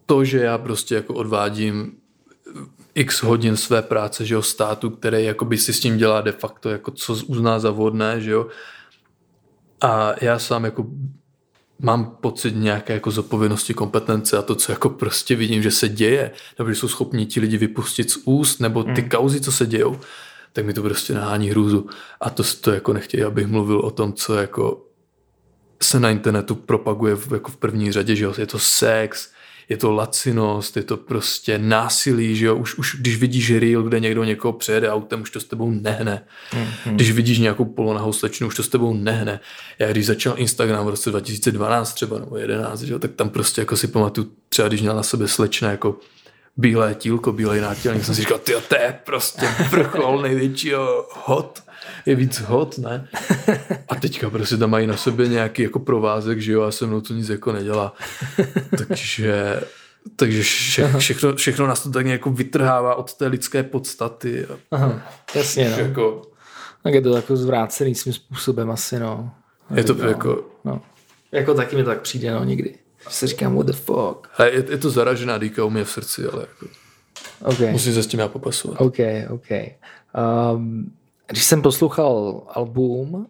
to, 0.06 0.24
že 0.24 0.38
já 0.38 0.58
prostě 0.58 0.94
jako 0.94 1.14
odvádím 1.14 1.92
x 2.94 3.22
hodin 3.22 3.56
své 3.56 3.82
práce, 3.82 4.24
že 4.24 4.34
jo, 4.34 4.42
státu, 4.42 4.90
který 4.90 5.24
jakoby 5.24 5.58
si 5.58 5.72
s 5.72 5.80
tím 5.80 5.96
dělá 5.96 6.20
de 6.20 6.32
facto, 6.32 6.70
jako 6.70 6.90
co 6.90 7.12
uzná 7.26 7.58
za 7.58 7.70
vodné, 7.70 8.20
že 8.20 8.30
jo, 8.30 8.46
a 9.80 10.12
já 10.20 10.38
sám 10.38 10.64
jako 10.64 10.86
mám 11.78 12.16
pocit 12.20 12.54
nějaké 12.56 12.92
jako 12.92 13.10
zodpovědnosti, 13.10 13.74
kompetence 13.74 14.38
a 14.38 14.42
to, 14.42 14.54
co 14.54 14.72
jako 14.72 14.88
prostě 14.88 15.36
vidím, 15.36 15.62
že 15.62 15.70
se 15.70 15.88
děje, 15.88 16.30
nebo 16.58 16.70
že 16.70 16.76
jsou 16.76 16.88
schopni 16.88 17.26
ti 17.26 17.40
lidi 17.40 17.56
vypustit 17.56 18.10
z 18.10 18.18
úst, 18.24 18.60
nebo 18.60 18.82
ty 18.82 19.02
mm. 19.02 19.08
kauzy, 19.08 19.40
co 19.40 19.52
se 19.52 19.66
dějou, 19.66 20.00
tak 20.52 20.66
mi 20.66 20.72
to 20.72 20.82
prostě 20.82 21.14
nahání 21.14 21.50
hrůzu. 21.50 21.86
A 22.20 22.30
to, 22.30 22.42
to 22.60 22.72
jako 22.72 22.92
nechtějí, 22.92 23.24
abych 23.24 23.46
mluvil 23.46 23.78
o 23.78 23.90
tom, 23.90 24.12
co 24.12 24.34
jako 24.34 24.86
se 25.82 26.00
na 26.00 26.10
internetu 26.10 26.54
propaguje 26.54 27.16
v, 27.16 27.32
jako 27.32 27.50
v 27.50 27.56
první 27.56 27.92
řadě, 27.92 28.16
že 28.16 28.24
jo, 28.24 28.34
je 28.38 28.46
to 28.46 28.58
sex, 28.58 29.32
je 29.68 29.76
to 29.76 29.92
lacinost, 29.92 30.76
je 30.76 30.82
to 30.82 30.96
prostě 30.96 31.58
násilí, 31.58 32.36
že 32.36 32.46
jo, 32.46 32.56
už, 32.56 32.74
už 32.74 32.96
když 33.00 33.16
vidíš 33.16 33.56
reel, 33.58 33.82
kde 33.82 34.00
někdo 34.00 34.24
někoho 34.24 34.52
přejede 34.52 34.90
autem, 34.90 35.22
už 35.22 35.30
to 35.30 35.40
s 35.40 35.44
tebou 35.44 35.70
nehne. 35.70 36.24
Mm-hmm. 36.52 36.94
Když 36.94 37.12
vidíš 37.12 37.38
nějakou 37.38 37.64
polonahou 37.64 38.12
slečnu, 38.12 38.46
už 38.46 38.54
to 38.54 38.62
s 38.62 38.68
tebou 38.68 38.94
nehne. 38.94 39.40
Já 39.78 39.90
když 39.90 40.06
začal 40.06 40.34
Instagram 40.36 40.86
v 40.86 40.88
roce 40.88 41.10
2012 41.10 41.94
třeba, 41.94 42.18
nebo 42.18 42.36
11, 42.36 42.80
že 42.80 42.92
jo, 42.92 42.98
tak 42.98 43.12
tam 43.12 43.28
prostě 43.28 43.60
jako 43.60 43.76
si 43.76 43.88
pamatuju, 43.88 44.30
třeba 44.48 44.68
když 44.68 44.80
měl 44.80 44.96
na 44.96 45.02
sebe 45.02 45.28
slečna 45.28 45.70
jako 45.70 45.98
bílé 46.56 46.94
tílko, 46.94 47.32
bílej 47.32 47.60
nátělník, 47.60 48.04
jsem 48.04 48.14
si 48.14 48.20
říkal, 48.20 48.38
ty 48.38 48.52
to 48.68 48.76
je 48.76 48.98
prostě 49.04 49.46
vrchol 49.70 50.22
největšího 50.22 51.08
hot 51.24 51.65
je 52.06 52.14
víc 52.14 52.40
hot, 52.40 52.78
ne? 52.78 53.08
A 53.88 53.94
teďka 53.94 54.30
prostě 54.30 54.56
tam 54.56 54.70
mají 54.70 54.86
na 54.86 54.96
sobě 54.96 55.28
nějaký 55.28 55.62
jako 55.62 55.78
provázek, 55.78 56.40
že 56.40 56.52
jo, 56.52 56.62
a 56.62 56.70
se 56.70 56.86
mnou 56.86 57.00
to 57.00 57.14
nic 57.14 57.28
jako 57.28 57.52
nedělá. 57.52 57.94
Takže 58.88 59.60
takže 60.16 60.42
vše, 60.42 60.92
všechno, 60.98 61.34
všechno 61.36 61.66
nás 61.66 61.82
to 61.82 61.90
tak 61.90 62.06
nějak 62.06 62.20
jako 62.20 62.30
vytrhává 62.30 62.94
od 62.94 63.14
té 63.14 63.26
lidské 63.26 63.62
podstaty. 63.62 64.46
Aha, 64.70 65.02
jasně, 65.34 65.70
no. 65.70 65.76
Jako, 65.78 66.22
tak 66.82 66.94
je 66.94 67.00
to 67.00 67.16
jako 67.16 67.36
zvrácený 67.36 67.94
svým 67.94 68.14
způsobem 68.14 68.70
asi, 68.70 68.98
no. 68.98 69.30
Je 69.74 69.84
to 69.84 69.94
no, 69.94 70.08
jako... 70.08 70.50
No. 70.64 70.82
Jako 71.32 71.54
taky 71.54 71.76
mi 71.76 71.82
to 71.82 71.90
tak 71.90 72.00
přijde, 72.00 72.30
no, 72.30 72.44
někdy. 72.44 72.74
Se 73.08 73.26
říkám, 73.26 73.56
what 73.56 73.66
the 73.66 73.72
fuck. 73.72 74.28
A 74.38 74.44
je, 74.44 74.64
je 74.70 74.78
to 74.78 74.90
zaražená 74.90 75.38
dýka 75.38 75.64
u 75.64 75.70
mě 75.70 75.84
v 75.84 75.90
srdci, 75.90 76.26
ale 76.26 76.40
jako... 76.40 76.66
Okay. 77.40 77.72
Musím 77.72 77.94
se 77.94 78.02
s 78.02 78.06
tím 78.06 78.20
já 78.20 78.28
popasovat. 78.28 78.80
OK, 78.80 78.98
OK. 79.30 79.50
Um, 80.54 80.92
když 81.26 81.44
jsem 81.44 81.62
poslouchal 81.62 82.42
album 82.48 83.26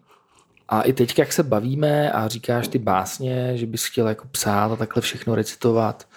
a 0.69 0.81
i 0.81 0.93
teď, 0.93 1.19
jak 1.19 1.33
se 1.33 1.43
bavíme 1.43 2.11
a 2.11 2.27
říkáš 2.27 2.67
ty 2.67 2.79
básně, 2.79 3.51
že 3.55 3.65
bys 3.65 3.85
chtěl 3.85 4.07
jako 4.07 4.27
psát 4.27 4.71
a 4.71 4.75
takhle 4.75 5.01
všechno 5.01 5.35
recitovat, 5.35 6.07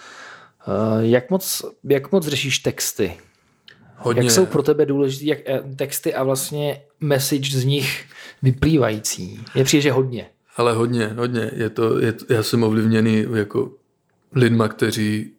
eh, 0.61 0.71
jak 0.99 1.29
moc, 1.29 1.65
jak 1.83 2.11
moc 2.11 2.27
řešíš 2.27 2.59
texty? 2.59 3.17
Hodně. 3.97 4.23
Jak 4.23 4.31
jsou 4.31 4.45
pro 4.45 4.63
tebe 4.63 4.85
důležité 4.85 5.25
jak, 5.25 5.39
eh, 5.45 5.61
texty 5.75 6.13
a 6.13 6.23
vlastně 6.23 6.81
message 6.99 7.59
z 7.59 7.65
nich 7.65 8.05
vyplývající? 8.41 9.39
Je 9.55 9.63
přijde, 9.63 9.81
že 9.81 9.91
hodně. 9.91 10.29
Ale 10.57 10.73
hodně, 10.73 11.07
hodně. 11.07 11.51
Je 11.55 11.69
to, 11.69 11.99
je 11.99 12.13
to, 12.13 12.33
já 12.33 12.43
jsem 12.43 12.63
ovlivněný 12.63 13.25
jako 13.33 13.71
lidma, 14.35 14.67
kteří 14.67 15.31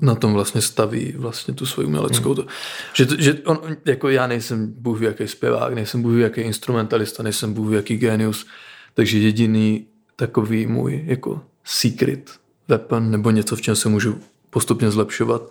na 0.00 0.14
tom 0.14 0.32
vlastně 0.32 0.60
staví 0.60 1.14
vlastně 1.16 1.54
tu 1.54 1.66
svoji 1.66 1.86
uměleckou. 1.86 2.34
Hmm. 2.34 2.46
Že, 2.94 3.06
že 3.18 3.34
on, 3.44 3.58
jako 3.84 4.08
já 4.08 4.26
nejsem 4.26 4.72
bůh 4.76 5.00
jaký 5.00 5.28
zpěvák, 5.28 5.74
nejsem 5.74 6.02
bůh 6.02 6.18
jaký 6.18 6.40
instrumentalista, 6.40 7.22
nejsem 7.22 7.54
bůh 7.54 7.72
jaký 7.72 7.96
genius, 7.96 8.46
takže 8.94 9.18
jediný 9.18 9.86
takový 10.16 10.66
můj 10.66 11.02
jako 11.06 11.40
secret 11.64 12.30
weapon 12.68 13.10
nebo 13.10 13.30
něco, 13.30 13.56
v 13.56 13.60
čem 13.60 13.76
se 13.76 13.88
můžu 13.88 14.20
postupně 14.50 14.90
zlepšovat, 14.90 15.50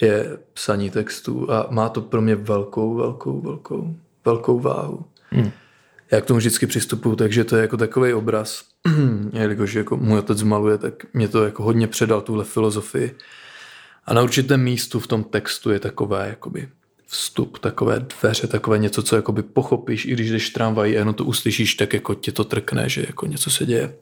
je 0.00 0.38
psaní 0.52 0.90
textů 0.90 1.52
a 1.52 1.66
má 1.70 1.88
to 1.88 2.00
pro 2.00 2.20
mě 2.20 2.36
velkou, 2.36 2.94
velkou, 2.94 3.40
velkou, 3.40 3.96
velkou 4.24 4.60
váhu. 4.60 5.04
Hmm. 5.30 5.50
Já 6.10 6.20
k 6.20 6.26
tomu 6.26 6.38
vždycky 6.38 6.66
přistupuju, 6.66 7.16
takže 7.16 7.44
to 7.44 7.56
je 7.56 7.62
jako 7.62 7.76
takový 7.76 8.12
obraz, 8.12 8.64
jelikož 9.32 9.74
jako 9.74 9.96
můj 9.96 10.18
otec 10.18 10.42
maluje, 10.42 10.78
tak 10.78 11.14
mě 11.14 11.28
to 11.28 11.44
jako 11.44 11.62
hodně 11.62 11.86
předal 11.86 12.20
tuhle 12.20 12.44
filozofii. 12.44 13.16
A 14.04 14.14
na 14.14 14.22
určitém 14.22 14.62
místu 14.62 15.00
v 15.00 15.06
tom 15.06 15.24
textu 15.24 15.70
je 15.70 15.80
takové 15.80 16.28
jakoby 16.28 16.68
vstup, 17.06 17.58
takové 17.58 18.06
dveře, 18.20 18.46
takové 18.46 18.78
něco, 18.78 19.02
co 19.02 19.16
jakoby 19.16 19.42
pochopíš, 19.42 20.04
i 20.04 20.12
když 20.12 20.30
jdeš 20.30 20.50
tramvají 20.50 20.96
a 20.96 20.98
jenom 20.98 21.14
to 21.14 21.24
uslyšíš, 21.24 21.74
tak 21.74 21.92
jako 21.92 22.14
tě 22.14 22.32
to 22.32 22.44
trkne, 22.44 22.88
že 22.88 23.04
jako 23.06 23.26
něco 23.26 23.50
se 23.50 23.66
děje. 23.66 23.94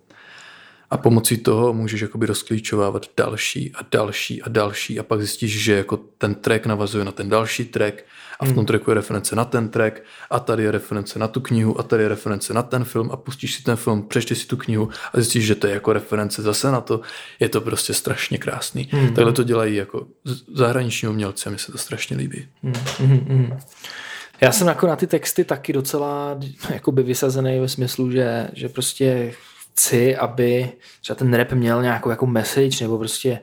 A 0.90 0.96
pomocí 0.96 1.38
toho 1.38 1.72
můžeš 1.72 2.00
jakoby 2.00 2.26
rozklíčovávat 2.26 3.06
další 3.16 3.72
a 3.74 3.78
další 3.90 4.42
a 4.42 4.48
další 4.48 5.00
a 5.00 5.02
pak 5.02 5.20
zjistíš, 5.20 5.62
že 5.62 5.72
jako 5.74 5.96
ten 6.18 6.34
track 6.34 6.66
navazuje 6.66 7.04
na 7.04 7.12
ten 7.12 7.28
další 7.28 7.64
track 7.64 8.04
a 8.40 8.44
v 8.44 8.48
tom 8.48 8.56
hmm. 8.56 8.66
tracku 8.66 8.90
je 8.90 8.94
reference 8.94 9.36
na 9.36 9.44
ten 9.44 9.68
track 9.68 10.02
a 10.30 10.40
tady 10.40 10.62
je 10.62 10.70
reference 10.70 11.18
na 11.18 11.28
tu 11.28 11.40
knihu 11.40 11.80
a 11.80 11.82
tady 11.82 12.02
je 12.02 12.08
reference 12.08 12.54
na 12.54 12.62
ten 12.62 12.84
film 12.84 13.10
a 13.12 13.16
pustíš 13.16 13.54
si 13.54 13.62
ten 13.62 13.76
film, 13.76 14.02
přečteš 14.02 14.38
si 14.38 14.46
tu 14.46 14.56
knihu 14.56 14.88
a 15.12 15.20
zjistíš, 15.20 15.44
že 15.46 15.54
to 15.54 15.66
je 15.66 15.72
jako 15.72 15.92
reference 15.92 16.42
zase 16.42 16.70
na 16.70 16.80
to. 16.80 17.00
Je 17.40 17.48
to 17.48 17.60
prostě 17.60 17.94
strašně 17.94 18.38
krásný. 18.38 18.88
Mm. 18.92 19.14
Takhle 19.14 19.32
to 19.32 19.42
dělají 19.42 19.76
jako 19.76 20.06
zahraniční 20.54 21.08
umělci 21.08 21.48
a 21.48 21.52
mi 21.52 21.58
se 21.58 21.72
to 21.72 21.78
strašně 21.78 22.16
líbí. 22.16 22.48
Mm. 22.62 22.72
Mm. 23.00 23.58
Já 24.40 24.52
jsem 24.52 24.66
jako 24.66 24.86
na 24.86 24.96
ty 24.96 25.06
texty 25.06 25.44
taky 25.44 25.72
docela 25.72 26.38
jakoby 26.70 27.02
vysazený 27.02 27.60
ve 27.60 27.68
smyslu, 27.68 28.10
že, 28.10 28.48
že 28.52 28.68
prostě 28.68 29.34
chci, 29.76 30.16
aby 30.16 30.72
třeba 31.00 31.14
ten 31.14 31.34
rap 31.34 31.52
měl 31.52 31.82
nějakou 31.82 32.10
jako 32.10 32.26
message, 32.26 32.84
nebo 32.84 32.98
prostě 32.98 33.40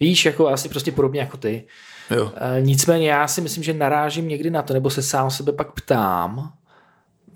víš, 0.00 0.24
jako 0.24 0.48
asi 0.48 0.68
prostě 0.68 0.92
podobně 0.92 1.20
jako 1.20 1.36
ty. 1.36 1.64
Jo. 2.10 2.32
E, 2.36 2.62
nicméně 2.62 3.10
já 3.10 3.28
si 3.28 3.40
myslím, 3.40 3.62
že 3.62 3.74
narážím 3.74 4.28
někdy 4.28 4.50
na 4.50 4.62
to, 4.62 4.74
nebo 4.74 4.90
se 4.90 5.02
sám 5.02 5.30
sebe 5.30 5.52
pak 5.52 5.72
ptám, 5.72 6.52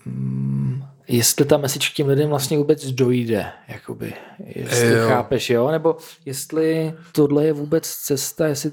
hmm, 0.05 0.85
jestli 1.09 1.45
ta 1.45 1.57
message 1.57 1.89
k 1.91 1.95
těm 1.95 2.07
lidem 2.07 2.29
vlastně 2.29 2.59
vůbec 2.59 2.87
dojde, 2.87 3.47
jakoby, 3.69 4.13
jestli 4.39 4.93
jo. 4.93 5.09
chápeš, 5.09 5.51
jo, 5.51 5.71
nebo 5.71 5.97
jestli 6.25 6.95
tohle 7.13 7.45
je 7.45 7.53
vůbec 7.53 7.89
cesta, 7.89 8.47
jestli, 8.47 8.73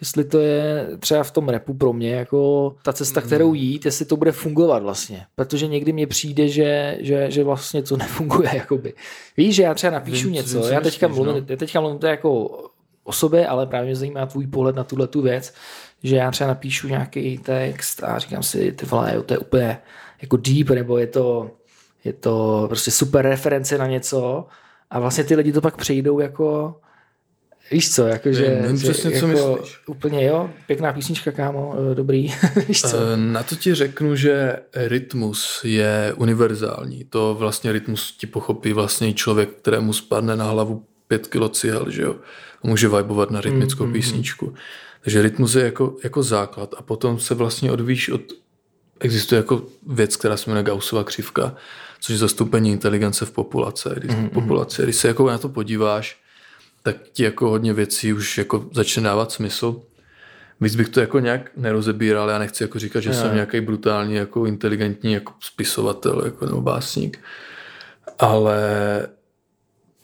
jestli 0.00 0.24
to 0.24 0.38
je 0.38 0.88
třeba 0.98 1.22
v 1.22 1.30
tom 1.30 1.48
repu 1.48 1.74
pro 1.74 1.92
mě 1.92 2.14
jako 2.14 2.74
ta 2.82 2.92
cesta, 2.92 3.20
kterou 3.20 3.46
hmm. 3.46 3.54
jít, 3.54 3.84
jestli 3.84 4.04
to 4.04 4.16
bude 4.16 4.32
fungovat 4.32 4.82
vlastně. 4.82 5.26
Protože 5.34 5.66
někdy 5.66 5.92
mně 5.92 6.06
přijde, 6.06 6.48
že, 6.48 6.98
že, 7.00 7.30
že 7.30 7.44
vlastně 7.44 7.82
to 7.82 7.96
nefunguje. 7.96 8.50
Jakoby. 8.54 8.94
Víš, 9.36 9.54
že 9.54 9.62
já 9.62 9.74
třeba 9.74 9.92
napíšu 9.92 10.26
vím, 10.26 10.34
něco, 10.34 10.60
vím, 10.60 10.72
já 10.72 10.80
teďka, 10.80 11.08
myslíš, 11.08 11.24
mluvím, 11.24 11.42
no. 11.42 11.46
já 11.48 11.56
teďka 11.56 11.80
mluvím 11.80 11.98
to 11.98 12.06
jako 12.06 12.48
o 13.04 13.12
sobě, 13.12 13.46
ale 13.46 13.66
právě 13.66 13.86
mě 13.86 13.96
zajímá 13.96 14.26
tvůj 14.26 14.46
pohled 14.46 14.76
na 14.76 14.84
tuhle 14.84 15.06
tu 15.06 15.22
věc, 15.22 15.54
že 16.02 16.16
já 16.16 16.30
třeba 16.30 16.48
napíšu 16.48 16.88
nějaký 16.88 17.38
text 17.38 18.04
a 18.04 18.18
říkám 18.18 18.42
si, 18.42 18.72
ty 18.72 18.86
vole, 18.86 19.12
jo, 19.14 19.22
to 19.22 19.34
je 19.34 19.38
úplně 19.38 19.78
jako 20.22 20.36
deep, 20.36 20.70
nebo 20.70 20.98
je 20.98 21.06
to, 21.06 21.50
je 22.04 22.12
to 22.12 22.64
prostě 22.68 22.90
super 22.90 23.26
reference 23.26 23.78
na 23.78 23.86
něco 23.86 24.46
a 24.90 25.00
vlastně 25.00 25.24
ty 25.24 25.34
lidi 25.34 25.52
to 25.52 25.60
pak 25.60 25.76
přejdou 25.76 26.20
jako 26.20 26.74
Víš 27.70 27.94
co, 27.94 28.06
jakože... 28.06 28.58
Nevím 28.62 28.76
přesně, 28.76 29.14
jako, 29.14 29.20
co 29.20 29.26
myslíš. 29.26 29.80
Úplně 29.86 30.24
jo, 30.26 30.50
pěkná 30.66 30.92
písnička, 30.92 31.32
kámo, 31.32 31.74
eh, 31.92 31.94
dobrý. 31.94 32.28
Víš 32.68 32.82
co? 32.82 32.96
Eh, 32.96 33.16
na 33.16 33.42
to 33.42 33.56
ti 33.56 33.74
řeknu, 33.74 34.16
že 34.16 34.56
rytmus 34.74 35.60
je 35.64 36.14
univerzální. 36.16 37.04
To 37.04 37.36
vlastně 37.38 37.72
rytmus 37.72 38.16
ti 38.16 38.26
pochopí 38.26 38.72
vlastně 38.72 39.12
člověk, 39.12 39.48
kterému 39.50 39.92
spadne 39.92 40.36
na 40.36 40.44
hlavu 40.44 40.84
pět 41.08 41.26
kilo 41.26 41.48
cihel, 41.48 41.90
že 41.90 42.02
jo. 42.02 42.16
Může 42.62 42.88
vibovat 42.88 43.30
na 43.30 43.40
rytmickou 43.40 43.86
mm, 43.86 43.92
písničku. 43.92 44.46
Mm. 44.46 44.54
Takže 45.00 45.22
rytmus 45.22 45.54
je 45.54 45.64
jako, 45.64 45.96
jako 46.04 46.22
základ 46.22 46.74
a 46.78 46.82
potom 46.82 47.18
se 47.18 47.34
vlastně 47.34 47.72
odvíš 47.72 48.08
od... 48.08 48.20
Existuje 49.00 49.36
jako 49.36 49.62
věc, 49.86 50.16
která 50.16 50.36
se 50.36 50.50
jmenuje 50.50 50.64
Gaussova 50.64 51.04
křivka, 51.04 51.54
což 52.00 52.12
je 52.12 52.18
zastoupení 52.18 52.72
inteligence 52.72 53.26
v 53.26 53.30
populace. 53.30 53.94
Když, 53.98 54.16
mm, 54.16 54.28
populace. 54.28 54.82
Když 54.82 54.96
se 54.96 55.08
jako 55.08 55.30
na 55.30 55.38
to 55.38 55.48
podíváš, 55.48 56.19
tak 56.82 56.96
ti 57.12 57.22
jako 57.22 57.48
hodně 57.50 57.72
věcí 57.72 58.12
už 58.12 58.38
jako 58.38 58.68
začne 58.72 59.02
dávat 59.02 59.32
smysl. 59.32 59.82
Víc 60.60 60.76
bych 60.76 60.88
to 60.88 61.00
jako 61.00 61.18
nějak 61.18 61.50
nerozebíral, 61.56 62.28
já 62.28 62.38
nechci 62.38 62.64
jako 62.64 62.78
říkat, 62.78 63.00
že 63.00 63.10
ne. 63.10 63.16
jsem 63.16 63.34
nějaký 63.34 63.60
brutální, 63.60 64.14
jako 64.14 64.46
inteligentní 64.46 65.12
jako 65.12 65.32
spisovatel 65.40 66.22
jako, 66.24 66.46
nebo 66.46 66.60
básník, 66.60 67.18
ale 68.18 68.60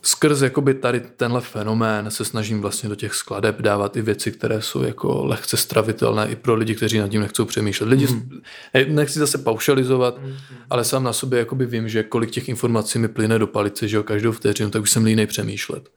skrz 0.06 0.42
jakoby 0.42 0.74
tady 0.74 1.00
tenhle 1.00 1.40
fenomén 1.40 2.10
se 2.10 2.24
snažím 2.24 2.60
vlastně 2.60 2.88
do 2.88 2.94
těch 2.94 3.14
skladeb 3.14 3.60
dávat 3.60 3.96
i 3.96 4.02
věci, 4.02 4.32
které 4.32 4.62
jsou 4.62 4.82
jako 4.82 5.26
lehce 5.26 5.56
stravitelné 5.56 6.28
i 6.28 6.36
pro 6.36 6.54
lidi, 6.54 6.74
kteří 6.74 6.98
nad 6.98 7.08
tím 7.08 7.20
nechcou 7.20 7.44
přemýšlet. 7.44 7.86
Lidi, 7.86 8.06
mm. 8.06 8.40
nechci 8.88 9.18
zase 9.18 9.38
paušalizovat, 9.38 10.22
mm. 10.22 10.34
ale 10.70 10.84
sám 10.84 11.04
na 11.04 11.12
sobě 11.12 11.38
jakoby 11.38 11.66
vím, 11.66 11.88
že 11.88 12.02
kolik 12.02 12.30
těch 12.30 12.48
informací 12.48 12.98
mi 12.98 13.08
plyne 13.08 13.38
do 13.38 13.46
palice, 13.46 13.88
že 13.88 13.96
jo, 13.96 14.02
každou 14.02 14.32
vteřinu, 14.32 14.70
tak 14.70 14.82
už 14.82 14.90
jsem 14.90 15.04
línej 15.04 15.26
přemýšlet. 15.26 15.88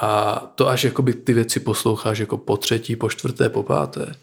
A 0.00 0.36
to 0.54 0.68
až 0.68 0.84
jakoby 0.84 1.14
ty 1.14 1.32
věci 1.32 1.60
posloucháš 1.60 2.18
jako 2.18 2.36
po 2.36 2.56
třetí, 2.56 2.96
po 2.96 3.08
čtvrté, 3.08 3.48
po 3.48 3.62
páté, 3.62 4.14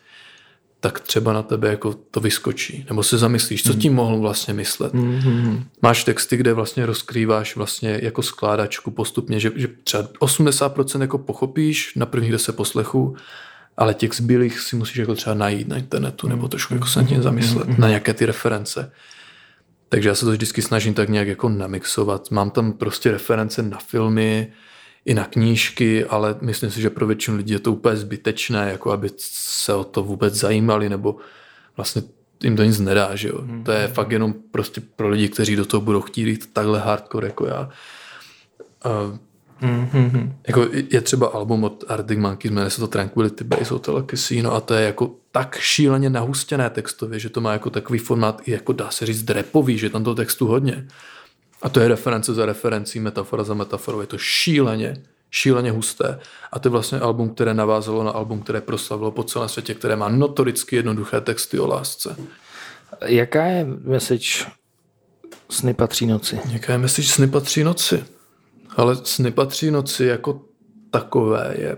tak 0.79 0.99
třeba 0.99 1.33
na 1.33 1.43
tebe 1.43 1.69
jako 1.69 1.93
to 2.11 2.19
vyskočí. 2.19 2.85
Nebo 2.89 3.03
se 3.03 3.17
zamyslíš, 3.17 3.63
co 3.63 3.71
hmm. 3.71 3.81
tím 3.81 3.93
mohl 3.93 4.17
vlastně 4.17 4.53
myslet. 4.53 4.93
Mm-hmm. 4.93 5.63
Máš 5.81 6.03
texty, 6.03 6.37
kde 6.37 6.53
vlastně 6.53 6.85
rozkrýváš 6.85 7.55
vlastně 7.55 7.99
jako 8.03 8.21
skládačku 8.21 8.91
postupně, 8.91 9.39
že, 9.39 9.51
že 9.55 9.67
třeba 9.83 10.03
80% 10.03 11.01
jako 11.01 11.17
pochopíš 11.17 11.95
na 11.95 12.05
prvních 12.05 12.31
deset 12.31 12.55
poslechů, 12.55 13.15
ale 13.77 13.93
těch 13.93 14.13
zbylých 14.13 14.59
si 14.59 14.75
musíš 14.75 14.95
jako 14.95 15.15
třeba 15.15 15.33
najít 15.33 15.67
na 15.67 15.77
internetu 15.77 16.27
nebo 16.27 16.47
trošku 16.47 16.73
jako 16.73 16.87
se 16.87 17.01
nad 17.01 17.07
tím 17.07 17.21
zamyslet, 17.21 17.67
mm-hmm. 17.67 17.79
na 17.79 17.87
nějaké 17.87 18.13
ty 18.13 18.25
reference. 18.25 18.91
Takže 19.89 20.09
já 20.09 20.15
se 20.15 20.25
to 20.25 20.31
vždycky 20.31 20.61
snažím 20.61 20.93
tak 20.93 21.09
nějak 21.09 21.27
jako 21.27 21.49
namixovat. 21.49 22.31
Mám 22.31 22.51
tam 22.51 22.73
prostě 22.73 23.11
reference 23.11 23.63
na 23.63 23.77
filmy, 23.77 24.51
i 25.05 25.13
na 25.13 25.25
knížky, 25.25 26.05
ale 26.05 26.35
myslím 26.41 26.71
si, 26.71 26.81
že 26.81 26.89
pro 26.89 27.07
většinu 27.07 27.37
lidí 27.37 27.53
je 27.53 27.59
to 27.59 27.71
úplně 27.71 27.95
zbytečné, 27.95 28.69
jako 28.71 28.91
aby 28.91 29.09
se 29.17 29.73
o 29.73 29.83
to 29.83 30.03
vůbec 30.03 30.33
zajímali, 30.33 30.89
nebo 30.89 31.15
vlastně 31.77 32.01
jim 32.43 32.55
to 32.55 32.63
nic 32.63 32.79
nedá, 32.79 33.15
že 33.15 33.27
jo. 33.27 33.41
Hmm. 33.41 33.63
To 33.63 33.71
je 33.71 33.87
fakt 33.87 34.11
jenom 34.11 34.33
prostě 34.51 34.81
pro 34.95 35.09
lidi, 35.09 35.29
kteří 35.29 35.55
do 35.55 35.65
toho 35.65 35.81
budou 35.81 36.01
chtít 36.01 36.27
jít 36.27 36.53
takhle 36.53 36.79
hardcore 36.79 37.27
jako 37.27 37.45
já. 37.45 37.69
Uh, 38.85 39.17
hmm. 39.61 40.33
jako 40.47 40.67
je 40.89 41.01
třeba 41.01 41.27
album 41.27 41.63
od 41.63 41.83
Arctic 41.87 42.19
Monkeys, 42.19 42.51
jmenuje 42.51 42.69
se 42.69 42.81
to 42.81 42.87
Tranquility 42.87 43.43
Base 43.43 43.73
Hotel 43.73 44.05
Casino 44.09 44.53
a 44.53 44.61
to 44.61 44.73
je 44.73 44.85
jako 44.85 45.15
tak 45.31 45.57
šíleně 45.59 46.09
nahustěné 46.09 46.69
textově, 46.69 47.19
že 47.19 47.29
to 47.29 47.41
má 47.41 47.53
jako 47.53 47.69
takový 47.69 47.99
formát, 47.99 48.41
jako 48.47 48.73
dá 48.73 48.91
se 48.91 49.05
říct 49.05 49.23
drepový, 49.23 49.77
že 49.77 49.89
tam 49.89 50.03
to 50.03 50.15
textu 50.15 50.47
hodně. 50.47 50.87
A 51.63 51.69
to 51.69 51.79
je 51.79 51.87
reference 51.87 52.33
za 52.33 52.45
referencí, 52.45 52.99
metafora 52.99 53.43
za 53.43 53.53
metaforou. 53.53 54.01
Je 54.01 54.07
to 54.07 54.17
šíleně, 54.17 55.03
šíleně 55.31 55.71
husté. 55.71 56.19
A 56.51 56.59
to 56.59 56.67
je 56.67 56.71
vlastně 56.71 56.99
album, 56.99 57.29
které 57.29 57.53
navázalo 57.53 58.03
na 58.03 58.11
album, 58.11 58.41
které 58.41 58.61
proslavilo 58.61 59.11
po 59.11 59.23
celém 59.23 59.49
světě, 59.49 59.73
které 59.73 59.95
má 59.95 60.09
notoricky 60.09 60.75
jednoduché 60.75 61.21
texty 61.21 61.59
o 61.59 61.67
lásce. 61.67 62.15
Jaká 63.05 63.45
je 63.45 63.65
message 63.65 64.45
Sny 65.49 65.73
patří 65.73 66.05
noci? 66.05 66.39
Jaká 66.51 66.71
je 66.73 66.77
message 66.77 67.07
Sny 67.07 67.27
patří 67.27 67.63
noci? 67.63 68.05
Ale 68.75 68.95
Sny 68.95 69.31
patří 69.31 69.71
noci 69.71 70.05
jako 70.05 70.41
takové 70.91 71.55
je 71.57 71.77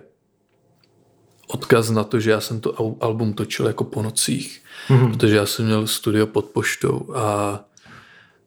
odkaz 1.48 1.90
na 1.90 2.04
to, 2.04 2.20
že 2.20 2.32
já 2.32 2.42
jsem 2.42 2.60
to 2.60 2.98
album 3.00 3.34
točil 3.34 3.68
jako 3.68 3.84
po 3.84 4.02
nocích, 4.02 4.62
mm-hmm. 4.90 5.14
protože 5.14 5.36
já 5.36 5.46
jsem 5.46 5.66
měl 5.66 5.88
studio 5.88 6.28
pod 6.28 6.46
poštou 6.46 7.14
a 7.16 7.60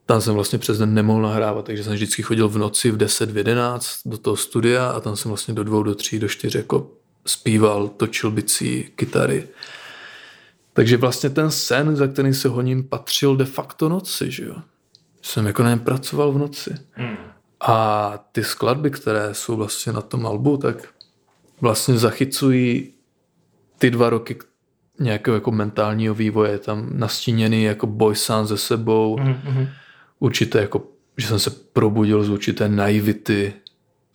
tam 0.08 0.20
jsem 0.20 0.34
vlastně 0.34 0.58
přes 0.58 0.78
den 0.78 0.94
nemohl 0.94 1.22
nahrávat, 1.22 1.64
takže 1.64 1.84
jsem 1.84 1.92
vždycky 1.92 2.22
chodil 2.22 2.48
v 2.48 2.58
noci 2.58 2.90
v 2.90 2.96
10, 2.96 3.30
v 3.30 3.36
11 3.36 4.00
do 4.04 4.18
toho 4.18 4.36
studia 4.36 4.90
a 4.90 5.00
tam 5.00 5.16
jsem 5.16 5.28
vlastně 5.28 5.54
do 5.54 5.64
dvou, 5.64 5.82
do 5.82 5.94
tří, 5.94 6.18
do 6.18 6.28
čtyř 6.28 6.54
jako 6.54 6.90
zpíval, 7.26 7.88
točil 7.88 8.30
bicí, 8.30 8.88
kytary. 8.96 9.48
Takže 10.72 10.96
vlastně 10.96 11.30
ten 11.30 11.50
sen, 11.50 11.96
za 11.96 12.06
kterým 12.06 12.34
se 12.34 12.48
honím, 12.48 12.84
patřil 12.84 13.36
de 13.36 13.44
facto 13.44 13.88
noci, 13.88 14.30
že 14.30 14.44
jo. 14.44 14.56
Jsem 15.22 15.46
jako 15.46 15.62
na 15.62 15.70
něm 15.70 15.78
pracoval 15.78 16.32
v 16.32 16.38
noci. 16.38 16.74
Hmm. 16.92 17.16
A 17.60 18.18
ty 18.32 18.44
skladby, 18.44 18.90
které 18.90 19.34
jsou 19.34 19.56
vlastně 19.56 19.92
na 19.92 20.00
tom 20.00 20.26
albu, 20.26 20.56
tak 20.56 20.88
vlastně 21.60 21.98
zachycují 21.98 22.92
ty 23.78 23.90
dva 23.90 24.10
roky 24.10 24.38
nějakého 25.00 25.34
jako 25.34 25.50
mentálního 25.50 26.14
vývoje, 26.14 26.58
tam 26.58 26.88
nastíněný 26.92 27.62
jako 27.62 27.86
boj 27.86 28.16
sám 28.16 28.46
ze 28.46 28.56
sebou, 28.56 29.16
mm-hmm 29.16 29.68
určité 30.18 30.60
jako, 30.60 30.86
že 31.16 31.26
jsem 31.26 31.38
se 31.38 31.50
probudil 31.50 32.24
z 32.24 32.30
určité 32.30 32.68
naivity 32.68 33.52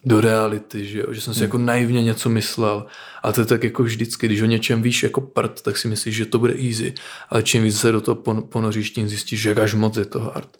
do 0.05 0.21
reality, 0.21 0.85
že, 0.85 0.99
jo? 0.99 1.13
že 1.13 1.21
jsem 1.21 1.33
si 1.33 1.39
hmm. 1.39 1.45
jako 1.45 1.57
naivně 1.57 2.03
něco 2.03 2.29
myslel. 2.29 2.85
A 3.23 3.31
to 3.31 3.41
je 3.41 3.45
tak 3.45 3.63
jako 3.63 3.83
vždycky, 3.83 4.25
když 4.25 4.41
o 4.41 4.45
něčem 4.45 4.81
víš 4.81 5.03
jako 5.03 5.21
prd, 5.21 5.61
tak 5.61 5.77
si 5.77 5.87
myslíš, 5.87 6.15
že 6.15 6.25
to 6.25 6.39
bude 6.39 6.53
easy. 6.53 6.93
Ale 7.29 7.43
čím 7.43 7.63
víc 7.63 7.79
se 7.79 7.91
do 7.91 8.01
toho 8.01 8.15
ponoříš, 8.41 8.91
tím 8.91 9.09
zjistíš, 9.09 9.41
že 9.41 9.55
až 9.55 9.73
moc 9.73 9.97
je 9.97 10.05
to 10.05 10.19
hard. 10.19 10.57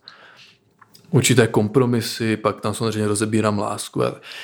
určité 1.12 1.48
kompromisy, 1.48 2.38
pak 2.38 2.62
tam 2.62 2.74
samozřejmě 2.74 3.08
rozebírám 3.08 3.60
lásku. 3.60 4.02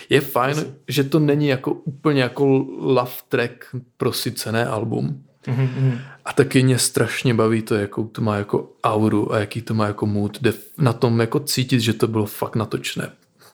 Je 0.09 0.21
fajn, 0.21 0.57
Asi. 0.57 0.73
že 0.87 1.03
to 1.03 1.19
není 1.19 1.47
jako 1.47 1.73
úplně 1.73 2.21
jako 2.21 2.45
love 2.79 3.11
track 3.29 3.65
prosycené 3.97 4.65
album. 4.65 5.23
Mm-hmm. 5.49 5.99
A 6.25 6.33
taky 6.33 6.63
mě 6.63 6.79
strašně 6.79 7.33
baví 7.33 7.61
to, 7.61 7.75
jakou 7.75 8.07
to 8.07 8.21
má 8.21 8.35
jako 8.35 8.69
auru 8.83 9.33
a 9.33 9.39
jaký 9.39 9.61
to 9.61 9.73
má 9.73 9.87
jako 9.87 10.05
mood. 10.05 10.41
Jde 10.41 10.53
na 10.77 10.93
tom 10.93 11.19
jako 11.19 11.39
cítit, 11.39 11.79
že 11.79 11.93
to 11.93 12.07
bylo 12.07 12.25
fakt 12.25 12.55
natočné 12.55 13.11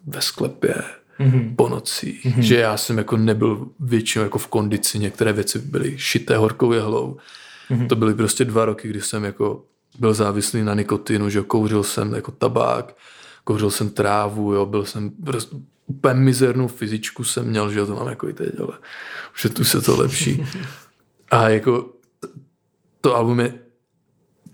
ve 0.07 0.21
sklepě, 0.21 0.75
mm-hmm. 1.19 1.55
po 1.55 1.69
nocích. 1.69 2.25
Mm-hmm. 2.25 2.39
Že 2.39 2.55
já 2.55 2.77
jsem 2.77 2.97
jako 2.97 3.17
nebyl 3.17 3.67
většinou 3.79 4.23
jako 4.23 4.37
v 4.37 4.47
kondici, 4.47 4.99
některé 4.99 5.33
věci 5.33 5.59
byly 5.59 5.93
šité 5.97 6.37
horkou 6.37 6.71
jehlou. 6.71 7.17
Mm-hmm. 7.71 7.87
To 7.87 7.95
byly 7.95 8.13
prostě 8.13 8.45
dva 8.45 8.65
roky, 8.65 8.87
kdy 8.87 9.01
jsem 9.01 9.23
jako 9.23 9.63
byl 9.99 10.13
závislý 10.13 10.63
na 10.63 10.73
nikotinu, 10.73 11.29
že 11.29 11.41
kouřil 11.41 11.83
jsem 11.83 12.13
jako 12.13 12.31
tabák, 12.31 12.97
kouřil 13.43 13.71
jsem 13.71 13.89
trávu, 13.89 14.53
jo, 14.53 14.65
byl 14.65 14.85
jsem 14.85 15.11
prostě 15.25 15.55
úplně 15.87 16.13
mizernou 16.13 16.67
fyzičku 16.67 17.23
jsem 17.23 17.45
měl, 17.45 17.71
že 17.71 17.85
to 17.85 17.95
mám 17.95 18.07
jako 18.07 18.29
i 18.29 18.33
teď, 18.33 18.59
ale 18.59 18.73
už 19.35 19.47
tu 19.53 19.63
se 19.63 19.81
to 19.81 19.97
lepší. 19.97 20.45
A 21.35 21.49
jako 21.49 21.93
to 23.01 23.15
album 23.15 23.39
je 23.39 23.53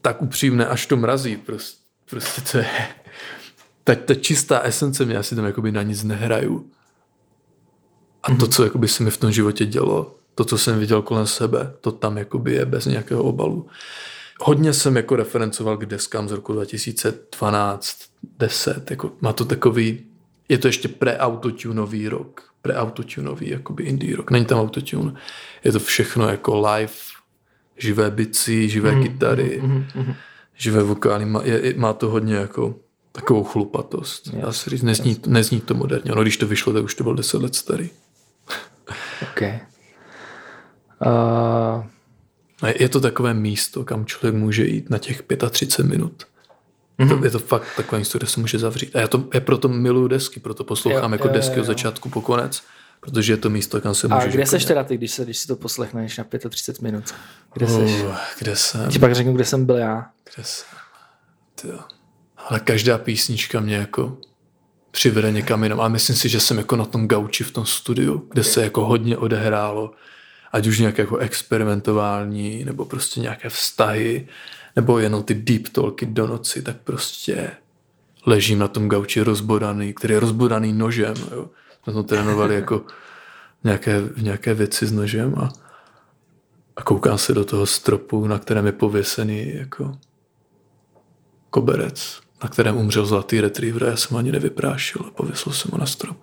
tak 0.01 0.21
upřímné, 0.21 0.65
až 0.65 0.86
to 0.86 0.97
mrazí, 0.97 1.38
prostě, 1.38 1.82
prostě 2.09 2.41
to 2.51 2.57
je 2.57 2.67
ta, 3.84 3.95
ta 3.95 4.15
čistá 4.15 4.59
esence 4.59 5.05
mě, 5.05 5.17
asi 5.17 5.36
tam 5.36 5.45
jakoby 5.45 5.71
na 5.71 5.84
nic 5.84 6.03
nehraju. 6.03 6.69
A 8.23 8.27
to, 8.27 8.34
mhm. 8.34 8.51
co 8.51 8.63
jakoby 8.63 8.88
se 8.88 9.03
mi 9.03 9.11
v 9.11 9.17
tom 9.17 9.32
životě 9.32 9.65
dělo, 9.65 10.15
to, 10.36 10.45
co 10.45 10.57
jsem 10.57 10.79
viděl 10.79 11.01
kolem 11.01 11.27
sebe, 11.27 11.73
to 11.82 11.91
tam 11.91 12.17
jakoby 12.17 12.53
je 12.53 12.65
bez 12.65 12.86
nějakého 12.86 13.23
obalu. 13.23 13.67
Hodně 14.39 14.73
jsem 14.73 14.95
jako 14.95 15.15
referencoval 15.15 15.77
k 15.77 15.86
deskám 15.86 16.29
z 16.29 16.32
roku 16.32 16.53
2012, 16.53 17.97
10, 18.39 18.91
jako 18.91 19.11
má 19.21 19.34
to 19.34 19.45
takový, 19.45 20.05
je 20.49 20.57
to 20.57 20.67
ještě 20.67 20.88
pre-autotunový 20.88 22.09
rok, 22.09 22.51
pre-autotunový 22.62 23.49
jakoby 23.49 23.84
indie 23.84 24.16
rock, 24.16 24.32
není 24.32 24.45
tam 24.45 24.59
autotune, 24.59 25.14
je 25.64 25.72
to 25.72 25.80
všechno 25.80 26.30
jako 26.30 26.59
live, 26.59 26.93
živé 27.78 28.12
bicí, 28.12 28.70
živé 28.70 28.91
mm, 28.91 29.03
kytary, 29.03 29.59
mm, 29.64 29.86
mm, 29.95 30.14
živé 30.55 30.84
vokály, 30.84 31.26
má, 31.26 31.41
je, 31.43 31.74
má 31.78 31.93
to 31.93 32.09
hodně 32.09 32.36
jako 32.36 32.76
takovou 33.12 33.43
chlupatost. 33.43 34.28
Yes. 34.28 34.45
Dá 34.45 34.51
se 34.51 34.70
říct, 34.70 34.82
nezní, 34.82 35.12
yes. 35.12 35.20
nezní 35.26 35.62
to 35.62 35.74
moderně. 35.74 36.12
No, 36.16 36.22
když 36.22 36.38
to 36.38 36.47
vyšlo, 36.47 36.74
tak 36.74 36.84
už 36.84 36.95
to 36.95 37.03
byl 37.03 37.16
10 37.16 37.41
let 37.41 37.55
starý. 37.55 37.89
OK. 39.22 39.41
Uh... 39.41 39.47
Je 42.80 42.89
to 42.89 42.99
takové 42.99 43.34
místo, 43.34 43.84
kam 43.84 44.05
člověk 44.05 44.36
může 44.36 44.66
jít 44.66 44.89
na 44.89 44.97
těch 44.97 45.24
35 45.49 45.89
minut. 45.89 46.24
Mm-hmm. 47.02 47.20
To, 47.20 47.26
je 47.26 47.32
to 47.32 47.39
fakt 47.39 47.68
takové 47.78 47.99
místo, 47.99 48.18
kde 48.18 48.28
se 48.28 48.39
může 48.39 48.60
zavřít. 48.60 48.95
A 48.95 48.99
já, 48.99 49.08
to, 49.08 49.24
já 49.34 49.39
proto 49.39 49.68
miluju 49.68 50.08
desky, 50.08 50.39
proto 50.39 50.64
poslouchám 50.64 51.12
jo, 51.12 51.16
jako 51.16 51.28
jo, 51.28 51.34
desky 51.34 51.56
jo, 51.56 51.62
od 51.62 51.66
začátku 51.66 52.10
po 52.10 52.22
konec, 52.22 52.64
protože 52.99 53.34
je 53.34 53.38
to 53.38 53.49
místo, 53.49 53.82
kam 53.82 53.95
se 53.95 54.08
může. 54.08 54.28
A 54.28 54.32
kde 54.32 54.45
seš 54.45 54.66
teda 54.66 54.84
ty, 54.84 54.97
když, 54.97 55.12
se, 55.12 55.24
když 55.24 55.38
si 55.38 55.47
to 55.47 55.56
poslechneš 55.56 56.18
na 56.18 56.26
35 56.49 56.82
minut? 56.82 57.04
Kde 57.54 57.66
uh, 57.66 57.72
seš? 57.72 58.04
Kde 58.39 58.56
jsem? 58.56 58.89
Ti 58.89 58.99
pak 58.99 59.16
řeknu, 59.16 59.34
kde 59.34 59.45
jsem 59.45 59.66
byl 59.66 59.76
já. 59.76 60.10
Kde 60.36 60.43
jsem? 60.43 60.68
Tyjo 61.62 61.80
ale 62.47 62.60
každá 62.60 62.97
písnička 62.97 63.60
mě 63.60 63.76
jako 63.76 64.18
přivede 64.91 65.32
někam 65.32 65.64
jinam. 65.64 65.82
A 65.82 65.88
myslím 65.88 66.16
si, 66.16 66.30
že 66.30 66.39
jsem 66.39 66.58
jako 66.58 66.76
na 66.76 66.86
tom 66.86 67.08
gauči 67.08 67.43
v 67.43 67.52
tom 67.52 67.66
studiu, 67.66 68.28
kde 68.32 68.43
se 68.43 68.64
jako 68.64 68.86
hodně 68.86 69.18
odehrálo, 69.18 69.91
ať 70.52 70.68
už 70.68 70.80
nějaké 70.80 71.02
jako 71.02 71.18
experimentovální, 71.18 72.66
nebo 72.66 72.86
prostě 72.86 73.20
nějaké 73.20 73.49
vztahy, 73.49 74.28
nebo 74.76 74.99
jenom 74.99 75.24
ty 75.24 75.34
deep 75.34 75.69
talky 75.69 76.05
do 76.05 76.28
noci, 76.28 76.61
tak 76.61 76.78
prostě 76.78 77.51
ležím 78.26 78.59
na 78.59 78.67
tom 78.67 78.89
gauči 78.89 79.22
rozbodaný, 79.22 79.93
který 79.93 80.13
je 80.13 80.19
rozbodaný 80.19 80.74
nožem. 80.74 81.13
Jo. 81.32 81.49
Jsme 81.84 81.93
to 81.93 82.03
trénovali 82.03 82.55
jako 82.55 82.86
nějaké, 83.63 84.01
nějaké 84.17 84.53
věci 84.53 84.86
s 84.86 84.91
nožem 84.91 85.36
a, 85.38 85.49
a 86.76 86.84
koukám 86.84 87.17
se 87.17 87.34
do 87.34 87.45
toho 87.45 87.65
stropu, 87.65 88.28
na 88.28 88.39
kterém 88.39 88.65
je 88.65 88.72
pověsený 88.72 89.55
jako 89.55 89.97
koberec 91.49 92.22
na 92.43 92.49
kterém 92.49 92.78
umřel 92.78 93.05
zlatý 93.05 93.41
retriever 93.41 93.84
já 93.84 93.95
jsem 93.95 94.17
ani 94.17 94.32
nevyprášil 94.32 95.01
a 95.07 95.11
pověsil 95.11 95.53
jsem 95.53 95.72
ho 95.72 95.78
na 95.78 95.86
strop. 95.86 96.17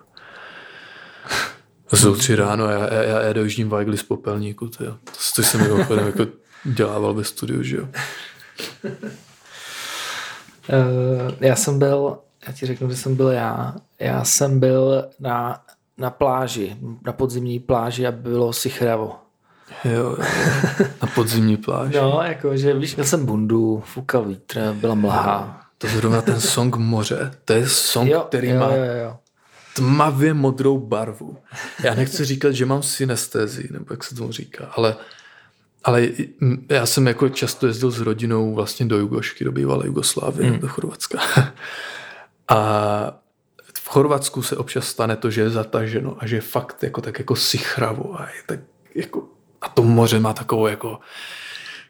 Jsou 1.93 2.15
tři 2.15 2.35
ráno 2.35 2.65
a 2.65 2.71
já, 2.71 2.93
já, 2.93 3.21
já 3.21 3.33
dojíždím 3.33 3.69
vajgly 3.69 3.97
z 3.97 4.03
popelníku, 4.03 4.67
to, 4.67 4.83
jo. 4.83 4.97
to 5.35 5.43
jsem 5.43 5.61
mimochodem 5.61 6.05
jako 6.05 6.27
dělával 6.63 7.13
ve 7.13 7.23
studiu, 7.23 7.63
že 7.63 7.77
jo. 7.77 7.87
Uh, 10.69 11.31
já 11.39 11.55
jsem 11.55 11.79
byl, 11.79 12.17
já 12.47 12.53
ti 12.53 12.65
řeknu, 12.65 12.89
že 12.89 12.95
jsem 12.95 13.15
byl 13.15 13.29
já. 13.29 13.75
Já 13.99 14.23
jsem 14.23 14.59
byl 14.59 15.09
na, 15.19 15.61
na 15.97 16.09
pláži, 16.09 16.77
na 17.05 17.13
podzimní 17.13 17.59
pláži 17.59 18.07
a 18.07 18.11
bylo 18.11 18.53
si 18.53 18.69
chravo. 18.69 19.15
Jo, 19.85 20.17
na 21.01 21.07
podzimní 21.15 21.57
pláži. 21.57 21.97
No, 21.97 22.21
jako, 22.23 22.57
že 22.57 22.73
víš, 22.73 22.95
měl 22.95 23.05
jsem 23.05 23.25
bundu, 23.25 23.83
fukal 23.85 24.25
vítr, 24.25 24.73
byla 24.73 24.95
mlha. 24.95 25.61
To 25.77 25.87
zrovna 25.87 26.21
ten 26.21 26.41
song 26.41 26.75
Moře, 26.75 27.31
to 27.45 27.53
je 27.53 27.69
song, 27.69 28.09
jo, 28.09 28.25
který 28.27 28.49
jo, 28.49 28.59
má 28.59 28.65
jo, 28.65 28.83
jo. 29.03 29.17
tmavě 29.75 30.33
modrou 30.33 30.79
barvu. 30.79 31.37
Já 31.83 31.95
nechci 31.95 32.25
říkat, 32.25 32.51
že 32.51 32.65
mám 32.65 32.83
synestézii, 32.83 33.69
nebo 33.71 33.85
jak 33.91 34.03
se 34.03 34.15
tomu 34.15 34.31
říká, 34.31 34.65
ale, 34.77 34.95
ale 35.83 36.07
já 36.69 36.85
jsem 36.85 37.07
jako 37.07 37.29
často 37.29 37.67
jezdil 37.67 37.91
s 37.91 37.99
rodinou 37.99 38.55
vlastně 38.55 38.85
do 38.85 38.97
Jugošky, 38.97 39.43
do 39.43 39.51
bývalé 39.51 39.85
Jugoslávie, 39.85 40.49
hmm. 40.49 40.59
do 40.59 40.67
Chorvatska. 40.67 41.19
A 42.47 43.21
v 43.73 43.89
Chorvatsku 43.89 44.41
se 44.41 44.57
občas 44.57 44.87
stane 44.87 45.15
to, 45.15 45.31
že 45.31 45.41
je 45.41 45.49
zataženo 45.49 46.15
a 46.19 46.27
že 46.27 46.35
je 46.35 46.41
fakt 46.41 46.83
jako 46.83 47.01
tak 47.01 47.19
jako 47.19 47.35
sichravo 47.35 48.21
a 48.21 48.23
je 48.23 48.41
tak 48.45 48.59
jako 48.95 49.27
a 49.61 49.69
to 49.69 49.83
moře 49.83 50.19
má 50.19 50.33
takovou 50.33 50.67
jako 50.67 50.99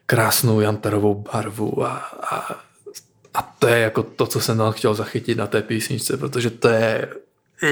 krásnou 0.06 0.60
jantarovou 0.60 1.26
barvu 1.34 1.86
a, 1.86 1.90
a 2.24 2.60
a 3.34 3.42
to 3.60 3.68
je 3.68 3.80
jako 3.80 4.04
to, 4.04 4.28
co 4.28 4.40
jsem 4.40 4.58
tam 4.58 4.72
chtěl 4.72 4.94
zachytit 4.94 5.38
na 5.38 5.48
té 5.48 5.62
písničce, 5.62 6.18
protože 6.18 6.50
to 6.50 6.68
je, 6.68 7.08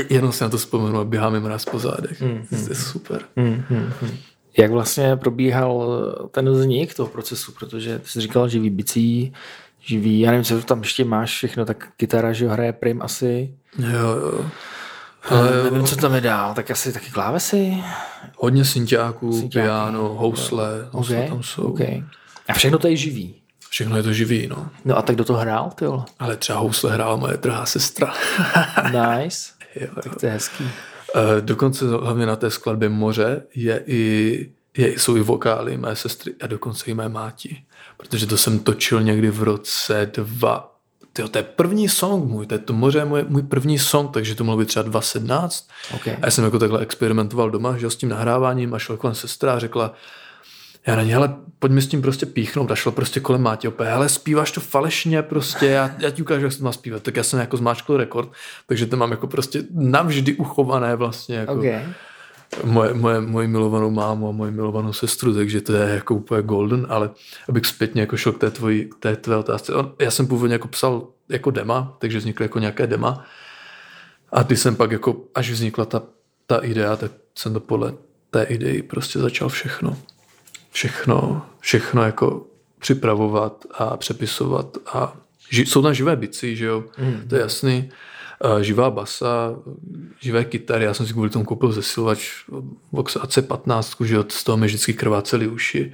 jenom 0.10 0.32
si 0.32 0.44
na 0.44 0.50
to 0.50 0.58
vzpomenu 0.58 1.00
a 1.00 1.06
běhám 1.06 1.36
jim 1.36 1.46
raz 1.46 1.66
po 1.66 1.80
zádech. 1.80 2.22
Mm, 2.22 2.48
mm, 2.52 2.66
to 2.66 2.72
je 2.72 2.76
super. 2.76 3.22
Mm, 3.36 3.64
mm, 3.70 3.94
mm. 4.02 4.18
Jak 4.58 4.72
vlastně 4.72 5.16
probíhal 5.16 6.00
ten 6.32 6.50
vznik 6.50 6.94
toho 6.94 7.10
procesu, 7.10 7.52
protože 7.52 8.00
ty 8.00 8.10
jsi 8.10 8.22
říkal 8.22 8.50
živý 8.50 8.70
bicí, 8.70 9.34
živý, 9.80 10.20
já 10.20 10.32
nevím, 10.32 10.44
co 10.44 10.62
tam 10.62 10.80
ještě 10.80 11.06
máš 11.06 11.32
všechno, 11.32 11.66
tak 11.66 11.88
kytara, 11.98 12.34
že 12.34 12.48
hraje 12.48 12.74
prim 12.74 13.02
asi. 13.02 13.54
Jo, 13.80 14.10
jo. 14.10 14.46
Ale 15.30 15.64
nevím, 15.64 15.86
co 15.86 15.96
tam 15.96 16.16
je 16.16 16.22
dál, 16.22 16.54
tak 16.54 16.72
asi 16.72 16.94
taky 16.94 17.12
klávesy? 17.12 17.84
Hodně 18.38 18.66
synťáků, 18.66 19.50
piano, 19.50 20.10
housle, 20.14 20.88
housle 20.92 21.18
okay, 21.18 21.30
tam 21.30 21.44
jsou. 21.44 21.64
Okay. 21.64 22.04
A 22.48 22.54
všechno 22.54 22.78
to 22.78 22.88
je 22.88 22.96
živý. 22.96 23.36
Všechno 23.70 23.98
je 23.98 24.04
to 24.04 24.14
živý, 24.14 24.48
no. 24.48 24.70
No 24.86 24.98
a 24.98 25.02
tak 25.02 25.16
do 25.16 25.24
toho 25.24 25.40
hrál, 25.40 25.72
ty 25.76 25.86
Ale 26.20 26.38
třeba 26.38 26.60
housle 26.60 26.94
hrála 26.94 27.16
moje 27.16 27.38
drahá 27.38 27.66
sestra. 27.66 28.14
nice. 28.92 29.52
jo, 29.76 29.88
tak 30.04 30.16
to 30.16 30.26
je 30.26 30.32
hezký. 30.32 30.64
Uh, 31.16 31.22
dokonce 31.42 31.86
hlavně 31.88 32.26
na 32.26 32.36
té 32.36 32.52
skladbě 32.52 32.90
Moře 32.90 33.44
je 33.56 33.84
i, 33.88 34.50
je, 34.78 35.00
jsou 35.00 35.16
i 35.16 35.22
vokály 35.22 35.78
mé 35.78 35.96
sestry 35.96 36.34
a 36.42 36.48
dokonce 36.48 36.86
i 36.86 36.94
mé 36.94 37.10
máti. 37.10 37.64
Protože 37.98 38.26
to 38.26 38.38
jsem 38.38 38.60
točil 38.60 39.04
někdy 39.04 39.30
v 39.30 39.44
roce 39.44 40.12
dva, 40.14 40.78
Tyjo, 41.18 41.28
to 41.28 41.38
je 41.38 41.44
první 41.44 41.90
song 41.90 42.30
můj, 42.30 42.46
to 42.46 42.56
je 42.56 42.60
to 42.60 42.74
moře 42.74 43.06
můj, 43.06 43.26
můj 43.28 43.42
první 43.42 43.80
song, 43.80 44.12
takže 44.12 44.36
to 44.36 44.44
mohlo 44.44 44.60
být 44.60 44.68
třeba 44.68 44.84
2017. 44.84 45.68
Okay. 45.96 46.14
A 46.14 46.26
já 46.26 46.32
jsem 46.32 46.44
jako 46.44 46.60
takhle 46.60 46.80
experimentoval 46.80 47.50
doma, 47.50 47.78
že 47.78 47.90
s 47.90 47.96
tím 47.96 48.10
nahráváním 48.10 48.74
a 48.74 48.80
šla 48.80 48.98
kolem 48.98 49.16
sestra 49.16 49.54
a 49.54 49.60
řekla, 49.60 49.94
já 50.88 50.96
na 50.96 51.04
ně, 51.04 51.14
hele, 51.14 51.36
pojďme 51.60 51.82
s 51.82 51.88
tím 51.88 52.02
prostě 52.02 52.26
píchnout 52.26 52.72
a 52.72 52.76
šlo 52.76 52.92
prostě 52.92 53.20
kolem 53.20 53.42
Máti 53.42 53.68
opět, 53.68 53.90
hele, 53.90 54.10
zpíváš 54.10 54.52
to 54.52 54.62
falešně 54.62 55.22
prostě, 55.22 55.66
já, 55.66 55.96
já 56.00 56.10
ti 56.10 56.22
ukážu, 56.22 56.44
jak 56.44 56.52
se 56.52 56.58
to 56.58 56.64
má 56.64 56.72
zpívat. 56.72 57.04
Tak 57.04 57.16
já 57.16 57.24
jsem 57.24 57.40
jako 57.40 57.58
zmáčkl 57.58 57.98
rekord, 57.98 58.32
takže 58.68 58.86
to 58.86 58.98
mám 58.98 59.12
jako 59.12 59.28
prostě 59.28 59.64
navždy 59.72 60.34
uchované 60.34 60.96
vlastně 60.96 61.36
jako 61.36 61.54
okay. 61.54 61.86
moje, 62.64 62.94
moje, 62.94 63.22
moje 63.22 63.48
milovanou 63.48 63.92
mámu 63.92 64.30
a 64.30 64.32
moji 64.32 64.52
milovanou 64.52 64.94
sestru, 64.94 65.34
takže 65.34 65.62
to 65.62 65.74
je 65.74 65.90
jako 65.90 66.16
úplně 66.16 66.42
golden, 66.42 66.86
ale 66.90 67.10
abych 67.50 67.66
zpětně 67.66 68.02
jako 68.02 68.18
šel 68.18 68.32
k 68.32 68.40
té, 68.40 68.52
tvojí, 68.52 68.90
té 69.00 69.16
tvé 69.16 69.38
otázce. 69.38 69.74
Já 70.00 70.12
jsem 70.12 70.28
původně 70.28 70.56
jako 70.56 70.68
psal 70.68 71.08
jako 71.30 71.52
dema, 71.52 71.98
takže 72.00 72.18
vznikly 72.18 72.46
jako 72.46 72.60
nějaké 72.60 72.88
dema 72.88 73.26
a 74.32 74.44
ty 74.44 74.58
jsem 74.58 74.76
pak 74.76 74.92
jako, 74.92 75.16
až 75.36 75.52
vznikla 75.52 75.86
ta, 75.86 76.02
ta 76.46 76.58
idea, 76.58 76.96
tak 76.96 77.12
jsem 77.36 77.54
to 77.54 77.60
podle 77.60 77.94
té 78.32 78.44
idei 78.44 78.82
prostě 78.82 79.20
začal 79.20 79.50
všechno 79.50 79.98
všechno, 80.78 81.42
všechno 81.60 82.04
jako 82.04 82.46
připravovat 82.80 83.66
a 83.74 83.98
přepisovat 83.98 84.78
a 84.94 85.16
ži, 85.50 85.66
jsou 85.66 85.82
tam 85.82 85.94
živé 85.94 86.16
bicí, 86.16 86.56
že 86.56 86.66
jo, 86.66 86.84
mm. 86.98 87.28
to 87.28 87.36
je 87.36 87.42
jasný. 87.42 87.90
Živá 88.62 88.90
basa, 88.90 89.56
živé 90.20 90.46
kytary, 90.46 90.86
já 90.86 90.94
jsem 90.94 91.08
si 91.08 91.14
kvůli 91.14 91.30
tomu 91.30 91.46
koupil 91.46 91.72
zesilovač 91.72 92.30
Vox 92.92 93.16
AC15, 93.16 94.06
že 94.06 94.16
jo, 94.16 94.26
z 94.30 94.44
toho 94.44 94.58
mi 94.58 94.68
vždycky 94.68 94.94
krvácely 94.94 95.48
uši. 95.48 95.94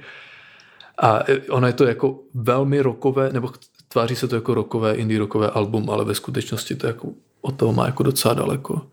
A 1.02 1.20
ono 1.48 1.66
je 1.66 1.72
to 1.72 1.84
jako 1.84 2.20
velmi 2.34 2.80
rokové, 2.82 3.32
nebo 3.32 3.52
tváří 3.88 4.16
se 4.16 4.28
to 4.28 4.34
jako 4.34 4.54
rokové, 4.54 4.94
indie 4.94 5.18
rokové 5.18 5.50
album, 5.50 5.90
ale 5.90 6.04
ve 6.04 6.14
skutečnosti 6.14 6.74
to 6.74 6.86
jako 6.86 7.08
od 7.40 7.56
toho 7.56 7.72
má 7.72 7.86
jako 7.86 8.02
docela 8.02 8.34
daleko, 8.34 8.86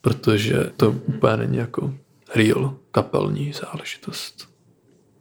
protože 0.00 0.70
to 0.76 0.90
úplně 0.90 1.36
není 1.36 1.56
jako 1.56 1.94
real 2.34 2.76
kapelní 2.90 3.52
záležitost. 3.52 4.53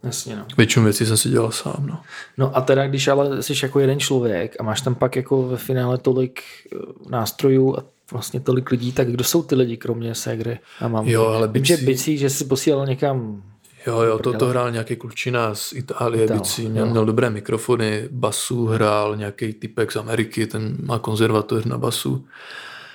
Jasně, 0.03 0.35
no. 0.35 0.45
Většinu 0.57 0.83
věcí 0.83 1.05
jsem 1.05 1.17
si 1.17 1.29
dělal 1.29 1.51
sám, 1.51 1.85
no. 1.87 1.99
No 2.37 2.57
a 2.57 2.61
teda, 2.61 2.87
když 2.87 3.07
ale 3.07 3.43
jsi 3.43 3.53
jako 3.63 3.79
jeden 3.79 3.99
člověk 3.99 4.55
a 4.59 4.63
máš 4.63 4.81
tam 4.81 4.95
pak 4.95 5.15
jako 5.15 5.47
ve 5.47 5.57
finále 5.57 5.97
tolik 5.97 6.41
eh, 6.73 6.77
nástrojů 7.09 7.77
a 7.77 7.83
vlastně 8.11 8.39
tolik 8.39 8.71
lidí, 8.71 8.91
tak 8.91 9.11
kdo 9.11 9.23
jsou 9.23 9.43
ty 9.43 9.55
lidi, 9.55 9.77
kromě 9.77 10.15
Segry 10.15 10.59
a 10.79 10.87
mám? 10.87 11.07
Jo, 11.07 11.25
ale 11.25 11.47
Vím, 11.47 11.65
že 11.65 11.77
bicí, 11.77 12.17
že 12.17 12.29
jsi 12.29 12.45
posílal 12.45 12.85
někam 12.85 13.43
Jo, 13.87 14.01
jo, 14.01 14.19
to, 14.19 14.33
to 14.33 14.45
hrál 14.45 14.71
nějaký 14.71 14.95
klučina 14.95 15.55
z 15.55 15.73
Itálie, 15.73 16.23
Ital, 16.23 16.37
bicí, 16.37 16.69
měl, 16.69 16.85
měl 16.85 17.05
dobré 17.05 17.29
mikrofony, 17.29 18.07
basu 18.11 18.65
hrál 18.65 19.15
nějaký 19.15 19.53
typek 19.53 19.91
z 19.91 19.95
Ameriky, 19.95 20.47
ten 20.47 20.77
má 20.83 20.99
konzervatoř 20.99 21.65
na 21.65 21.77
basu. 21.77 22.25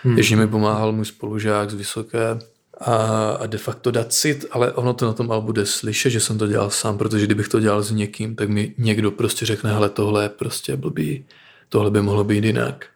Hmm. 0.02 0.18
Ještě 0.18 0.36
mi 0.36 0.46
pomáhal 0.46 0.92
můj 0.92 1.04
spolužák 1.04 1.70
z 1.70 1.74
Vysoké 1.74 2.38
a, 2.80 3.30
a 3.40 3.46
de 3.46 3.58
facto 3.58 3.92
cit, 4.08 4.44
ale 4.50 4.72
ono 4.72 4.94
to 4.94 5.06
na 5.06 5.12
tom 5.12 5.32
albu 5.32 5.52
jde 5.52 5.66
slyšet, 5.66 6.10
že 6.10 6.20
jsem 6.20 6.38
to 6.38 6.46
dělal 6.46 6.70
sám, 6.70 6.98
protože 6.98 7.26
kdybych 7.26 7.48
to 7.48 7.60
dělal 7.60 7.82
s 7.82 7.90
někým, 7.90 8.36
tak 8.36 8.48
mi 8.48 8.74
někdo 8.78 9.10
prostě 9.10 9.46
řekne, 9.46 9.72
hele, 9.72 9.88
tohle 9.88 10.22
je 10.22 10.28
prostě 10.28 10.76
blbý, 10.76 11.24
tohle 11.68 11.90
by 11.90 12.02
mohlo 12.02 12.24
být 12.24 12.44
jinak. 12.44 12.86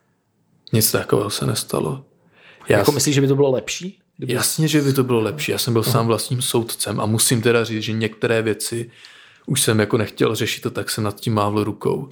Nic 0.73 0.93
takového 0.93 1.31
se 1.31 1.47
nestalo. 1.47 2.05
Já 2.69 2.79
jako 2.79 2.93
myslíš, 2.93 3.15
že 3.15 3.21
by 3.21 3.29
to 3.29 3.35
bylo 3.35 3.51
lepší? 3.51 3.99
Kdyby... 4.17 4.33
Jasně, 4.33 4.69
že 4.69 4.81
by 4.81 4.93
to 4.93 5.05
bylo 5.05 5.21
lepší. 5.21 5.53
Já 5.53 5.59
jsem 5.59 5.73
byl 5.73 5.83
sám 5.83 6.07
vlastním 6.07 6.43
soudcem 6.43 7.01
a 7.01 7.07
musím 7.07 7.43
teda 7.43 7.65
říct, 7.65 7.83
že 7.83 7.93
některé 7.93 8.43
věci 8.43 8.91
už 9.47 9.63
jsem 9.63 9.81
jako 9.81 9.99
nechtěl 9.99 10.35
řešit 10.35 10.61
to, 10.61 10.71
tak 10.71 10.91
jsem 10.91 11.05
nad 11.05 11.21
tím 11.21 11.35
mávl 11.35 11.65
rukou. 11.65 12.09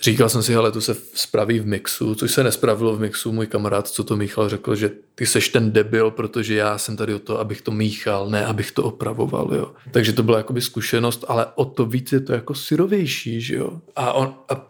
Říkal 0.00 0.28
jsem 0.28 0.42
si, 0.42 0.56
ale 0.56 0.72
to 0.72 0.80
se 0.80 0.96
spraví 1.14 1.60
v 1.60 1.66
mixu, 1.66 2.14
což 2.14 2.30
se 2.30 2.44
nespravilo 2.44 2.96
v 2.96 3.00
mixu. 3.00 3.32
Můj 3.32 3.46
kamarád, 3.46 3.88
co 3.88 4.04
to 4.04 4.16
míchal, 4.16 4.48
řekl, 4.48 4.76
že 4.76 4.90
ty 5.14 5.26
seš 5.26 5.48
ten 5.48 5.72
debil, 5.72 6.10
protože 6.10 6.54
já 6.54 6.78
jsem 6.78 6.96
tady 6.96 7.14
o 7.14 7.18
to, 7.18 7.40
abych 7.40 7.60
to 7.62 7.70
míchal, 7.70 8.30
ne 8.30 8.46
abych 8.46 8.72
to 8.72 8.84
opravoval. 8.84 9.54
Jo. 9.54 9.72
Takže 9.90 10.12
to 10.12 10.22
byla 10.22 10.38
jakoby 10.38 10.60
zkušenost, 10.60 11.24
ale 11.28 11.46
o 11.54 11.64
to 11.64 11.86
víc 11.86 12.12
je 12.12 12.20
to 12.20 12.32
jako 12.32 12.54
syrovější. 12.54 13.40
Že 13.40 13.56
jo? 13.56 13.80
A, 13.96 14.12
on, 14.12 14.34
a 14.48 14.68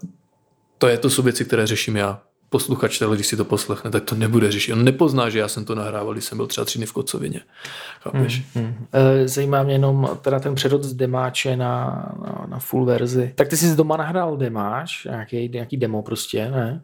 to 0.78 0.88
je 0.88 0.98
to 0.98 1.10
jsou 1.10 1.22
věci, 1.22 1.44
které 1.44 1.66
řeším 1.66 1.96
já 1.96 2.22
posluchač, 2.50 3.02
když 3.14 3.26
si 3.26 3.36
to 3.36 3.44
poslechne, 3.44 3.90
tak 3.90 4.04
to 4.04 4.14
nebude 4.14 4.52
řešit. 4.52 4.72
On 4.72 4.84
nepozná, 4.84 5.28
že 5.28 5.38
já 5.38 5.48
jsem 5.48 5.64
to 5.64 5.74
nahrával, 5.74 6.12
když 6.12 6.24
jsem 6.24 6.38
byl 6.38 6.46
třeba 6.46 6.64
tři 6.64 6.78
dny 6.78 6.86
v 6.86 6.92
Kocovině. 6.92 7.40
Chápeš? 8.00 8.42
Hmm, 8.54 8.64
hmm. 8.64 8.74
Zajímá 9.24 9.62
mě 9.62 9.74
jenom 9.74 10.18
teda 10.20 10.40
ten 10.40 10.54
přerod 10.54 10.84
z 10.84 10.94
demáče 10.94 11.56
na, 11.56 11.84
na, 12.24 12.46
na 12.48 12.58
full 12.58 12.84
verzi. 12.84 13.32
Tak 13.34 13.48
ty 13.48 13.56
jsi 13.56 13.68
z 13.68 13.76
doma 13.76 13.96
nahrál 13.96 14.36
demáč, 14.36 15.04
nějaký, 15.04 15.48
nějaký 15.48 15.76
demo 15.76 16.02
prostě, 16.02 16.50
ne? 16.50 16.82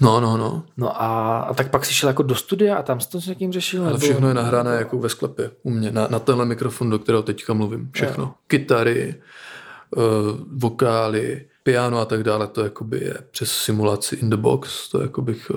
No, 0.00 0.20
no, 0.20 0.36
no. 0.36 0.62
No 0.76 1.02
a, 1.02 1.38
a 1.40 1.54
tak 1.54 1.70
pak 1.70 1.84
jsi 1.84 1.94
šel 1.94 2.08
jako 2.08 2.22
do 2.22 2.34
studia 2.34 2.76
a 2.76 2.82
tam 2.82 3.00
jsi 3.00 3.10
to 3.10 3.20
s 3.20 3.26
někým 3.26 3.52
řešil? 3.52 3.88
Ale 3.88 3.98
všechno 3.98 4.28
je 4.28 4.34
nahrané 4.34 4.74
jako 4.74 4.98
ve 4.98 5.08
sklepě 5.08 5.50
u 5.62 5.70
mě, 5.70 5.90
na, 5.90 6.06
na 6.10 6.18
tenhle 6.18 6.44
mikrofon, 6.44 6.90
do 6.90 6.98
kterého 6.98 7.22
teďka 7.22 7.54
mluvím. 7.54 7.90
Všechno. 7.92 8.24
Jo. 8.24 8.30
Kytary, 8.46 9.14
uh, 9.96 10.02
vokály, 10.52 11.46
piano 11.64 11.98
a 11.98 12.04
tak 12.04 12.22
dále, 12.22 12.46
to 12.46 12.64
jakoby 12.64 13.04
je 13.04 13.14
přes 13.30 13.52
simulaci 13.52 14.16
in 14.16 14.30
the 14.30 14.36
box, 14.36 14.88
to 14.88 15.02
jako 15.02 15.22
bych 15.22 15.50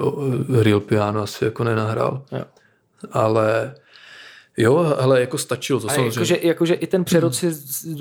real 0.61 0.79
piano 0.79 1.21
asi 1.21 1.45
jako 1.45 1.63
nenahrál. 1.63 2.21
Jo. 2.31 2.43
Ale 3.11 3.75
Jo, 4.59 4.95
ale 4.99 5.21
jako 5.21 5.37
stačilo 5.37 5.79
to 5.79 5.87
a 5.87 5.89
samozřejmě. 5.89 6.07
Jakože, 6.07 6.37
jakože 6.41 6.73
i 6.73 6.87
ten 6.87 7.03
přerod 7.03 7.35
si 7.35 7.51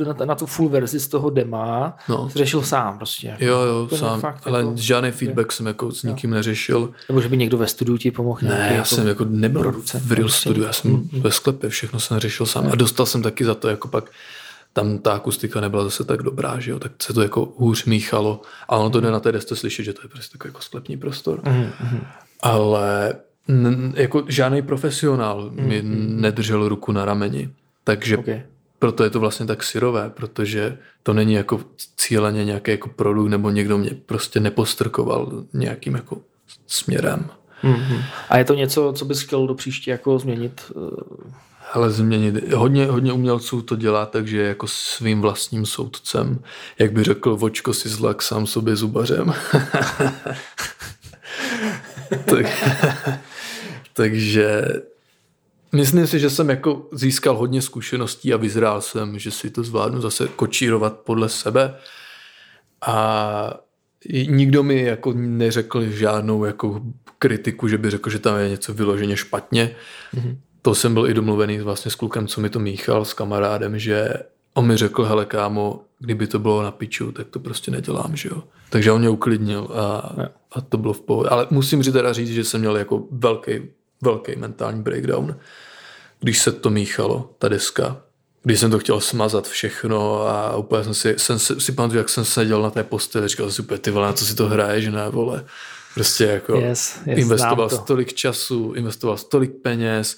na, 0.07 0.25
na 0.25 0.35
tu 0.35 0.47
full 0.47 0.69
verzi 0.69 1.01
z 1.01 1.09
toho 1.09 1.31
dema 1.31 1.97
no. 2.09 2.29
řešil 2.35 2.63
sám 2.63 2.97
prostě. 2.97 3.37
Jo, 3.41 3.61
jo, 3.61 3.87
to 3.87 3.97
sám, 3.97 4.21
fakt, 4.21 4.47
ale 4.47 4.59
jako, 4.59 4.73
žádný 4.77 5.11
feedback 5.11 5.53
jsem 5.53 5.67
jako 5.67 5.93
s 5.93 6.03
nikým 6.03 6.31
jo. 6.31 6.37
neřešil. 6.37 6.91
Nebo 7.09 7.21
že 7.21 7.29
by 7.29 7.37
někdo 7.37 7.59
ve 7.59 7.67
studiu 7.67 7.97
ti 7.99 8.11
pomohl? 8.11 8.41
Ne, 8.43 8.67
já 8.69 8.73
jako 8.73 8.87
jsem 8.87 9.09
jako 9.09 9.25
nebyl 9.25 9.61
producent, 9.61 10.05
v 10.05 10.13
real 10.13 10.29
studiu, 10.29 10.65
já 10.65 10.73
jsem 10.73 10.97
mm-hmm. 10.97 11.21
ve 11.21 11.31
sklepě, 11.31 11.71
všechno 11.71 12.01
jsem 12.01 12.19
řešil 12.19 12.47
sám. 12.47 12.69
A 12.73 12.75
dostal 12.75 13.07
jsem 13.07 13.23
taky 13.23 13.45
za 13.45 13.55
to 13.55 13.69
jako 13.69 13.89
pak 13.89 14.11
tam 14.77 14.99
ta 14.99 15.13
akustika 15.13 15.61
nebyla 15.61 15.85
zase 15.85 16.05
tak 16.05 16.23
dobrá, 16.23 16.61
že 16.61 16.71
jo, 16.71 16.79
tak 16.79 16.93
se 17.03 17.13
to 17.13 17.23
jako 17.23 17.53
hůř 17.57 17.85
míchalo 17.85 18.43
a 18.69 18.77
ono 18.77 18.91
to 18.91 19.01
jde 19.01 19.11
na 19.11 19.21
té 19.21 19.33
desce 19.33 19.57
slyšet, 19.57 19.85
že 19.85 19.93
to 19.93 20.01
je 20.05 20.09
prostě 20.09 20.33
takový 20.33 20.49
jako 20.49 20.61
sklepní 20.61 20.97
prostor. 20.97 21.41
Mm-hmm. 21.41 22.01
Ale 22.43 23.15
n- 23.49 23.93
jako 23.97 24.25
žádný 24.29 24.63
profesionál 24.63 25.51
mm-hmm. 25.51 25.67
mi 25.67 25.83
nedržel 26.23 26.69
ruku 26.69 26.93
na 26.93 27.05
rameni, 27.05 27.51
takže 27.85 28.19
okay. 28.19 28.43
proto 28.79 29.05
je 29.05 29.11
to 29.11 29.21
vlastně 29.21 29.47
tak 29.47 29.63
syrové, 29.63 30.11
protože 30.11 30.79
to 31.03 31.13
není 31.13 31.33
jako 31.33 31.61
cíleně 31.97 32.45
nějaký 32.45 32.71
jako 32.71 32.89
produkt 32.89 33.29
nebo 33.29 33.51
někdo 33.51 33.79
mě 33.79 33.91
prostě 34.07 34.41
nepostrkoval 34.41 35.45
nějakým 35.53 35.95
jako 35.95 36.21
směrem. 36.67 37.31
Mm-hmm. 37.65 38.03
A 38.29 38.39
je 38.39 38.45
to 38.45 38.55
něco, 38.55 38.93
co 38.97 39.05
bys 39.05 39.21
chtěl 39.23 39.47
do 39.47 39.55
příště 39.55 39.91
jako 39.91 40.19
změnit? 40.19 40.73
Ale 41.73 41.91
změnit. 41.91 42.53
Hodně, 42.53 42.87
hodně 42.87 43.13
umělců 43.13 43.63
to 43.63 43.77
dělá 43.77 44.07
takže 44.07 44.43
jako 44.43 44.67
svým 44.67 45.21
vlastním 45.21 45.67
soudcem. 45.67 46.43
Jak 46.79 46.93
by 46.93 47.03
řekl, 47.03 47.37
vočko 47.37 47.75
si 47.75 47.89
zlak 47.89 48.23
sám 48.23 48.47
sobě 48.47 48.77
zubařem. 48.77 49.35
tak, 52.25 52.47
takže 53.93 54.65
myslím 55.73 56.07
si, 56.07 56.21
že 56.21 56.31
jsem 56.31 56.51
jako 56.51 56.89
získal 56.93 57.37
hodně 57.37 57.63
zkušeností 57.63 58.35
a 58.35 58.37
vyzrál 58.37 58.81
jsem, 58.81 59.19
že 59.19 59.31
si 59.31 59.51
to 59.51 59.63
zvládnu 59.63 60.01
zase 60.01 60.29
kočírovat 60.29 60.97
podle 60.97 61.29
sebe. 61.29 61.75
A 62.87 63.61
nikdo 64.29 64.63
mi 64.63 64.83
jako 64.83 65.13
neřekl 65.13 65.91
žádnou 65.91 66.45
jako 66.45 66.83
kritiku, 67.19 67.69
že 67.69 67.79
by 67.79 67.91
řekl, 67.91 68.11
že 68.11 68.19
tam 68.19 68.39
je 68.39 68.49
něco 68.49 68.75
vyloženě 68.75 69.17
špatně. 69.17 69.77
Mm-hmm 70.15 70.37
to 70.67 70.75
jsem 70.75 70.95
byl 70.95 71.09
i 71.09 71.15
domluvený 71.15 71.59
vlastně 71.59 71.91
s 71.91 71.95
klukem, 71.95 72.27
co 72.27 72.41
mi 72.41 72.51
to 72.51 72.59
míchal, 72.59 73.05
s 73.05 73.13
kamarádem, 73.13 73.79
že 73.79 74.09
on 74.55 74.67
mi 74.67 74.77
řekl, 74.77 75.05
hele 75.05 75.25
kámo, 75.25 75.81
kdyby 75.99 76.27
to 76.27 76.39
bylo 76.39 76.63
na 76.63 76.71
piču, 76.71 77.13
tak 77.13 77.29
to 77.29 77.41
prostě 77.41 77.71
nedělám, 77.71 78.17
že 78.17 78.29
jo. 78.29 78.43
Takže 78.71 78.93
on 78.93 79.01
mě 79.01 79.09
uklidnil 79.09 79.69
a, 79.75 80.13
a 80.53 80.61
to 80.61 80.79
bylo 80.79 80.93
v 80.93 81.01
pohodě. 81.01 81.29
Ale 81.29 81.47
musím 81.51 81.83
říct 81.83 81.93
teda 81.93 82.13
říct, 82.13 82.31
že 82.31 82.45
jsem 82.45 82.61
měl 82.61 82.77
jako 82.77 83.05
velký, 83.11 83.61
velký 84.03 84.37
mentální 84.37 84.83
breakdown, 84.83 85.37
když 86.21 86.39
se 86.39 86.53
to 86.53 86.71
míchalo, 86.71 87.31
ta 87.39 87.49
deska. 87.49 87.97
Když 88.43 88.61
jsem 88.61 88.71
to 88.71 88.79
chtěl 88.79 89.01
smazat 89.01 89.49
všechno 89.49 90.29
a 90.29 90.57
úplně 90.57 90.85
jsem 90.85 90.95
si, 90.95 91.15
jsem 91.17 91.39
si, 91.39 91.61
si 91.61 91.73
pamatuju, 91.73 91.99
jak 91.99 92.09
jsem 92.09 92.25
seděl 92.25 92.63
na 92.63 92.71
té 92.71 92.83
posteli, 92.83 93.29
říkal 93.29 93.51
si 93.51 93.63
úplně, 93.63 93.79
ty 93.79 93.91
vole, 93.91 94.07
na 94.07 94.13
co 94.13 94.27
si 94.27 94.35
to 94.35 94.47
hraješ, 94.47 94.87
ne, 94.87 95.09
vole. 95.09 95.45
Prostě 95.95 96.25
jako 96.25 96.57
yes, 96.57 97.01
yes, 97.07 97.19
investoval 97.19 97.69
tolik 97.69 98.15
času, 98.15 98.73
investoval 98.77 99.19
tolik 99.19 99.53
peněz, 99.63 100.17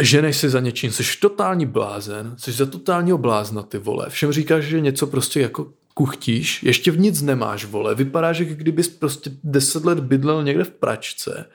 ženeš 0.00 0.36
si 0.36 0.50
za 0.50 0.60
něčím, 0.60 0.92
jsi 0.92 1.02
totální 1.20 1.66
blázen, 1.66 2.34
jsi 2.38 2.52
za 2.52 2.66
totálního 2.66 3.18
blázna, 3.18 3.62
ty 3.62 3.78
vole. 3.78 4.06
Všem 4.10 4.32
říkáš, 4.32 4.64
že 4.64 4.80
něco 4.80 5.06
prostě 5.06 5.40
jako 5.40 5.66
kuchtíš, 5.94 6.62
ještě 6.62 6.90
v 6.90 6.98
nic 6.98 7.22
nemáš, 7.22 7.64
vole. 7.64 7.94
Vypadá, 7.94 8.32
že 8.32 8.44
kdybys 8.44 8.88
prostě 8.88 9.30
deset 9.44 9.84
let 9.84 10.00
bydlel 10.00 10.44
někde 10.44 10.64
v 10.64 10.70
pračce, 10.70 11.46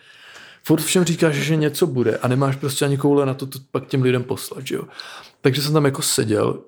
furt 0.63 0.81
všem 0.81 1.03
říkáš, 1.03 1.35
že 1.35 1.55
něco 1.55 1.87
bude 1.87 2.17
a 2.17 2.27
nemáš 2.27 2.55
prostě 2.55 2.85
ani 2.85 2.97
koule 2.97 3.25
na 3.25 3.33
to, 3.33 3.45
to 3.45 3.59
pak 3.71 3.87
těm 3.87 4.01
lidem 4.01 4.23
poslat, 4.23 4.71
jo. 4.71 4.83
Takže 5.41 5.61
jsem 5.61 5.73
tam 5.73 5.85
jako 5.85 6.01
seděl, 6.01 6.61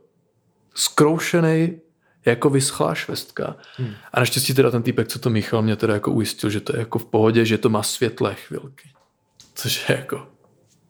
zkroušený 0.76 1.80
jako 2.26 2.50
vyschlá 2.50 2.96
švestka. 2.96 3.56
Hmm. 3.78 3.94
A 4.14 4.20
naštěstí 4.20 4.54
teda 4.54 4.72
ten 4.72 4.84
týpek, 4.84 5.08
co 5.08 5.20
to 5.20 5.30
Michal, 5.30 5.62
mě 5.62 5.76
teda 5.76 5.94
jako 5.94 6.12
ujistil, 6.12 6.50
že 6.50 6.60
to 6.60 6.76
je 6.76 6.80
jako 6.80 7.00
v 7.00 7.06
pohodě, 7.06 7.46
že 7.46 7.58
to 7.58 7.70
má 7.70 7.84
světlé 7.84 8.36
chvilky. 8.36 8.90
Což 9.56 9.90
je 9.90 9.96
jako 9.96 10.28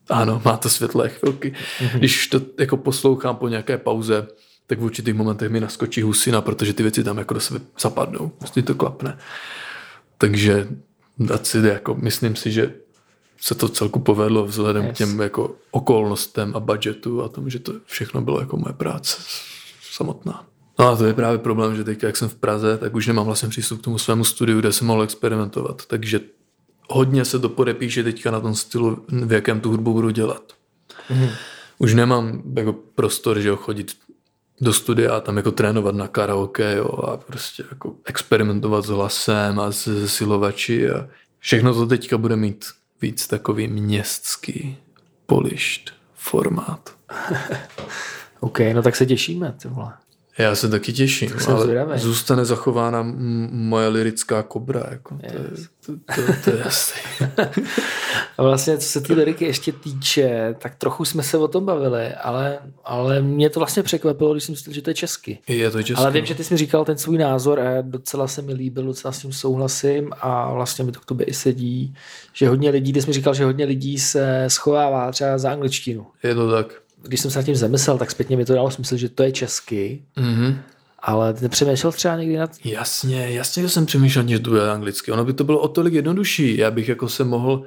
ano, 0.10 0.42
má 0.46 0.58
to 0.58 0.70
světlé 0.70 1.10
chvilky. 1.10 1.54
Mm-hmm. 1.80 1.98
Když 1.98 2.28
to 2.28 2.42
jako 2.60 2.78
poslouchám 2.78 3.36
po 3.36 3.48
nějaké 3.48 3.78
pauze, 3.78 4.28
tak 4.68 4.80
v 4.80 4.84
určitých 4.84 5.14
momentech 5.14 5.50
mi 5.50 5.60
naskočí 5.60 6.02
husina, 6.02 6.42
protože 6.42 6.74
ty 6.74 6.84
věci 6.84 7.04
tam 7.04 7.18
jako 7.18 7.34
do 7.34 7.40
sebe 7.40 7.60
zapadnou. 7.80 8.30
Prostě 8.30 8.62
to 8.62 8.76
klapne. 8.76 9.18
Takže 10.18 10.68
si 11.44 11.58
jako, 11.58 11.96
myslím 11.96 12.36
si, 12.36 12.52
že 12.52 12.74
se 13.42 13.56
to 13.56 13.70
celku 13.70 14.00
povedlo 14.00 14.46
vzhledem 14.46 14.86
yes. 14.86 14.94
k 14.94 14.98
těm 14.98 15.20
jako 15.20 15.56
okolnostem 15.72 16.52
a 16.56 16.60
budgetu 16.60 17.24
a 17.24 17.30
tomu, 17.30 17.50
že 17.50 17.60
to 17.60 17.74
všechno 17.86 18.22
bylo 18.22 18.40
jako 18.40 18.58
moje 18.58 18.74
práce 18.74 19.22
samotná. 19.92 20.46
No 20.80 20.88
a 20.88 20.96
to 20.96 21.06
je 21.06 21.14
právě 21.14 21.38
problém, 21.38 21.76
že 21.76 21.84
teď, 21.84 22.04
jak 22.04 22.18
jsem 22.18 22.30
v 22.30 22.36
Praze, 22.36 22.78
tak 22.78 22.96
už 22.96 23.08
nemám 23.08 23.26
vlastně 23.26 23.50
přístup 23.50 23.80
k 23.82 23.84
tomu 23.84 23.98
svému 23.98 24.24
studiu, 24.24 24.60
kde 24.60 24.72
jsem 24.72 24.88
mohl 24.88 25.04
experimentovat. 25.04 25.86
Takže 25.86 26.20
hodně 26.90 27.26
se 27.26 27.40
to 27.40 27.50
podepíše 27.50 28.04
teďka 28.04 28.32
na 28.32 28.40
tom 28.40 28.56
stylu, 28.56 29.06
v 29.08 29.32
jakém 29.32 29.62
tu 29.62 29.70
hudbu 29.70 29.94
budu 29.94 30.10
dělat. 30.10 30.54
Mm. 31.10 31.30
Už 31.78 31.94
nemám 31.94 32.42
jako 32.56 32.74
prostor, 32.74 33.40
že 33.40 33.50
jo, 33.50 33.56
chodit 33.56 33.92
do 34.62 34.74
studia 34.74 35.16
a 35.16 35.20
tam 35.20 35.38
jako 35.38 35.52
trénovat 35.52 35.96
na 35.96 36.08
karaoke 36.08 36.76
jo, 36.76 36.88
a 36.88 37.18
prostě 37.18 37.64
jako 37.72 37.96
experimentovat 38.06 38.86
s 38.86 38.88
hlasem 38.88 39.60
a 39.60 39.72
s 39.72 40.08
silovači 40.08 40.90
a 40.90 41.10
všechno 41.40 41.74
to 41.74 41.86
teďka 41.86 42.18
bude 42.18 42.36
mít 42.36 42.66
víc 43.02 43.28
takový 43.28 43.68
městský 43.68 44.78
polišt 45.26 45.94
formát. 46.16 46.96
OK, 48.40 48.60
no 48.74 48.82
tak 48.82 48.96
se 48.96 49.06
těšíme, 49.06 49.56
ty 49.62 49.68
vole. 49.68 49.94
Já 50.40 50.56
se 50.56 50.70
taky 50.70 50.94
těším, 50.94 51.30
Tak 51.30 51.50
ale 51.50 51.64
zvědavý. 51.64 52.00
zůstane 52.00 52.46
zachována 52.46 53.06
moje 53.52 53.88
lirická 53.88 54.44
kobra. 54.44 54.84
Jako. 54.92 55.18
To, 55.18 55.26
je, 55.26 55.44
to, 55.86 55.94
to, 56.16 56.34
to 56.44 56.50
je 56.50 56.58
jasný. 56.66 57.02
A 58.38 58.44
vlastně, 58.44 58.78
co 58.78 58.88
se 58.90 59.02
ty 59.02 59.14
liriky 59.14 59.46
ještě 59.46 59.72
týče, 59.72 60.56
tak 60.60 60.76
trochu 60.76 61.06
jsme 61.06 61.24
se 61.24 61.38
o 61.38 61.48
tom 61.48 61.66
bavili, 61.66 62.14
ale, 62.14 62.60
ale 62.86 63.22
mě 63.22 63.50
to 63.50 63.60
vlastně 63.60 63.84
překvapilo, 63.84 64.34
když 64.34 64.44
jsem 64.44 64.54
myslel, 64.54 64.74
že 64.74 64.82
to 64.82 64.90
je 64.90 64.94
česky. 64.94 65.40
Je 65.48 65.72
to 65.72 65.84
český. 65.84 66.04
Ale 66.04 66.12
vím, 66.12 66.26
že 66.26 66.36
ty 66.36 66.44
jsi 66.44 66.54
mi 66.54 66.58
říkal 66.58 66.86
ten 66.86 66.98
svůj 66.98 67.18
názor 67.18 67.60
a 67.60 67.82
docela 67.82 68.28
se 68.28 68.42
mi 68.42 68.54
líbil, 68.54 68.86
docela 68.86 69.12
s 69.12 69.20
tím 69.20 69.34
souhlasím 69.34 70.12
a 70.22 70.54
vlastně 70.54 70.86
mi 70.86 70.92
to 70.92 71.00
k 71.00 71.06
tobě 71.06 71.26
i 71.26 71.34
sedí, 71.34 71.96
že 72.34 72.50
hodně 72.50 72.70
lidí, 72.70 72.94
ty 72.94 73.02
jsi 73.02 73.08
mi 73.08 73.14
říkal, 73.14 73.34
že 73.34 73.46
hodně 73.46 73.66
lidí 73.66 74.00
se 74.00 74.46
schovává 74.48 75.12
třeba 75.12 75.38
za 75.38 75.52
angličtinu. 75.52 76.08
Je 76.24 76.36
to 76.36 76.52
tak. 76.52 76.74
Když 77.02 77.20
jsem 77.22 77.32
se 77.32 77.40
nad 77.40 77.44
tím 77.44 77.56
zamyslel, 77.56 77.98
tak 77.98 78.12
zpětně 78.12 78.38
mi 78.38 78.46
to 78.46 78.54
dalo 78.54 78.72
smysl, 78.72 78.98
že 78.98 79.10
to 79.10 79.24
je 79.24 79.32
česky, 79.32 80.04
Mhm. 80.18 80.60
ale 81.00 81.34
ty 81.34 81.42
nepřemýšlel 81.44 81.92
třeba 81.92 82.16
někdy 82.18 82.38
nad... 82.38 82.52
Jasně, 82.66 83.30
jasně, 83.32 83.64
že 83.64 83.70
jsem 83.70 83.86
přemýšlel, 83.86 84.28
že 84.28 84.40
to 84.40 84.50
bude 84.50 84.72
anglicky. 84.72 85.12
Ono 85.12 85.26
by 85.26 85.34
to 85.34 85.44
bylo 85.44 85.60
o 85.60 85.68
tolik 85.68 85.94
jednodušší. 85.94 86.58
Já 86.58 86.72
bych 86.72 86.90
jako 86.90 87.10
se 87.10 87.24
mohl 87.24 87.64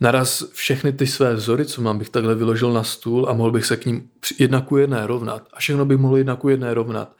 naraz 0.00 0.44
všechny 0.52 0.92
ty 0.92 1.06
své 1.06 1.34
vzory, 1.34 1.64
co 1.64 1.82
mám, 1.82 1.98
bych 1.98 2.08
takhle 2.10 2.34
vyložil 2.34 2.72
na 2.72 2.84
stůl 2.84 3.26
a 3.28 3.32
mohl 3.32 3.50
bych 3.50 3.66
se 3.66 3.76
k 3.76 3.86
ním 3.86 4.08
jedna 4.38 4.60
ku 4.60 4.76
jedné 4.76 5.06
rovnat. 5.06 5.42
A 5.52 5.58
všechno 5.58 5.84
bych 5.84 5.98
mohl 5.98 6.16
jedna 6.16 6.36
ku 6.36 6.48
jedné 6.48 6.74
rovnat. 6.74 7.12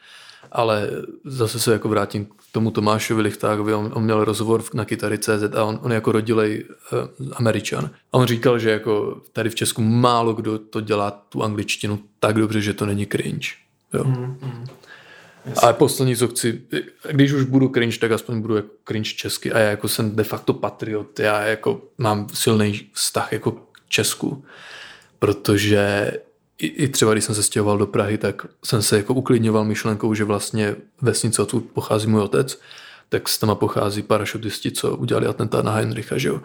Ale 0.52 0.90
zase 1.24 1.60
se 1.60 1.72
jako 1.72 1.88
vrátím 1.88 2.24
k 2.24 2.52
tomu 2.52 2.70
Tomášovi 2.70 3.22
Lichtákovi, 3.22 3.74
on, 3.74 3.90
on 3.94 4.04
měl 4.04 4.24
rozhovor 4.24 4.64
na 4.74 4.84
kytary.cz 4.84 5.54
a 5.56 5.64
on, 5.64 5.78
on 5.82 5.92
jako 5.92 6.12
rodilej 6.12 6.64
uh, 6.92 7.28
američan. 7.32 7.90
A 8.12 8.18
on 8.18 8.26
říkal, 8.26 8.58
že 8.58 8.70
jako 8.70 9.20
tady 9.32 9.50
v 9.50 9.54
Česku 9.54 9.82
málo 9.82 10.34
kdo 10.34 10.58
to 10.58 10.80
dělá 10.80 11.10
tu 11.10 11.42
angličtinu 11.42 11.98
tak 12.20 12.36
dobře, 12.36 12.60
že 12.60 12.74
to 12.74 12.86
není 12.86 13.06
cringe. 13.06 13.48
Jo. 13.94 14.04
Mm, 14.04 14.66
Ale 15.56 15.72
poslední, 15.72 16.16
co 16.16 16.28
chci, 16.28 16.62
když 17.10 17.32
už 17.32 17.44
budu 17.44 17.68
cringe, 17.68 17.98
tak 17.98 18.12
aspoň 18.12 18.40
budu 18.40 18.56
jako 18.56 18.68
cringe 18.88 19.10
česky 19.10 19.52
a 19.52 19.58
já 19.58 19.70
jako 19.70 19.88
jsem 19.88 20.16
de 20.16 20.24
facto 20.24 20.54
patriot, 20.54 21.20
já 21.20 21.42
jako 21.42 21.82
mám 21.98 22.26
silný 22.34 22.80
vztah 22.92 23.32
jako 23.32 23.52
k 23.52 23.88
Česku, 23.88 24.44
protože 25.18 26.12
i, 26.58 26.66
i 26.66 26.88
třeba 26.88 27.12
když 27.12 27.24
jsem 27.24 27.34
se 27.34 27.42
stěhoval 27.42 27.78
do 27.78 27.86
Prahy, 27.86 28.18
tak 28.18 28.46
jsem 28.64 28.82
se 28.82 28.96
jako 28.96 29.14
uklidňoval 29.14 29.64
myšlenkou, 29.64 30.14
že 30.14 30.24
vlastně 30.24 30.76
vesnice, 31.02 31.42
odkud 31.42 31.60
pochází 31.60 32.06
můj 32.06 32.20
otec, 32.20 32.60
tak 33.08 33.28
s 33.28 33.38
tama 33.38 33.54
pochází 33.54 34.02
parašutisti, 34.02 34.70
co 34.70 34.96
udělali 34.96 35.26
atentát 35.26 35.64
na 35.64 35.72
Heinricha, 35.72 36.18
že 36.18 36.28
jo. 36.28 36.40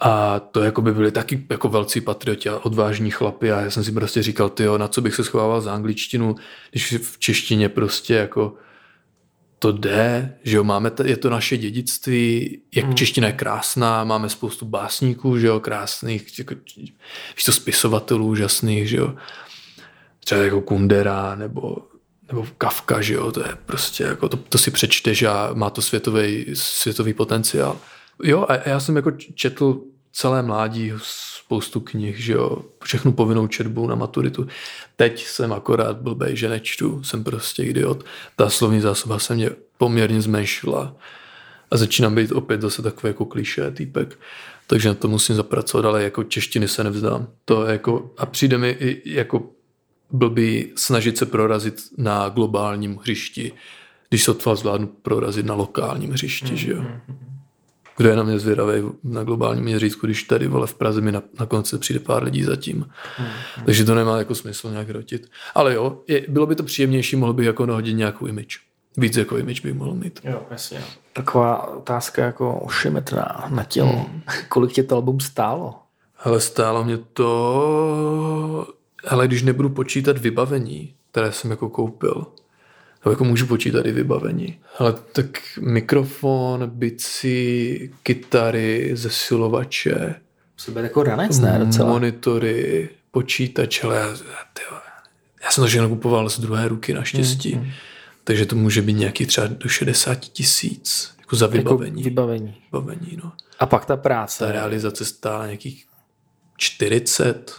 A 0.00 0.40
to 0.40 0.62
jako 0.62 0.82
by 0.82 0.92
byli 0.92 1.10
taky 1.10 1.46
jako 1.50 1.68
velcí 1.68 2.00
patrioti 2.00 2.48
a 2.48 2.58
odvážní 2.58 3.10
chlapi 3.10 3.52
a 3.52 3.60
já 3.60 3.70
jsem 3.70 3.84
si 3.84 3.92
prostě 3.92 4.22
říkal, 4.22 4.48
ty 4.48 4.64
na 4.76 4.88
co 4.88 5.00
bych 5.00 5.14
se 5.14 5.24
schovával 5.24 5.60
za 5.60 5.74
angličtinu, 5.74 6.36
když 6.70 6.94
v 7.02 7.18
češtině 7.18 7.68
prostě 7.68 8.14
jako 8.14 8.54
to 9.62 9.72
jde, 9.72 10.34
že 10.42 10.56
jo, 10.56 10.64
máme, 10.64 10.90
t- 10.90 11.08
je 11.08 11.16
to 11.16 11.30
naše 11.30 11.56
dědictví, 11.56 12.58
jak 12.74 12.86
mm. 12.86 12.94
čeština 12.94 13.26
je 13.26 13.32
krásná, 13.32 14.04
máme 14.04 14.28
spoustu 14.28 14.66
básníků, 14.66 15.38
že 15.38 15.46
jo, 15.46 15.60
krásných, 15.60 16.38
jako, 16.38 16.54
víš 17.36 17.44
to, 17.46 17.52
spisovatelů 17.52 18.26
úžasných, 18.26 18.88
že 18.88 18.96
jo, 18.96 19.14
třeba 20.24 20.42
jako 20.42 20.60
Kundera 20.60 21.34
nebo, 21.34 21.76
nebo 22.28 22.46
Kafka, 22.58 23.00
že 23.00 23.14
jo, 23.14 23.32
to 23.32 23.40
je 23.40 23.56
prostě 23.66 24.04
jako, 24.04 24.28
to, 24.28 24.36
to 24.36 24.58
si 24.58 24.70
přečteš 24.70 25.22
a 25.22 25.50
má 25.54 25.70
to 25.70 25.82
světový, 25.82 26.46
světový 26.54 27.14
potenciál. 27.14 27.78
Jo, 28.22 28.46
a 28.48 28.68
já 28.68 28.80
jsem 28.80 28.96
jako 28.96 29.10
četl 29.34 29.80
celé 30.12 30.42
mládí 30.42 30.92
spoustu 31.52 31.80
knih, 31.80 32.16
že 32.18 32.32
jo, 32.32 32.58
všechnu 32.82 33.12
povinnou 33.12 33.46
četbu 33.46 33.86
na 33.86 33.94
maturitu. 33.94 34.46
Teď 34.96 35.26
jsem 35.26 35.52
akorát 35.52 35.96
blbej, 35.96 36.36
že 36.36 36.48
nečtu, 36.48 37.02
jsem 37.02 37.24
prostě 37.24 37.62
idiot. 37.62 38.04
Ta 38.36 38.50
slovní 38.50 38.80
zásoba 38.80 39.18
se 39.18 39.34
mě 39.34 39.50
poměrně 39.78 40.22
zmenšila 40.22 40.96
a 41.70 41.76
začínám 41.76 42.14
být 42.14 42.32
opět 42.32 42.60
zase 42.60 42.82
takový 42.82 43.08
jako 43.08 43.24
kliše 43.24 43.70
týpek. 43.70 44.18
Takže 44.66 44.88
na 44.88 44.94
to 44.94 45.08
musím 45.08 45.36
zapracovat, 45.36 45.84
ale 45.84 46.02
jako 46.02 46.24
češtiny 46.24 46.68
se 46.68 46.84
nevzdám. 46.84 47.28
To 47.44 47.66
je 47.66 47.72
jako, 47.72 48.10
a 48.18 48.26
přijde 48.26 48.58
mi 48.58 48.70
i 48.70 49.14
jako 49.14 49.50
blbý 50.10 50.72
snažit 50.76 51.18
se 51.18 51.26
prorazit 51.26 51.80
na 51.98 52.28
globálním 52.28 52.96
hřišti, 52.96 53.52
když 54.08 54.24
sotva 54.24 54.54
zvládnu 54.54 54.86
prorazit 54.86 55.46
na 55.46 55.54
lokálním 55.54 56.10
hřišti, 56.10 56.56
že 56.56 56.70
jo. 56.70 56.84
Kdo 58.02 58.10
je 58.10 58.16
na 58.16 58.22
mě 58.22 58.38
zvědavý 58.38 58.82
na 59.04 59.24
globálním 59.24 59.64
měřítku, 59.64 60.06
když 60.06 60.22
tady 60.22 60.46
vole 60.46 60.66
v 60.66 60.74
Praze 60.74 61.00
mi 61.00 61.12
na, 61.12 61.22
na 61.40 61.46
konci 61.46 61.78
přijde 61.78 62.00
pár 62.00 62.24
lidí 62.24 62.42
zatím. 62.42 62.86
Takže 63.66 63.84
to 63.84 63.94
nemá 63.94 64.18
jako 64.18 64.34
smysl 64.34 64.70
nějak 64.70 64.90
rotit. 64.90 65.30
Ale 65.54 65.74
jo, 65.74 65.98
je, 66.08 66.26
bylo 66.28 66.46
by 66.46 66.54
to 66.54 66.62
příjemnější, 66.62 67.16
mohl 67.16 67.32
bych 67.32 67.46
jako 67.46 67.66
nahodit 67.66 67.96
nějakou 67.96 68.26
image. 68.26 68.58
Víc 68.96 69.16
jako 69.16 69.36
image 69.36 69.60
bych 69.60 69.74
mohl 69.74 69.94
mít. 69.94 70.20
Jo, 70.24 70.42
jasně. 70.50 70.84
Taková 71.12 71.76
otázka 71.76 72.24
jako 72.24 72.58
ošemetná 72.58 73.46
na 73.48 73.64
tělo. 73.64 73.92
Hmm. 73.92 74.22
Kolik 74.48 74.72
tě 74.72 74.82
to 74.82 74.94
album 74.94 75.20
stálo? 75.20 75.74
Ale 76.24 76.40
stálo 76.40 76.84
mě 76.84 76.98
to... 76.98 78.66
Ale 79.08 79.26
když 79.26 79.42
nebudu 79.42 79.68
počítat 79.68 80.18
vybavení, 80.18 80.94
které 81.10 81.32
jsem 81.32 81.50
jako 81.50 81.68
koupil, 81.68 82.26
jako 83.10 83.24
můžu 83.24 83.46
počítat 83.46 83.86
i 83.86 83.92
vybavení. 83.92 84.58
Ale 84.78 84.94
tak 85.12 85.26
mikrofon, 85.60 86.70
bici, 86.74 87.90
kytary, 88.02 88.90
zesilovače, 88.94 90.14
To 90.66 90.72
bude 90.72 90.84
jako 90.84 91.02
ranec, 91.02 91.38
ne? 91.38 91.60
Docela. 91.64 91.88
monitory, 91.90 92.88
počítač, 93.10 93.84
ale 93.84 93.96
já, 93.96 94.06
tyjo, 94.52 94.80
já 95.44 95.50
jsem 95.50 95.64
to 95.64 95.68
všechno 95.68 95.88
kupoval 95.88 96.28
z 96.28 96.40
druhé 96.40 96.68
ruky 96.68 96.94
naštěstí. 96.94 97.54
Mm, 97.54 97.60
mm. 97.60 97.70
Takže 98.24 98.46
to 98.46 98.56
může 98.56 98.82
být 98.82 98.92
nějaký 98.92 99.26
třeba 99.26 99.46
do 99.46 99.68
60 99.68 100.14
tisíc 100.14 101.14
jako 101.18 101.36
za 101.36 101.46
Jako 101.46 101.56
vybavení. 101.56 102.02
vybavení. 102.02 102.54
vybavení 102.72 103.18
no. 103.24 103.32
A 103.58 103.66
pak 103.66 103.84
ta 103.84 103.96
práce. 103.96 104.44
Ta 104.44 104.52
realizace 104.52 105.04
stála 105.04 105.46
nějakých 105.46 105.86
40, 106.56 107.52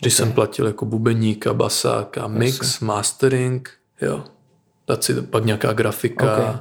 okay. 0.00 0.10
jsem 0.10 0.32
platil 0.32 0.66
jako 0.66 0.84
bubeníka, 0.84 1.54
basáka, 1.54 2.28
mix, 2.28 2.80
mastering, 2.80 3.70
jo. 4.00 4.24
Dát 4.88 5.04
si 5.04 5.22
pak 5.22 5.44
nějaká 5.44 5.72
grafika 5.72 6.34
Okay. 6.36 6.54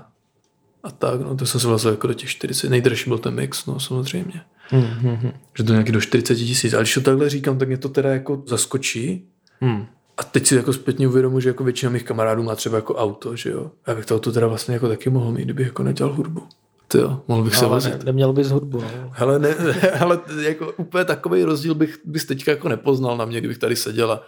a 0.83 0.91
tak, 0.91 1.21
no 1.21 1.35
to 1.35 1.45
jsem 1.45 1.59
se 1.61 1.67
vlastně 1.67 1.91
jako 1.91 2.07
do 2.07 2.13
těch 2.13 2.29
40, 2.29 2.69
nejdražší 2.69 3.09
byl 3.09 3.17
ten 3.17 3.33
mix, 3.33 3.65
no 3.65 3.79
samozřejmě. 3.79 4.41
Hmm, 4.69 4.83
hmm, 4.83 5.15
hmm. 5.15 5.31
Že 5.57 5.63
to 5.63 5.71
nějaký 5.71 5.91
do 5.91 6.01
40 6.01 6.35
tisíc. 6.35 6.73
Ale 6.73 6.83
když 6.83 6.93
to 6.93 7.01
takhle 7.01 7.29
říkám, 7.29 7.57
tak 7.57 7.67
mě 7.67 7.77
to 7.77 7.89
teda 7.89 8.13
jako 8.13 8.43
zaskočí. 8.47 9.25
Hmm. 9.61 9.85
A 10.17 10.23
teď 10.23 10.47
si 10.47 10.55
jako 10.55 10.73
zpětně 10.73 11.07
uvědomuji, 11.07 11.39
že 11.39 11.49
jako 11.49 11.63
většina 11.63 11.91
mých 11.91 12.03
kamarádů 12.03 12.43
má 12.43 12.55
třeba 12.55 12.75
jako 12.75 12.95
auto, 12.95 13.35
že 13.35 13.49
jo. 13.49 13.71
Já 13.87 13.95
bych 13.95 14.05
to 14.05 14.15
auto 14.15 14.31
teda 14.31 14.47
vlastně 14.47 14.73
jako 14.73 14.87
taky 14.87 15.09
mohl 15.09 15.31
mít, 15.31 15.43
kdybych 15.43 15.67
jako 15.67 15.83
nedělal 15.83 16.13
hudbu. 16.13 16.43
Ty 16.87 16.97
jo, 16.97 17.21
mohl 17.27 17.43
bych 17.43 17.55
se 17.55 17.65
vozit. 17.65 17.93
ne, 17.93 17.99
neměl 18.05 18.33
bys 18.33 18.47
hudbu. 18.49 18.81
No. 18.81 19.11
Hele, 19.11 19.39
ne, 19.39 19.55
ale 19.99 20.19
jako 20.41 20.71
úplně 20.77 21.05
takový 21.05 21.43
rozdíl 21.43 21.75
bych, 21.75 21.99
bys 22.05 22.25
teďka 22.25 22.51
jako 22.51 22.69
nepoznal 22.69 23.17
na 23.17 23.25
mě, 23.25 23.39
kdybych 23.39 23.57
tady 23.57 23.75
seděl 23.75 24.11
a 24.11 24.23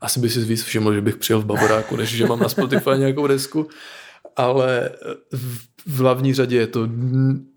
asi 0.00 0.20
by 0.20 0.30
si 0.30 0.40
víc 0.40 0.62
všiml, 0.62 0.94
že 0.94 1.00
bych 1.00 1.16
přijel 1.16 1.40
v 1.40 1.44
Bavoráku, 1.44 1.96
než 1.96 2.08
že 2.08 2.26
mám 2.26 2.40
na 2.40 2.48
Spotify 2.48 2.90
nějakou 2.98 3.26
desku. 3.26 3.68
Ale 4.36 4.90
v, 5.32 5.58
v 5.86 5.98
hlavní 5.98 6.34
řadě 6.34 6.56
je 6.56 6.66
to 6.66 6.88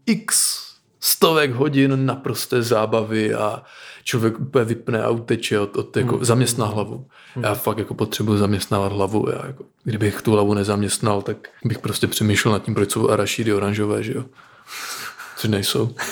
x 0.05 0.59
stovek 0.99 1.51
hodin 1.51 2.05
naprosté 2.05 2.61
zábavy 2.61 3.33
a 3.33 3.63
člověk 4.03 4.39
úplně 4.39 4.65
vypne 4.65 5.03
a 5.03 5.09
uteče 5.09 5.59
od, 5.59 5.77
od 5.77 5.97
jako, 5.97 6.15
Hmm. 6.15 6.25
zaměstná 6.25 6.65
hlavu. 6.65 7.07
Já 7.41 7.53
fakt 7.53 7.77
jako 7.77 7.93
potřebuji 7.93 8.37
zaměstnávat 8.37 8.91
hlavu. 8.91 9.29
Já 9.29 9.45
jako, 9.47 9.63
kdybych 9.83 10.21
tu 10.21 10.31
hlavu 10.31 10.53
nezaměstnal, 10.53 11.21
tak 11.21 11.37
bych 11.65 11.79
prostě 11.79 12.07
přemýšlel 12.07 12.51
nad 12.51 12.63
tím, 12.63 12.75
proč 12.75 12.91
jsou 12.91 13.09
arašídy 13.09 13.53
oranžové, 13.53 14.03
že 14.03 14.13
jo. 14.13 14.25
Což 15.37 15.49
nejsou. 15.49 15.95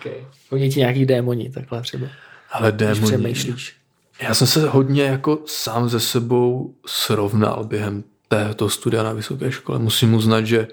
Okay. 0.00 0.26
Chodí 0.48 0.70
ti 0.70 0.78
nějaký 0.80 1.06
démoni, 1.06 1.50
takhle 1.50 1.82
třeba. 1.82 2.06
Ale 2.52 2.72
Když 2.72 2.78
démoni. 2.88 3.06
přemýšlíš. 3.06 3.76
Já 4.20 4.34
jsem 4.34 4.46
se 4.46 4.68
hodně 4.68 5.02
jako 5.02 5.42
sám 5.46 5.88
ze 5.88 6.00
sebou 6.00 6.74
srovnal 6.86 7.64
během 7.64 8.04
této 8.28 8.68
studia 8.68 9.02
na 9.02 9.12
vysoké 9.12 9.52
škole. 9.52 9.78
Musím 9.78 10.14
uznat, 10.14 10.46
že 10.46 10.68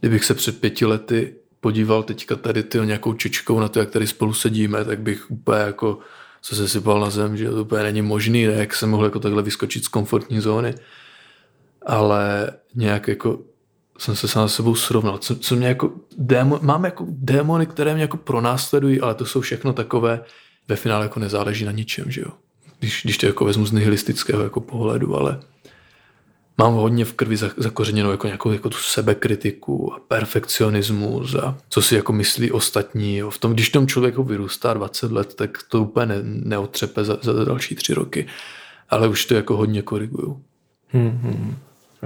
kdybych 0.00 0.24
se 0.24 0.34
před 0.34 0.60
pěti 0.60 0.86
lety 0.86 1.34
podíval 1.60 2.02
teďka 2.02 2.36
tady 2.36 2.62
ty 2.62 2.78
nějakou 2.78 3.12
čičkou 3.12 3.60
na 3.60 3.68
to, 3.68 3.78
jak 3.78 3.90
tady 3.90 4.06
spolu 4.06 4.34
sedíme, 4.34 4.84
tak 4.84 5.00
bych 5.00 5.30
úplně 5.30 5.60
jako 5.60 5.98
se 6.42 6.56
sesypal 6.56 7.00
na 7.00 7.10
zem, 7.10 7.36
že 7.36 7.50
to 7.50 7.62
úplně 7.62 7.82
není 7.82 8.02
možný, 8.02 8.46
ne? 8.46 8.52
jak 8.52 8.74
jsem 8.74 8.90
mohl 8.90 9.04
jako 9.04 9.20
takhle 9.20 9.42
vyskočit 9.42 9.84
z 9.84 9.88
komfortní 9.88 10.40
zóny. 10.40 10.74
Ale 11.86 12.50
nějak 12.74 13.08
jako 13.08 13.40
jsem 13.98 14.16
se 14.16 14.28
sám 14.28 14.48
se 14.48 14.56
sebou 14.56 14.74
srovnal. 14.74 15.18
Co, 15.18 15.36
co 15.36 15.56
mě 15.56 15.66
jako 15.66 15.92
démo, 16.18 16.58
mám 16.62 16.84
jako 16.84 17.06
démony, 17.08 17.66
které 17.66 17.94
mě 17.94 18.02
jako 18.02 18.16
pronásledují, 18.16 19.00
ale 19.00 19.14
to 19.14 19.26
jsou 19.26 19.40
všechno 19.40 19.72
takové, 19.72 20.20
ve 20.68 20.76
finále 20.76 21.04
jako 21.04 21.20
nezáleží 21.20 21.64
na 21.64 21.72
ničem, 21.72 22.10
že 22.10 22.20
jo. 22.20 22.30
Když, 22.78 23.00
když 23.04 23.18
to 23.18 23.26
jako 23.26 23.44
vezmu 23.44 23.66
z 23.66 23.72
nihilistického 23.72 24.42
jako 24.42 24.60
pohledu, 24.60 25.16
ale 25.16 25.40
mám 26.58 26.74
hodně 26.74 27.04
v 27.04 27.12
krvi 27.12 27.36
za- 27.36 27.50
zakořeněnou 27.56 28.10
jako 28.10 28.26
nějakou 28.26 28.52
jako 28.52 28.70
tu 28.70 28.76
sebekritiku 28.78 29.92
a 29.94 29.98
perfekcionismus 30.08 31.34
a 31.34 31.58
co 31.68 31.82
si 31.82 31.94
jako 31.94 32.12
myslí 32.12 32.52
ostatní. 32.52 33.16
Jo. 33.16 33.30
V 33.30 33.38
tom, 33.38 33.52
když 33.52 33.70
tom 33.70 33.86
člověku 33.86 34.22
vyrůstá 34.22 34.74
20 34.74 35.12
let, 35.12 35.34
tak 35.34 35.58
to 35.68 35.82
úplně 35.82 36.06
ne, 36.06 36.14
neotřepe 36.24 37.04
za, 37.04 37.18
za 37.22 37.44
další 37.44 37.74
tři 37.74 37.94
roky. 37.94 38.26
ale 38.88 39.08
už 39.08 39.24
to 39.24 39.34
jako 39.34 39.56
hodně 39.56 39.82
koriguju. 39.82 40.42
Mm-hmm. 40.94 41.54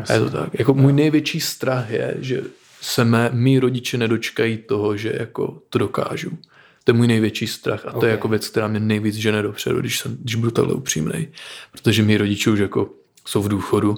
A 0.09 0.13
je 0.13 0.21
to 0.21 0.31
tak. 0.31 0.59
Jako 0.59 0.75
můj 0.75 0.93
největší 0.93 1.41
strach 1.41 1.91
je, 1.91 2.17
že 2.19 2.43
se 2.81 3.05
mé, 3.05 3.31
mý 3.33 3.59
rodiče 3.59 3.99
nedočkají 3.99 4.57
toho, 4.57 4.97
že 4.97 5.13
jako 5.19 5.59
to 5.69 5.79
dokážu. 5.79 6.39
To 6.85 6.91
je 6.91 6.97
můj 6.97 7.07
největší 7.07 7.47
strach 7.47 7.87
a 7.87 7.89
okay. 7.89 8.01
to 8.01 8.07
je 8.07 8.13
jako 8.13 8.29
věc, 8.29 8.49
která 8.49 8.69
mě 8.69 8.81
nejvíc 8.81 9.15
žene 9.15 9.43
dopředu, 9.43 9.81
když, 9.81 9.99
jsem, 9.99 10.17
když 10.21 10.35
budu 10.35 10.51
takhle 10.51 10.75
upřímnej. 10.75 11.29
Protože 11.73 12.03
mý 12.03 12.17
rodiče 12.17 12.51
už 12.51 12.59
jako 12.59 12.91
jsou 13.27 13.43
v 13.43 13.49
důchodu 13.49 13.97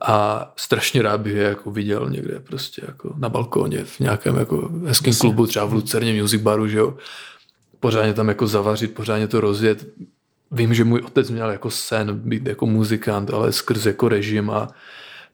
a 0.00 0.52
strašně 0.56 1.02
rád 1.02 1.20
bych 1.20 1.34
je 1.34 1.42
jako 1.42 1.70
viděl 1.70 2.10
někde 2.10 2.40
prostě 2.40 2.82
jako 2.86 3.14
na 3.16 3.28
balkóně 3.28 3.84
v 3.84 4.00
nějakém 4.00 4.36
jako 4.36 4.70
hezkém 4.86 5.14
klubu, 5.14 5.46
třeba 5.46 5.64
v 5.64 5.72
Lucerně 5.72 6.22
Music 6.22 6.42
Baru, 6.42 6.68
že 6.68 6.78
jo. 6.78 6.96
Pořádně 7.80 8.14
tam 8.14 8.28
jako 8.28 8.46
zavařit, 8.46 8.94
pořádně 8.94 9.28
to 9.28 9.40
rozjet. 9.40 9.86
Vím, 10.50 10.74
že 10.74 10.84
můj 10.84 11.00
otec 11.00 11.30
měl 11.30 11.50
jako 11.50 11.70
sen 11.70 12.20
být 12.20 12.46
jako 12.46 12.66
muzikant, 12.66 13.30
ale 13.30 13.52
skrz 13.52 13.86
jako 13.86 14.08
režim 14.08 14.50
a 14.50 14.68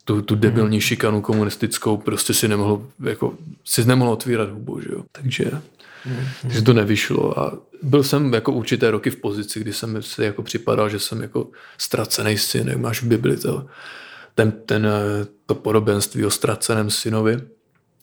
tu, 0.05 0.21
tu 0.21 0.35
debilní 0.35 0.81
šikanu 0.81 1.21
komunistickou 1.21 1.97
prostě 1.97 2.33
si 2.33 2.47
nemohl, 2.47 2.87
jako, 2.99 3.33
si 3.65 3.85
nemohl 3.85 4.11
otvírat 4.11 4.49
hubu, 4.49 4.81
že 4.81 4.89
jo. 4.91 5.03
Takže. 5.11 5.51
Takže 6.41 6.61
to 6.61 6.73
nevyšlo 6.73 7.39
a 7.39 7.57
byl 7.83 8.03
jsem 8.03 8.33
jako 8.33 8.51
určité 8.51 8.91
roky 8.91 9.09
v 9.09 9.15
pozici, 9.15 9.59
kdy 9.59 9.73
jsem 9.73 10.01
si 10.01 10.23
jako 10.23 10.43
připadal, 10.43 10.89
že 10.89 10.99
jsem 10.99 11.21
jako 11.21 11.47
ztracený 11.77 12.37
syn, 12.37 12.67
jak 12.67 12.77
máš 12.77 13.01
v 13.01 13.07
Bibli 13.07 13.37
to, 13.37 13.65
ten, 14.35 14.51
ten, 14.51 14.87
to 15.45 15.55
podobenství 15.55 16.25
o 16.25 16.31
ztraceném 16.31 16.89
synovi. 16.89 17.37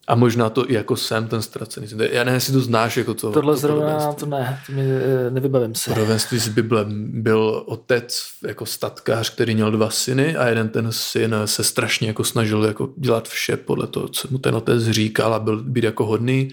A 0.08 0.14
možná 0.14 0.50
to 0.50 0.70
i 0.70 0.74
jako 0.74 0.96
jsem 0.96 1.28
ten 1.28 1.42
ztracený 1.42 1.88
syn. 1.88 2.00
Já 2.00 2.24
nevím, 2.24 2.34
jestli 2.34 2.52
to 2.52 2.60
znáš 2.60 2.96
jako 2.96 3.14
to. 3.14 3.32
Tohle 3.32 3.54
to 3.54 3.60
zrovna 3.60 4.12
to 4.12 4.26
ne, 4.26 4.60
to 4.66 4.72
mi, 4.72 4.82
eh, 4.82 5.30
nevybavím 5.30 5.74
se. 5.74 5.90
Podobenství 5.90 6.38
z 6.38 6.48
Bible 6.48 6.84
byl 7.08 7.62
otec 7.66 8.22
jako 8.46 8.66
statkář, 8.66 9.30
který 9.30 9.54
měl 9.54 9.70
dva 9.70 9.90
syny 9.90 10.36
a 10.36 10.48
jeden 10.48 10.68
ten 10.68 10.92
syn 10.92 11.34
se 11.44 11.64
strašně 11.64 12.08
jako 12.08 12.24
snažil 12.24 12.64
jako 12.64 12.88
dělat 12.96 13.28
vše 13.28 13.56
podle 13.56 13.86
toho, 13.86 14.08
co 14.08 14.28
mu 14.30 14.38
ten 14.38 14.54
otec 14.54 14.82
říkal 14.84 15.34
a 15.34 15.38
byl 15.38 15.62
být 15.62 15.84
jako 15.84 16.06
hodný. 16.06 16.48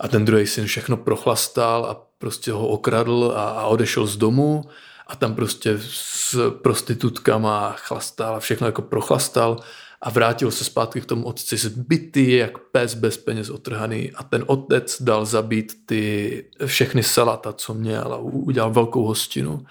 A 0.00 0.08
ten 0.08 0.24
druhý 0.24 0.46
syn 0.46 0.66
všechno 0.66 0.96
prochlastal 0.96 1.86
a 1.86 2.06
prostě 2.18 2.52
ho 2.52 2.68
okradl 2.68 3.32
a, 3.36 3.48
a 3.48 3.66
odešel 3.66 4.06
z 4.06 4.16
domu 4.16 4.64
a 5.06 5.16
tam 5.16 5.34
prostě 5.34 5.78
s 5.82 6.50
prostitutkama 6.50 7.72
chlastal 7.72 8.36
a 8.36 8.40
všechno 8.40 8.66
jako 8.66 8.82
prochlastal 8.82 9.56
a 10.00 10.10
vrátil 10.10 10.50
se 10.50 10.64
zpátky 10.64 11.00
k 11.00 11.06
tomu 11.06 11.26
otci 11.26 11.56
zbytý, 11.56 12.32
jak 12.32 12.58
pes 12.58 12.94
bez 12.94 13.16
peněz 13.16 13.50
otrhaný 13.50 14.12
a 14.12 14.22
ten 14.22 14.44
otec 14.46 15.02
dal 15.02 15.24
zabít 15.24 15.72
ty 15.86 16.44
všechny 16.66 17.02
salata, 17.02 17.52
co 17.52 17.74
měl 17.74 18.12
a 18.12 18.16
udělal 18.16 18.70
velkou 18.70 19.04
hostinu 19.04 19.64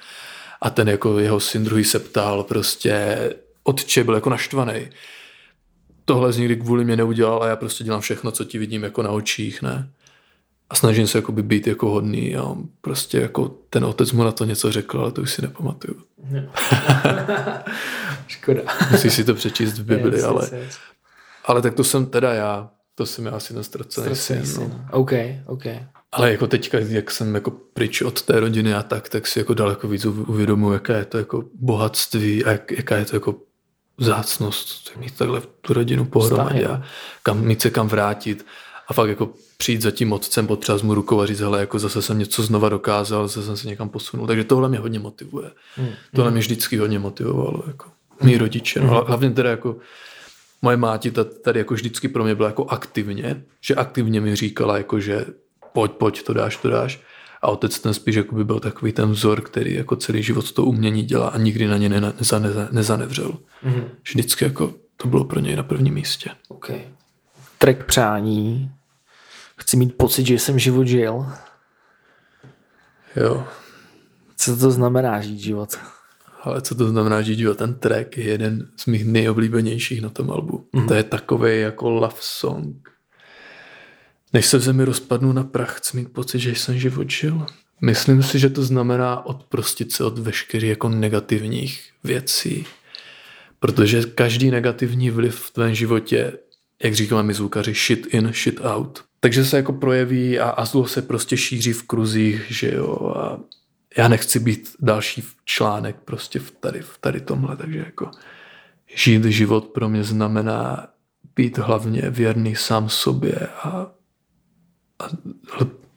a 0.61 0.69
ten 0.69 0.89
jako 0.89 1.19
jeho 1.19 1.39
syn 1.39 1.63
druhý 1.63 1.83
se 1.83 1.99
ptal 1.99 2.43
prostě 2.43 3.17
otče 3.63 4.03
byl 4.03 4.15
jako 4.15 4.29
naštvaný. 4.29 4.89
Tohle 6.05 6.33
z 6.33 6.37
nikdy 6.37 6.55
kvůli 6.55 6.85
mě 6.85 6.95
neudělal 6.95 7.43
a 7.43 7.47
já 7.47 7.55
prostě 7.55 7.83
dělám 7.83 8.01
všechno, 8.01 8.31
co 8.31 8.43
ti 8.43 8.57
vidím 8.57 8.83
jako 8.83 9.03
na 9.03 9.09
očích, 9.09 9.61
ne? 9.61 9.91
A 10.69 10.75
snažím 10.75 11.07
se 11.07 11.17
jakoby 11.17 11.43
být 11.43 11.67
jako 11.67 11.89
hodný 11.89 12.35
a 12.35 12.55
prostě 12.81 13.17
jako 13.17 13.55
ten 13.69 13.85
otec 13.85 14.11
mu 14.11 14.23
na 14.23 14.31
to 14.31 14.45
něco 14.45 14.71
řekl, 14.71 14.99
ale 14.99 15.11
to 15.11 15.21
už 15.21 15.31
si 15.31 15.41
nepamatuju. 15.41 15.95
Škoda. 18.27 18.61
Musíš 18.91 19.13
si 19.13 19.23
to 19.23 19.33
přečíst 19.33 19.79
v 19.79 19.83
Bibli, 19.83 20.21
ale, 20.23 20.49
ale 21.45 21.61
tak 21.61 21.73
to 21.73 21.83
jsem 21.83 22.05
teda 22.05 22.33
já, 22.33 22.69
to 22.95 23.05
jsem 23.05 23.25
já 23.25 23.31
asi 23.31 23.53
ten 23.53 23.63
ztracený 23.63 24.15
syn. 24.15 24.43
No. 24.57 24.85
OK, 24.91 25.11
OK. 25.45 25.65
Ale 26.11 26.31
jako 26.31 26.47
teďka, 26.47 26.77
jak 26.79 27.11
jsem 27.11 27.35
jako 27.35 27.51
pryč 27.51 28.01
od 28.01 28.21
té 28.21 28.39
rodiny 28.39 28.73
a 28.73 28.83
tak, 28.83 29.09
tak 29.09 29.27
si 29.27 29.39
jako 29.39 29.53
daleko 29.53 29.87
víc 29.87 30.05
uvědomuji, 30.05 30.73
jaká 30.73 30.97
je 30.97 31.05
to 31.05 31.17
jako 31.17 31.43
bohatství 31.53 32.45
a 32.45 32.51
jak, 32.51 32.71
jaká 32.71 32.97
je 32.97 33.05
to 33.05 33.15
jako 33.15 33.35
vzácnost 33.97 34.97
mít 34.97 35.17
takhle 35.17 35.41
tu 35.61 35.73
rodinu 35.73 36.05
pohromadě 36.05 36.67
a 36.67 36.83
kam, 37.23 37.41
mít 37.41 37.61
se 37.61 37.69
kam 37.69 37.87
vrátit 37.87 38.45
a 38.87 38.93
fakt 38.93 39.09
jako 39.09 39.29
přijít 39.57 39.81
za 39.81 39.91
tím 39.91 40.13
otcem, 40.13 40.47
potřeba 40.47 40.77
mu 40.83 40.93
rukou 40.93 41.21
a 41.21 41.25
říct, 41.25 41.39
hele, 41.39 41.59
jako 41.59 41.79
zase 41.79 42.01
jsem 42.01 42.19
něco 42.19 42.43
znova 42.43 42.69
dokázal, 42.69 43.27
zase 43.27 43.45
jsem 43.45 43.57
se 43.57 43.67
někam 43.67 43.89
posunul. 43.89 44.27
Takže 44.27 44.43
tohle 44.43 44.69
mě 44.69 44.79
hodně 44.79 44.99
motivuje. 44.99 45.51
Hmm. 45.75 45.89
Tohle 46.15 46.31
mě 46.31 46.39
vždycky 46.39 46.77
hodně 46.77 46.99
motivovalo. 46.99 47.63
Jako. 47.67 47.89
Mí 48.21 48.31
hmm. 48.31 48.39
rodiče. 48.39 48.79
No, 48.79 48.87
hmm. 48.87 49.07
hlavně 49.07 49.29
teda 49.29 49.49
jako 49.49 49.75
moje 50.61 50.77
máti 50.77 51.11
tady 51.43 51.59
jako 51.59 51.73
vždycky 51.73 52.07
pro 52.07 52.23
mě 52.23 52.35
byla 52.35 52.49
jako 52.49 52.65
aktivně, 52.65 53.43
že 53.61 53.75
aktivně 53.75 54.21
mi 54.21 54.35
říkala, 54.35 54.77
jako 54.77 54.99
že 54.99 55.25
pojď, 55.73 55.91
pojď, 55.91 56.23
to 56.23 56.33
dáš, 56.33 56.57
to 56.57 56.69
dáš. 56.69 57.01
A 57.41 57.47
otec 57.47 57.79
ten 57.79 57.93
spíš 57.93 58.15
jako 58.15 58.35
by 58.35 58.43
byl 58.43 58.59
takový 58.59 58.91
ten 58.91 59.11
vzor, 59.11 59.41
který 59.41 59.73
jako 59.73 59.95
celý 59.95 60.23
život 60.23 60.51
to 60.51 60.63
umění 60.65 61.03
dělá 61.03 61.27
a 61.27 61.37
nikdy 61.37 61.67
na 61.67 61.77
ně 61.77 61.89
neza, 61.89 62.39
neza, 62.39 62.67
nezanevřel. 62.71 63.31
Mm-hmm. 63.65 63.83
Vždycky 64.03 64.45
jako 64.45 64.73
to 64.97 65.07
bylo 65.07 65.23
pro 65.23 65.39
něj 65.39 65.55
na 65.55 65.63
prvním 65.63 65.93
místě. 65.93 66.29
Okay. 66.49 66.81
Trek 67.57 67.85
přání 67.85 68.71
Chci 69.59 69.77
mít 69.77 69.97
pocit, 69.97 70.27
že 70.27 70.33
jsem 70.33 70.59
život 70.59 70.87
žil. 70.87 71.25
Jo. 73.15 73.47
Co 74.37 74.57
to 74.57 74.71
znamená 74.71 75.21
žít 75.21 75.39
život? 75.39 75.79
Ale 76.41 76.61
co 76.61 76.75
to 76.75 76.89
znamená 76.89 77.21
žít 77.21 77.37
život? 77.37 77.57
Ten 77.57 77.73
track 77.73 78.17
je 78.17 78.23
jeden 78.23 78.69
z 78.77 78.85
mých 78.85 79.05
nejoblíbenějších 79.05 80.01
na 80.01 80.09
tom 80.09 80.31
albu. 80.31 80.67
Mm-hmm. 80.73 80.87
To 80.87 80.93
je 80.93 81.03
takový 81.03 81.59
jako 81.59 81.89
love 81.89 82.15
song. 82.19 82.89
Než 84.33 84.45
se 84.45 84.57
v 84.57 84.61
zemi 84.61 84.83
rozpadnu 84.83 85.33
na 85.33 85.43
prach, 85.43 85.77
chci 85.77 85.97
mít 85.97 86.13
pocit, 86.13 86.39
že 86.39 86.51
jsem 86.51 86.77
život 86.77 87.09
žil. 87.09 87.45
Myslím 87.81 88.23
si, 88.23 88.39
že 88.39 88.49
to 88.49 88.63
znamená 88.63 89.25
odprostit 89.25 89.91
se 89.91 90.03
od 90.03 90.17
veškerých 90.19 90.69
jako 90.69 90.89
negativních 90.89 91.91
věcí. 92.03 92.65
Protože 93.59 94.03
každý 94.03 94.51
negativní 94.51 95.09
vliv 95.09 95.35
v 95.35 95.51
tvém 95.51 95.75
životě, 95.75 96.33
jak 96.83 96.93
říkáme 96.93 97.23
my 97.23 97.33
zvukaři, 97.33 97.73
shit 97.73 98.05
in, 98.13 98.31
shit 98.33 98.59
out. 98.63 99.03
Takže 99.19 99.45
se 99.45 99.57
jako 99.57 99.73
projeví 99.73 100.39
a, 100.39 100.49
a 100.49 100.65
zlo 100.65 100.87
se 100.87 101.01
prostě 101.01 101.37
šíří 101.37 101.73
v 101.73 101.83
kruzích, 101.83 102.45
že 102.49 102.75
jo, 102.75 103.13
a 103.17 103.39
já 103.97 104.07
nechci 104.07 104.39
být 104.39 104.75
další 104.79 105.23
článek 105.45 105.95
prostě 106.05 106.39
v 106.39 106.51
tady, 106.51 106.79
v 106.81 106.97
tady 106.97 107.21
tomhle, 107.21 107.57
takže 107.57 107.79
jako 107.79 108.11
žít 108.95 109.23
život 109.25 109.65
pro 109.67 109.89
mě 109.89 110.03
znamená 110.03 110.87
být 111.35 111.57
hlavně 111.57 112.09
věrný 112.09 112.55
sám 112.55 112.89
sobě 112.89 113.47
a, 113.63 113.69
a 114.99 115.07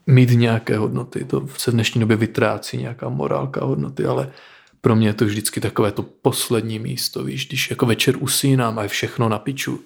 mít 0.06 0.30
nějaké 0.30 0.78
hodnoty. 0.78 1.24
To 1.24 1.48
se 1.58 1.70
v 1.70 1.74
dnešní 1.74 2.00
době 2.00 2.16
vytrácí 2.16 2.76
nějaká 2.76 3.08
morálka 3.08 3.64
hodnoty, 3.64 4.04
ale 4.04 4.32
pro 4.80 4.96
mě 4.96 5.08
je 5.08 5.14
to 5.14 5.24
vždycky 5.24 5.60
takové 5.60 5.92
to 5.92 6.02
poslední 6.02 6.78
místo, 6.78 7.24
víš, 7.24 7.48
když 7.48 7.70
jako 7.70 7.86
večer 7.86 8.16
usínám 8.18 8.78
a 8.78 8.82
je 8.82 8.88
všechno 8.88 9.28
na 9.28 9.38
piču, 9.38 9.80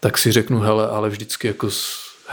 tak 0.00 0.18
si 0.18 0.32
řeknu, 0.32 0.58
hele, 0.58 0.88
ale 0.88 1.08
vždycky 1.08 1.46
jako 1.46 1.70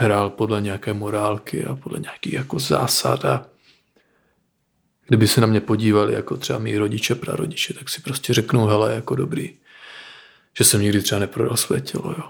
hrál 0.00 0.30
podle 0.30 0.60
nějaké 0.60 0.92
morálky 0.92 1.64
a 1.64 1.76
podle 1.76 1.98
nějakých 1.98 2.32
jako 2.32 2.58
zásad 2.58 3.24
a 3.24 3.46
kdyby 5.08 5.28
se 5.28 5.40
na 5.40 5.46
mě 5.46 5.60
podívali 5.60 6.14
jako 6.14 6.36
třeba 6.36 6.58
mý 6.58 6.78
rodiče, 6.78 7.14
prarodiče, 7.14 7.74
tak 7.74 7.88
si 7.88 8.00
prostě 8.00 8.34
řeknou, 8.34 8.66
hele, 8.66 8.94
jako 8.94 9.14
dobrý, 9.14 9.54
že 10.58 10.64
jsem 10.64 10.82
nikdy 10.82 11.02
třeba 11.02 11.18
neprodal 11.18 11.56
své 11.56 11.80
tělo, 11.80 12.14
jo. 12.18 12.24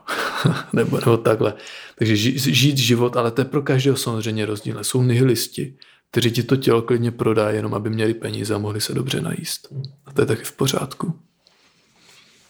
nebo, 0.73 0.99
nebo 1.01 1.17
takhle. 1.17 1.55
Takže 1.99 2.17
žít 2.37 2.79
život, 2.79 3.17
ale 3.17 3.31
to 3.31 3.41
je 3.41 3.45
pro 3.45 3.63
každého 3.63 3.97
samozřejmě 3.97 4.47
rozdílné. 4.47 4.85
Jsou 4.85 5.03
nihilisti, 5.03 5.75
kteří 6.11 6.31
ti 6.31 6.43
to 6.43 6.57
tělo 6.57 6.83
klidně 6.83 7.11
prodají, 7.11 7.57
jenom 7.57 7.75
aby 7.75 7.91
měli 7.91 8.15
peníze 8.15 8.55
a 8.55 8.59
mohli 8.59 8.81
se 8.81 8.95
dobře 8.95 9.21
najíst. 9.21 9.73
A 10.07 10.13
to 10.13 10.23
je 10.23 10.27
taky 10.27 10.45
v 10.45 10.53
pořádku. 10.53 11.19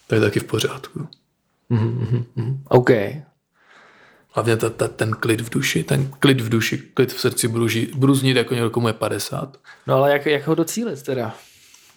To 0.07 0.15
je 0.15 0.21
taky 0.21 0.39
v 0.39 0.43
pořádku. 0.43 1.07
Mm-hmm. 1.71 2.59
OK, 2.67 2.89
Hlavně 4.31 4.57
ta, 4.57 4.69
ta, 4.69 4.87
ten 4.87 5.11
klid 5.11 5.41
v 5.41 5.49
duši, 5.49 5.83
ten 5.83 6.11
klid 6.19 6.41
v 6.41 6.49
duši, 6.49 6.77
klid 6.77 7.13
v 7.13 7.19
srdci 7.19 7.47
budu, 7.47 7.67
žít, 7.67 7.95
budu 7.95 8.15
znít 8.15 8.37
jako 8.37 8.53
někdo, 8.53 8.69
komu 8.69 8.87
je 8.87 8.93
50. 8.93 9.57
No 9.87 9.95
ale 9.95 10.11
jak, 10.11 10.25
jak 10.25 10.47
ho 10.47 10.55
docílit 10.55 11.03
teda? 11.03 11.35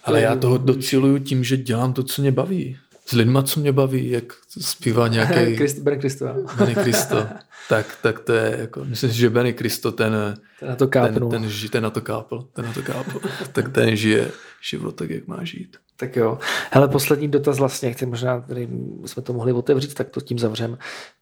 Ale 0.03 0.21
já 0.21 0.35
toho 0.35 0.57
docíluju 0.57 1.19
tím, 1.19 1.43
že 1.43 1.57
dělám 1.57 1.93
to, 1.93 2.03
co 2.03 2.21
mě 2.21 2.31
baví. 2.31 2.77
S 3.05 3.11
lidma, 3.11 3.43
co 3.43 3.59
mě 3.59 3.71
baví, 3.71 4.09
jak 4.09 4.23
zpívá 4.61 5.07
nějaký... 5.07 5.55
Christ, 5.55 5.79
Benny 5.79 5.99
Kristo. 5.99 6.25
Benny 6.57 6.75
Kristo. 6.75 7.27
tak, 7.69 7.97
tak 8.01 8.19
to 8.19 8.33
je 8.33 8.57
jako, 8.59 8.85
myslím 8.85 9.09
si, 9.09 9.17
že 9.17 9.29
Benny 9.29 9.53
Kristo 9.53 9.91
ten, 9.91 10.13
ten 10.59 10.69
na 10.69 10.75
to 10.75 10.87
kápnul. 10.87 11.31
Ten, 11.31 11.41
ten, 11.41 11.69
ten, 11.69 11.83
na 11.83 11.89
to 11.89 12.01
kápl, 12.01 12.47
ten 12.53 12.65
na 12.65 12.73
to 12.73 12.81
kápl. 12.81 13.19
tak 13.51 13.69
ten 13.69 13.95
žije 13.95 14.31
život 14.61 14.95
tak, 14.95 15.09
jak 15.09 15.27
má 15.27 15.43
žít. 15.43 15.77
Tak 15.97 16.15
jo. 16.15 16.39
Hele, 16.71 16.87
poslední 16.87 17.27
dotaz 17.27 17.59
vlastně, 17.59 17.93
chci 17.93 18.05
možná, 18.05 18.41
tady 18.41 18.69
jsme 19.05 19.23
to 19.23 19.33
mohli 19.33 19.53
otevřít, 19.53 19.93
tak 19.93 20.09
to 20.09 20.21
tím 20.21 20.39
zavřem. 20.39 20.77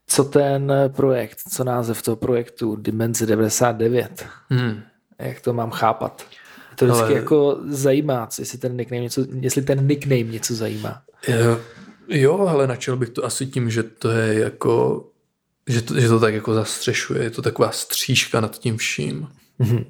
Co 0.08 0.24
ten 0.24 0.74
projekt, 0.88 1.38
co 1.52 1.64
název 1.64 2.02
toho 2.02 2.16
projektu 2.16 2.76
Dimenze 2.76 3.26
99? 3.26 4.26
Hmm. 4.50 4.82
Jak 5.20 5.42
to 5.42 5.54
mám 5.54 5.72
chápat? 5.72 6.26
To 6.76 6.86
vždycky 6.86 7.06
Ale... 7.06 7.14
jako 7.14 7.60
zajímá, 7.68 8.30
jestli 8.40 8.58
ten 8.58 8.78
nickname 8.78 9.04
něco, 9.04 9.26
jestli 9.40 9.62
ten 9.62 9.88
nickname 9.88 10.24
něco 10.24 10.56
zajímá. 10.56 11.02
Jo, 11.28 11.62
jo, 12.08 12.48
ale 12.48 12.68
načal 12.68 12.98
bych 12.98 13.10
to 13.10 13.26
asi 13.26 13.46
tím, 13.46 13.70
že 13.70 13.84
to 13.84 14.12
je 14.12 14.40
jako, 14.40 15.06
že 15.68 15.82
to, 15.82 16.00
že 16.00 16.08
to 16.08 16.20
tak 16.20 16.34
jako 16.34 16.54
zastřešuje, 16.54 17.24
je 17.24 17.30
to 17.30 17.42
taková 17.42 17.72
střížka 17.72 18.42
nad 18.42 18.60
tím 18.60 18.78
vším. 18.78 19.28
Mm-hmm. 19.60 19.86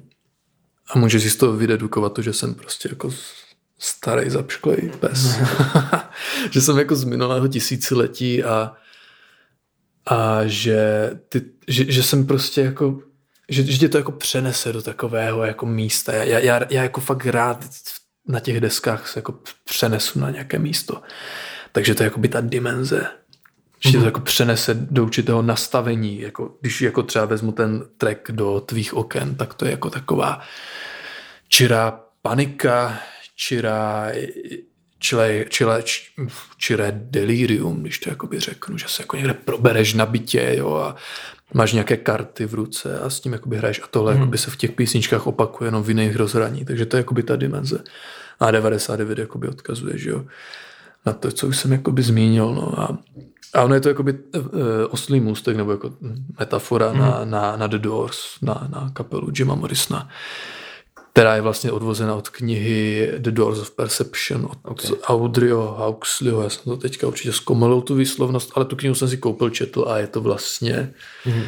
A 0.90 0.98
může 0.98 1.20
si 1.20 1.30
z 1.30 1.36
toho 1.36 1.52
vydedukovat 1.52 2.12
to, 2.12 2.22
že 2.22 2.32
jsem 2.32 2.54
prostě 2.54 2.88
jako 2.88 3.10
starý 3.78 4.30
zapšklej 4.30 4.92
pes. 5.00 5.38
že 6.50 6.60
jsem 6.60 6.78
jako 6.78 6.96
z 6.96 7.04
minulého 7.04 7.48
tisíciletí 7.48 8.44
a, 8.44 8.72
a 10.06 10.40
že, 10.44 11.10
ty, 11.28 11.42
že, 11.68 11.92
že 11.92 12.02
jsem 12.02 12.26
prostě 12.26 12.60
jako 12.60 13.02
že, 13.48 13.62
že 13.62 13.78
tě 13.78 13.88
to 13.88 13.96
jako 13.96 14.12
přenese 14.12 14.72
do 14.72 14.82
takového 14.82 15.44
jako 15.44 15.66
místa. 15.66 16.12
Já, 16.12 16.38
já, 16.38 16.60
já 16.70 16.82
jako 16.82 17.00
fakt 17.00 17.26
rád 17.26 17.64
na 18.28 18.40
těch 18.40 18.60
deskách 18.60 19.08
se 19.08 19.18
jako 19.18 19.34
přenesu 19.64 20.20
na 20.20 20.30
nějaké 20.30 20.58
místo. 20.58 21.02
Takže 21.72 21.94
to 21.94 22.02
je 22.02 22.04
jako 22.04 22.20
by 22.20 22.28
ta 22.28 22.40
dimenze, 22.40 23.06
že 23.80 23.92
to 23.92 23.98
mhm. 23.98 24.06
jako 24.06 24.20
přenese 24.20 24.74
do 24.74 25.02
určitého 25.02 25.42
nastavení. 25.42 26.20
Jako, 26.20 26.56
když 26.60 26.80
jako 26.80 27.02
třeba 27.02 27.24
vezmu 27.24 27.52
ten 27.52 27.84
track 27.96 28.30
do 28.30 28.60
tvých 28.60 28.94
oken, 28.94 29.34
tak 29.34 29.54
to 29.54 29.64
je 29.64 29.70
jako 29.70 29.90
taková 29.90 30.40
čirá 31.48 32.00
panika, 32.22 33.00
čirá, 33.36 34.12
čile, 34.98 35.44
čile, 35.48 35.82
čiré 36.56 36.92
delirium, 36.94 37.82
když 37.82 37.98
to 37.98 38.10
jakoby 38.10 38.40
řeknu, 38.40 38.78
že 38.78 38.88
se 38.88 39.02
jako 39.02 39.16
někde 39.16 39.34
probereš 39.34 39.94
na 39.94 40.06
bytě 40.06 40.54
jo, 40.58 40.74
a 40.74 40.96
máš 41.54 41.72
nějaké 41.72 41.96
karty 41.96 42.46
v 42.46 42.54
ruce 42.54 43.00
a 43.00 43.10
s 43.10 43.20
tím 43.20 43.32
jakoby 43.32 43.56
hraješ 43.56 43.80
a 43.84 43.86
tohle 43.90 44.12
hmm. 44.12 44.20
jakoby 44.20 44.38
se 44.38 44.50
v 44.50 44.56
těch 44.56 44.72
písničkách 44.72 45.26
opakuje 45.26 45.68
jenom 45.68 45.82
v 45.82 45.88
jiných 45.88 46.16
rozhraní, 46.16 46.64
takže 46.64 46.86
to 46.86 46.96
je 46.96 47.00
jakoby 47.00 47.22
ta 47.22 47.36
dimenze. 47.36 47.82
A 48.40 48.50
99 48.50 49.18
jakoby 49.18 49.48
odkazuje, 49.48 49.98
že 49.98 50.10
jo, 50.10 50.24
na 51.06 51.12
to, 51.12 51.32
co 51.32 51.46
už 51.46 51.56
jsem 51.56 51.72
jakoby 51.72 52.02
zmínil, 52.02 52.54
no 52.54 52.80
a, 52.80 52.98
a 53.54 53.62
ono 53.62 53.74
je 53.74 53.80
to 53.80 53.88
jakoby 53.88 54.12
uh, 54.12 54.42
oslý 54.90 55.20
můstek, 55.20 55.56
nebo 55.56 55.70
jako 55.72 55.90
metafora 56.38 56.88
hmm. 56.88 57.00
na, 57.00 57.24
na, 57.24 57.56
na 57.56 57.66
The 57.66 57.78
Doors, 57.78 58.18
na, 58.42 58.68
na 58.70 58.90
kapelu 58.92 59.32
Jima 59.38 59.54
Morrisona 59.54 60.08
která 61.12 61.34
je 61.34 61.40
vlastně 61.40 61.72
odvozena 61.72 62.14
od 62.14 62.28
knihy 62.28 63.12
The 63.18 63.30
Doors 63.30 63.58
of 63.58 63.70
Perception 63.70 64.44
od 64.44 64.58
okay. 64.64 64.90
Audreyho 65.02 65.76
Huxleyho. 65.86 66.42
Já 66.42 66.48
jsem 66.48 66.62
to 66.64 66.76
teďka 66.76 67.06
určitě 67.06 67.32
zkomolil 67.32 67.80
tu 67.80 67.94
výslovnost, 67.94 68.52
ale 68.54 68.64
tu 68.64 68.76
knihu 68.76 68.94
jsem 68.94 69.08
si 69.08 69.16
koupil, 69.16 69.50
četl 69.50 69.84
a 69.88 69.98
je 69.98 70.06
to 70.06 70.20
vlastně 70.20 70.94
mm-hmm. 71.24 71.46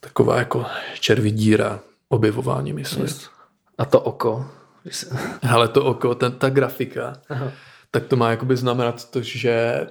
taková 0.00 0.38
jako 0.38 0.66
červí 1.00 1.30
díra 1.30 1.80
objevování 2.08 2.72
mysli. 2.72 3.02
Yes. 3.02 3.28
A 3.78 3.84
to 3.84 4.00
oko? 4.00 4.46
Ale 5.50 5.68
to 5.68 5.84
oko, 5.84 6.14
ten, 6.14 6.32
ta 6.32 6.50
grafika, 6.50 7.16
Aha. 7.28 7.52
tak 7.90 8.06
to 8.06 8.16
má 8.16 8.30
jakoby 8.30 8.56
znamenat 8.56 9.10
to, 9.10 9.22
že 9.22 9.86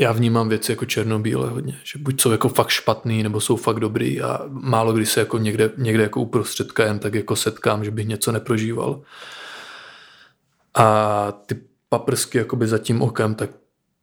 já 0.00 0.12
vnímám 0.12 0.48
věci 0.48 0.72
jako 0.72 0.84
černobíle 0.84 1.50
hodně, 1.50 1.78
že 1.84 1.98
buď 1.98 2.20
jsou 2.20 2.30
jako 2.30 2.48
fakt 2.48 2.68
špatný, 2.68 3.22
nebo 3.22 3.40
jsou 3.40 3.56
fakt 3.56 3.80
dobrý 3.80 4.22
a 4.22 4.40
málo 4.48 4.92
kdy 4.92 5.06
se 5.06 5.20
jako 5.20 5.38
někde, 5.38 5.70
někde 5.76 6.02
jako 6.02 6.20
uprostředka 6.20 6.84
jen 6.84 6.98
tak 6.98 7.14
jako 7.14 7.36
setkám, 7.36 7.84
že 7.84 7.90
bych 7.90 8.08
něco 8.08 8.32
neprožíval. 8.32 9.02
A 10.74 11.32
ty 11.46 11.60
paprsky 11.88 12.38
jakoby 12.38 12.66
za 12.66 12.78
tím 12.78 13.02
okem, 13.02 13.34
tak 13.34 13.50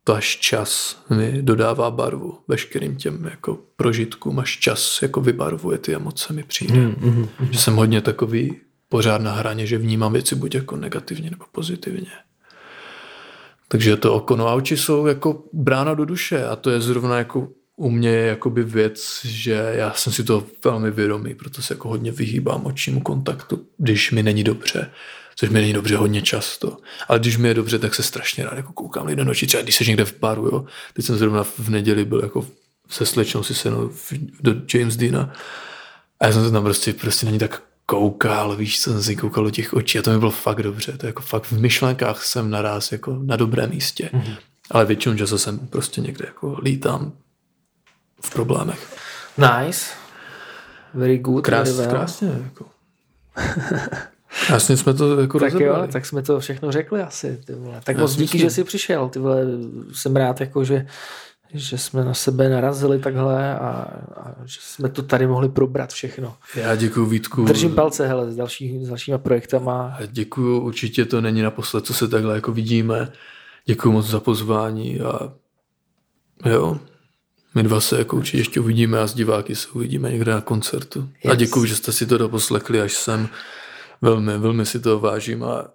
to 0.04 0.16
až 0.16 0.38
čas 0.38 1.04
mi 1.10 1.42
dodává 1.42 1.92
barvu 1.92 2.40
veškerým 2.48 2.96
těm 2.96 3.26
jako 3.26 3.60
prožitkům, 3.76 4.40
až 4.40 4.58
čas 4.58 5.02
jako 5.02 5.22
vybarvuje 5.22 5.78
ty 5.78 5.96
emoce 5.96 6.34
mi 6.34 6.44
přijde. 6.44 6.76
Mm, 6.76 6.96
mm, 7.00 7.28
mm. 7.40 7.48
Že 7.52 7.60
jsem 7.60 7.76
hodně 7.76 8.02
takový 8.02 8.56
pořád 8.90 9.22
na 9.22 9.32
hraně, 9.34 9.66
že 9.66 9.78
vnímám 9.78 10.14
věci 10.14 10.36
buď 10.36 10.56
jako 10.56 10.76
negativně 10.76 11.30
nebo 11.30 11.46
pozitivně. 11.52 12.12
Takže 13.72 13.98
to 13.98 14.14
oko, 14.14 14.36
no 14.36 14.48
a 14.48 14.54
oči 14.54 14.78
jsou 14.78 15.06
jako 15.06 15.44
brána 15.54 15.94
do 15.94 16.06
duše 16.06 16.46
a 16.46 16.56
to 16.56 16.70
je 16.70 16.82
zrovna 16.82 17.18
jako 17.18 17.48
u 17.76 17.90
mě 17.90 18.10
jakoby 18.10 18.64
věc, 18.64 19.22
že 19.26 19.72
já 19.76 19.94
jsem 19.94 20.14
si 20.14 20.24
to 20.24 20.46
velmi 20.64 20.92
vědomý, 20.92 21.36
proto 21.36 21.62
se 21.62 21.74
jako 21.74 21.90
hodně 21.90 22.12
vyhýbám 22.12 22.66
očnímu 22.66 23.02
kontaktu, 23.02 23.66
když 23.78 24.12
mi 24.12 24.24
není 24.24 24.44
dobře, 24.44 24.92
což 25.36 25.50
mi 25.50 25.62
není 25.62 25.74
dobře 25.74 25.98
hodně 25.98 26.22
často. 26.22 26.78
Ale 27.08 27.20
když 27.20 27.38
mi 27.38 27.48
je 27.48 27.54
dobře, 27.54 27.80
tak 27.80 27.96
se 27.96 28.04
strašně 28.04 28.46
rád 28.46 28.58
jako 28.58 28.74
koukám 28.74 29.06
lidem 29.06 29.26
do 29.26 29.32
očí, 29.32 29.48
třeba 29.48 29.64
když 29.64 29.76
jsi 29.76 29.88
někde 29.88 30.06
v 30.06 30.20
baru, 30.20 30.46
jo. 30.46 30.66
Teď 30.94 31.06
jsem 31.06 31.18
zrovna 31.18 31.44
v 31.44 31.70
neděli 31.70 32.06
byl 32.06 32.20
jako 32.24 32.48
se 32.90 33.06
slečnou 33.06 33.44
si 33.44 33.56
se 33.56 33.70
do 34.42 34.54
James 34.74 34.98
Deana 34.98 35.34
a 36.20 36.26
já 36.26 36.34
jsem 36.34 36.46
se 36.46 36.52
tam 36.52 36.64
prostě, 36.64 36.94
prostě 36.94 37.26
není 37.26 37.40
tak 37.40 37.64
koukal, 37.90 38.56
víš, 38.56 38.82
co 38.82 38.92
jsem 38.92 39.04
si 39.04 39.16
koukal 39.16 39.44
do 39.44 39.52
těch 39.52 39.74
očí 39.74 40.00
a 40.00 40.02
to 40.02 40.12
mi 40.12 40.20
bylo 40.20 40.32
fakt 40.32 40.64
dobře. 40.64 40.98
To 40.98 41.06
je 41.06 41.10
jako 41.10 41.22
fakt 41.22 41.44
v 41.44 41.60
myšlenkách 41.60 42.24
jsem 42.24 42.50
naraz 42.50 42.92
jako 42.92 43.20
na 43.24 43.36
dobrém 43.36 43.70
místě. 43.70 44.10
Mm-hmm. 44.14 44.38
Ale 44.72 44.86
většinou 44.86 45.16
času 45.16 45.38
jsem 45.38 45.60
prostě 45.60 46.02
někde 46.02 46.26
jako 46.26 46.58
lítám 46.62 47.12
v 48.22 48.34
problémech. 48.34 48.98
Nice. 49.38 49.86
Very 50.94 51.18
good. 51.18 51.46
Krás, 51.46 51.70
very 51.70 51.78
well. 51.78 51.90
Krásně. 51.90 52.40
Jako. 52.44 52.66
Krásně 54.48 54.78
jsme 54.78 54.94
to 54.94 55.22
jako 55.22 55.40
Tak 55.40 55.54
rozebrali. 55.54 55.88
jo, 55.88 55.92
tak 55.92 56.06
jsme 56.06 56.22
to 56.22 56.40
všechno 56.40 56.72
řekli 56.72 57.02
asi. 57.02 57.42
Ty 57.46 57.54
vole. 57.54 57.82
Tak 57.84 57.98
moc 57.98 58.16
díky, 58.16 58.40
že 58.40 58.50
jsi 58.50 58.64
přišel. 58.64 59.10
Ty 59.10 59.20
vole, 59.20 59.46
jsem 59.94 60.16
rád, 60.16 60.42
jako, 60.42 60.64
že 60.64 60.88
že 61.54 61.78
jsme 61.78 62.06
na 62.06 62.14
sebe 62.14 62.50
narazili 62.50 63.00
takhle 63.00 63.60
a, 63.60 63.70
a 64.18 64.36
že 64.46 64.60
jsme 64.62 64.90
to 64.90 65.04
tady 65.04 65.28
mohli 65.28 65.50
probrat 65.50 65.94
všechno. 65.94 66.36
Já 66.56 66.76
děkuji 66.76 67.06
Vítku. 67.06 67.46
Držím 67.46 67.76
palce 67.76 68.08
hele, 68.08 68.32
s, 68.32 68.36
další, 68.36 68.86
s 68.86 68.88
dalšíma 68.88 69.18
projektama. 69.18 69.98
Děkuji, 70.08 70.62
určitě 70.62 71.06
to 71.06 71.22
není 71.22 71.42
naposled, 71.42 71.86
co 71.86 71.94
se 71.94 72.08
takhle 72.08 72.36
jako 72.36 72.52
vidíme. 72.52 73.12
Děkuji 73.66 73.92
moc 73.92 74.06
za 74.06 74.20
pozvání 74.20 75.00
a 75.00 75.34
jo, 76.50 76.80
my 77.56 77.64
dva 77.64 77.82
se 77.82 77.98
jako 77.98 78.16
určitě 78.16 78.38
ještě 78.38 78.60
uvidíme 78.60 79.00
a 79.00 79.08
s 79.08 79.14
diváky 79.14 79.56
se 79.56 79.68
uvidíme 79.70 80.12
někde 80.12 80.32
na 80.32 80.42
koncertu. 80.42 81.10
Yes. 81.24 81.32
A 81.32 81.36
děkuji, 81.36 81.66
že 81.66 81.76
jste 81.76 81.92
si 81.92 82.06
to 82.06 82.18
doposlechli 82.18 82.82
až 82.82 82.94
sem. 82.94 83.30
Velmi, 84.02 84.38
velmi 84.38 84.66
si 84.66 84.80
to 84.80 85.00
vážím 85.00 85.44
a 85.44 85.66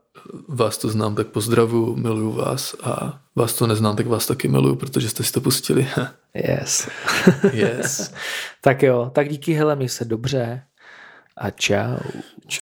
vás 0.49 0.79
to 0.79 0.89
znám, 0.89 1.15
tak 1.15 1.27
pozdravu, 1.27 1.97
miluju 1.97 2.33
vás 2.33 2.77
a 2.83 3.21
vás 3.37 3.55
to 3.55 3.67
neznám, 3.67 3.97
tak 3.97 4.07
vás 4.07 4.27
taky 4.27 4.49
miluju, 4.49 4.77
protože 4.77 5.09
jste 5.09 5.25
si 5.25 5.33
to 5.33 5.41
pustili. 5.41 5.89
yes. 6.35 6.89
yes. 7.53 8.15
tak 8.61 8.83
jo, 8.83 9.11
tak 9.15 9.29
díky, 9.29 9.53
hele, 9.53 9.77
mi 9.77 9.89
se 9.89 10.05
dobře 10.05 10.63
a 11.37 11.51
čau. 11.51 11.97
Čau. 12.47 12.53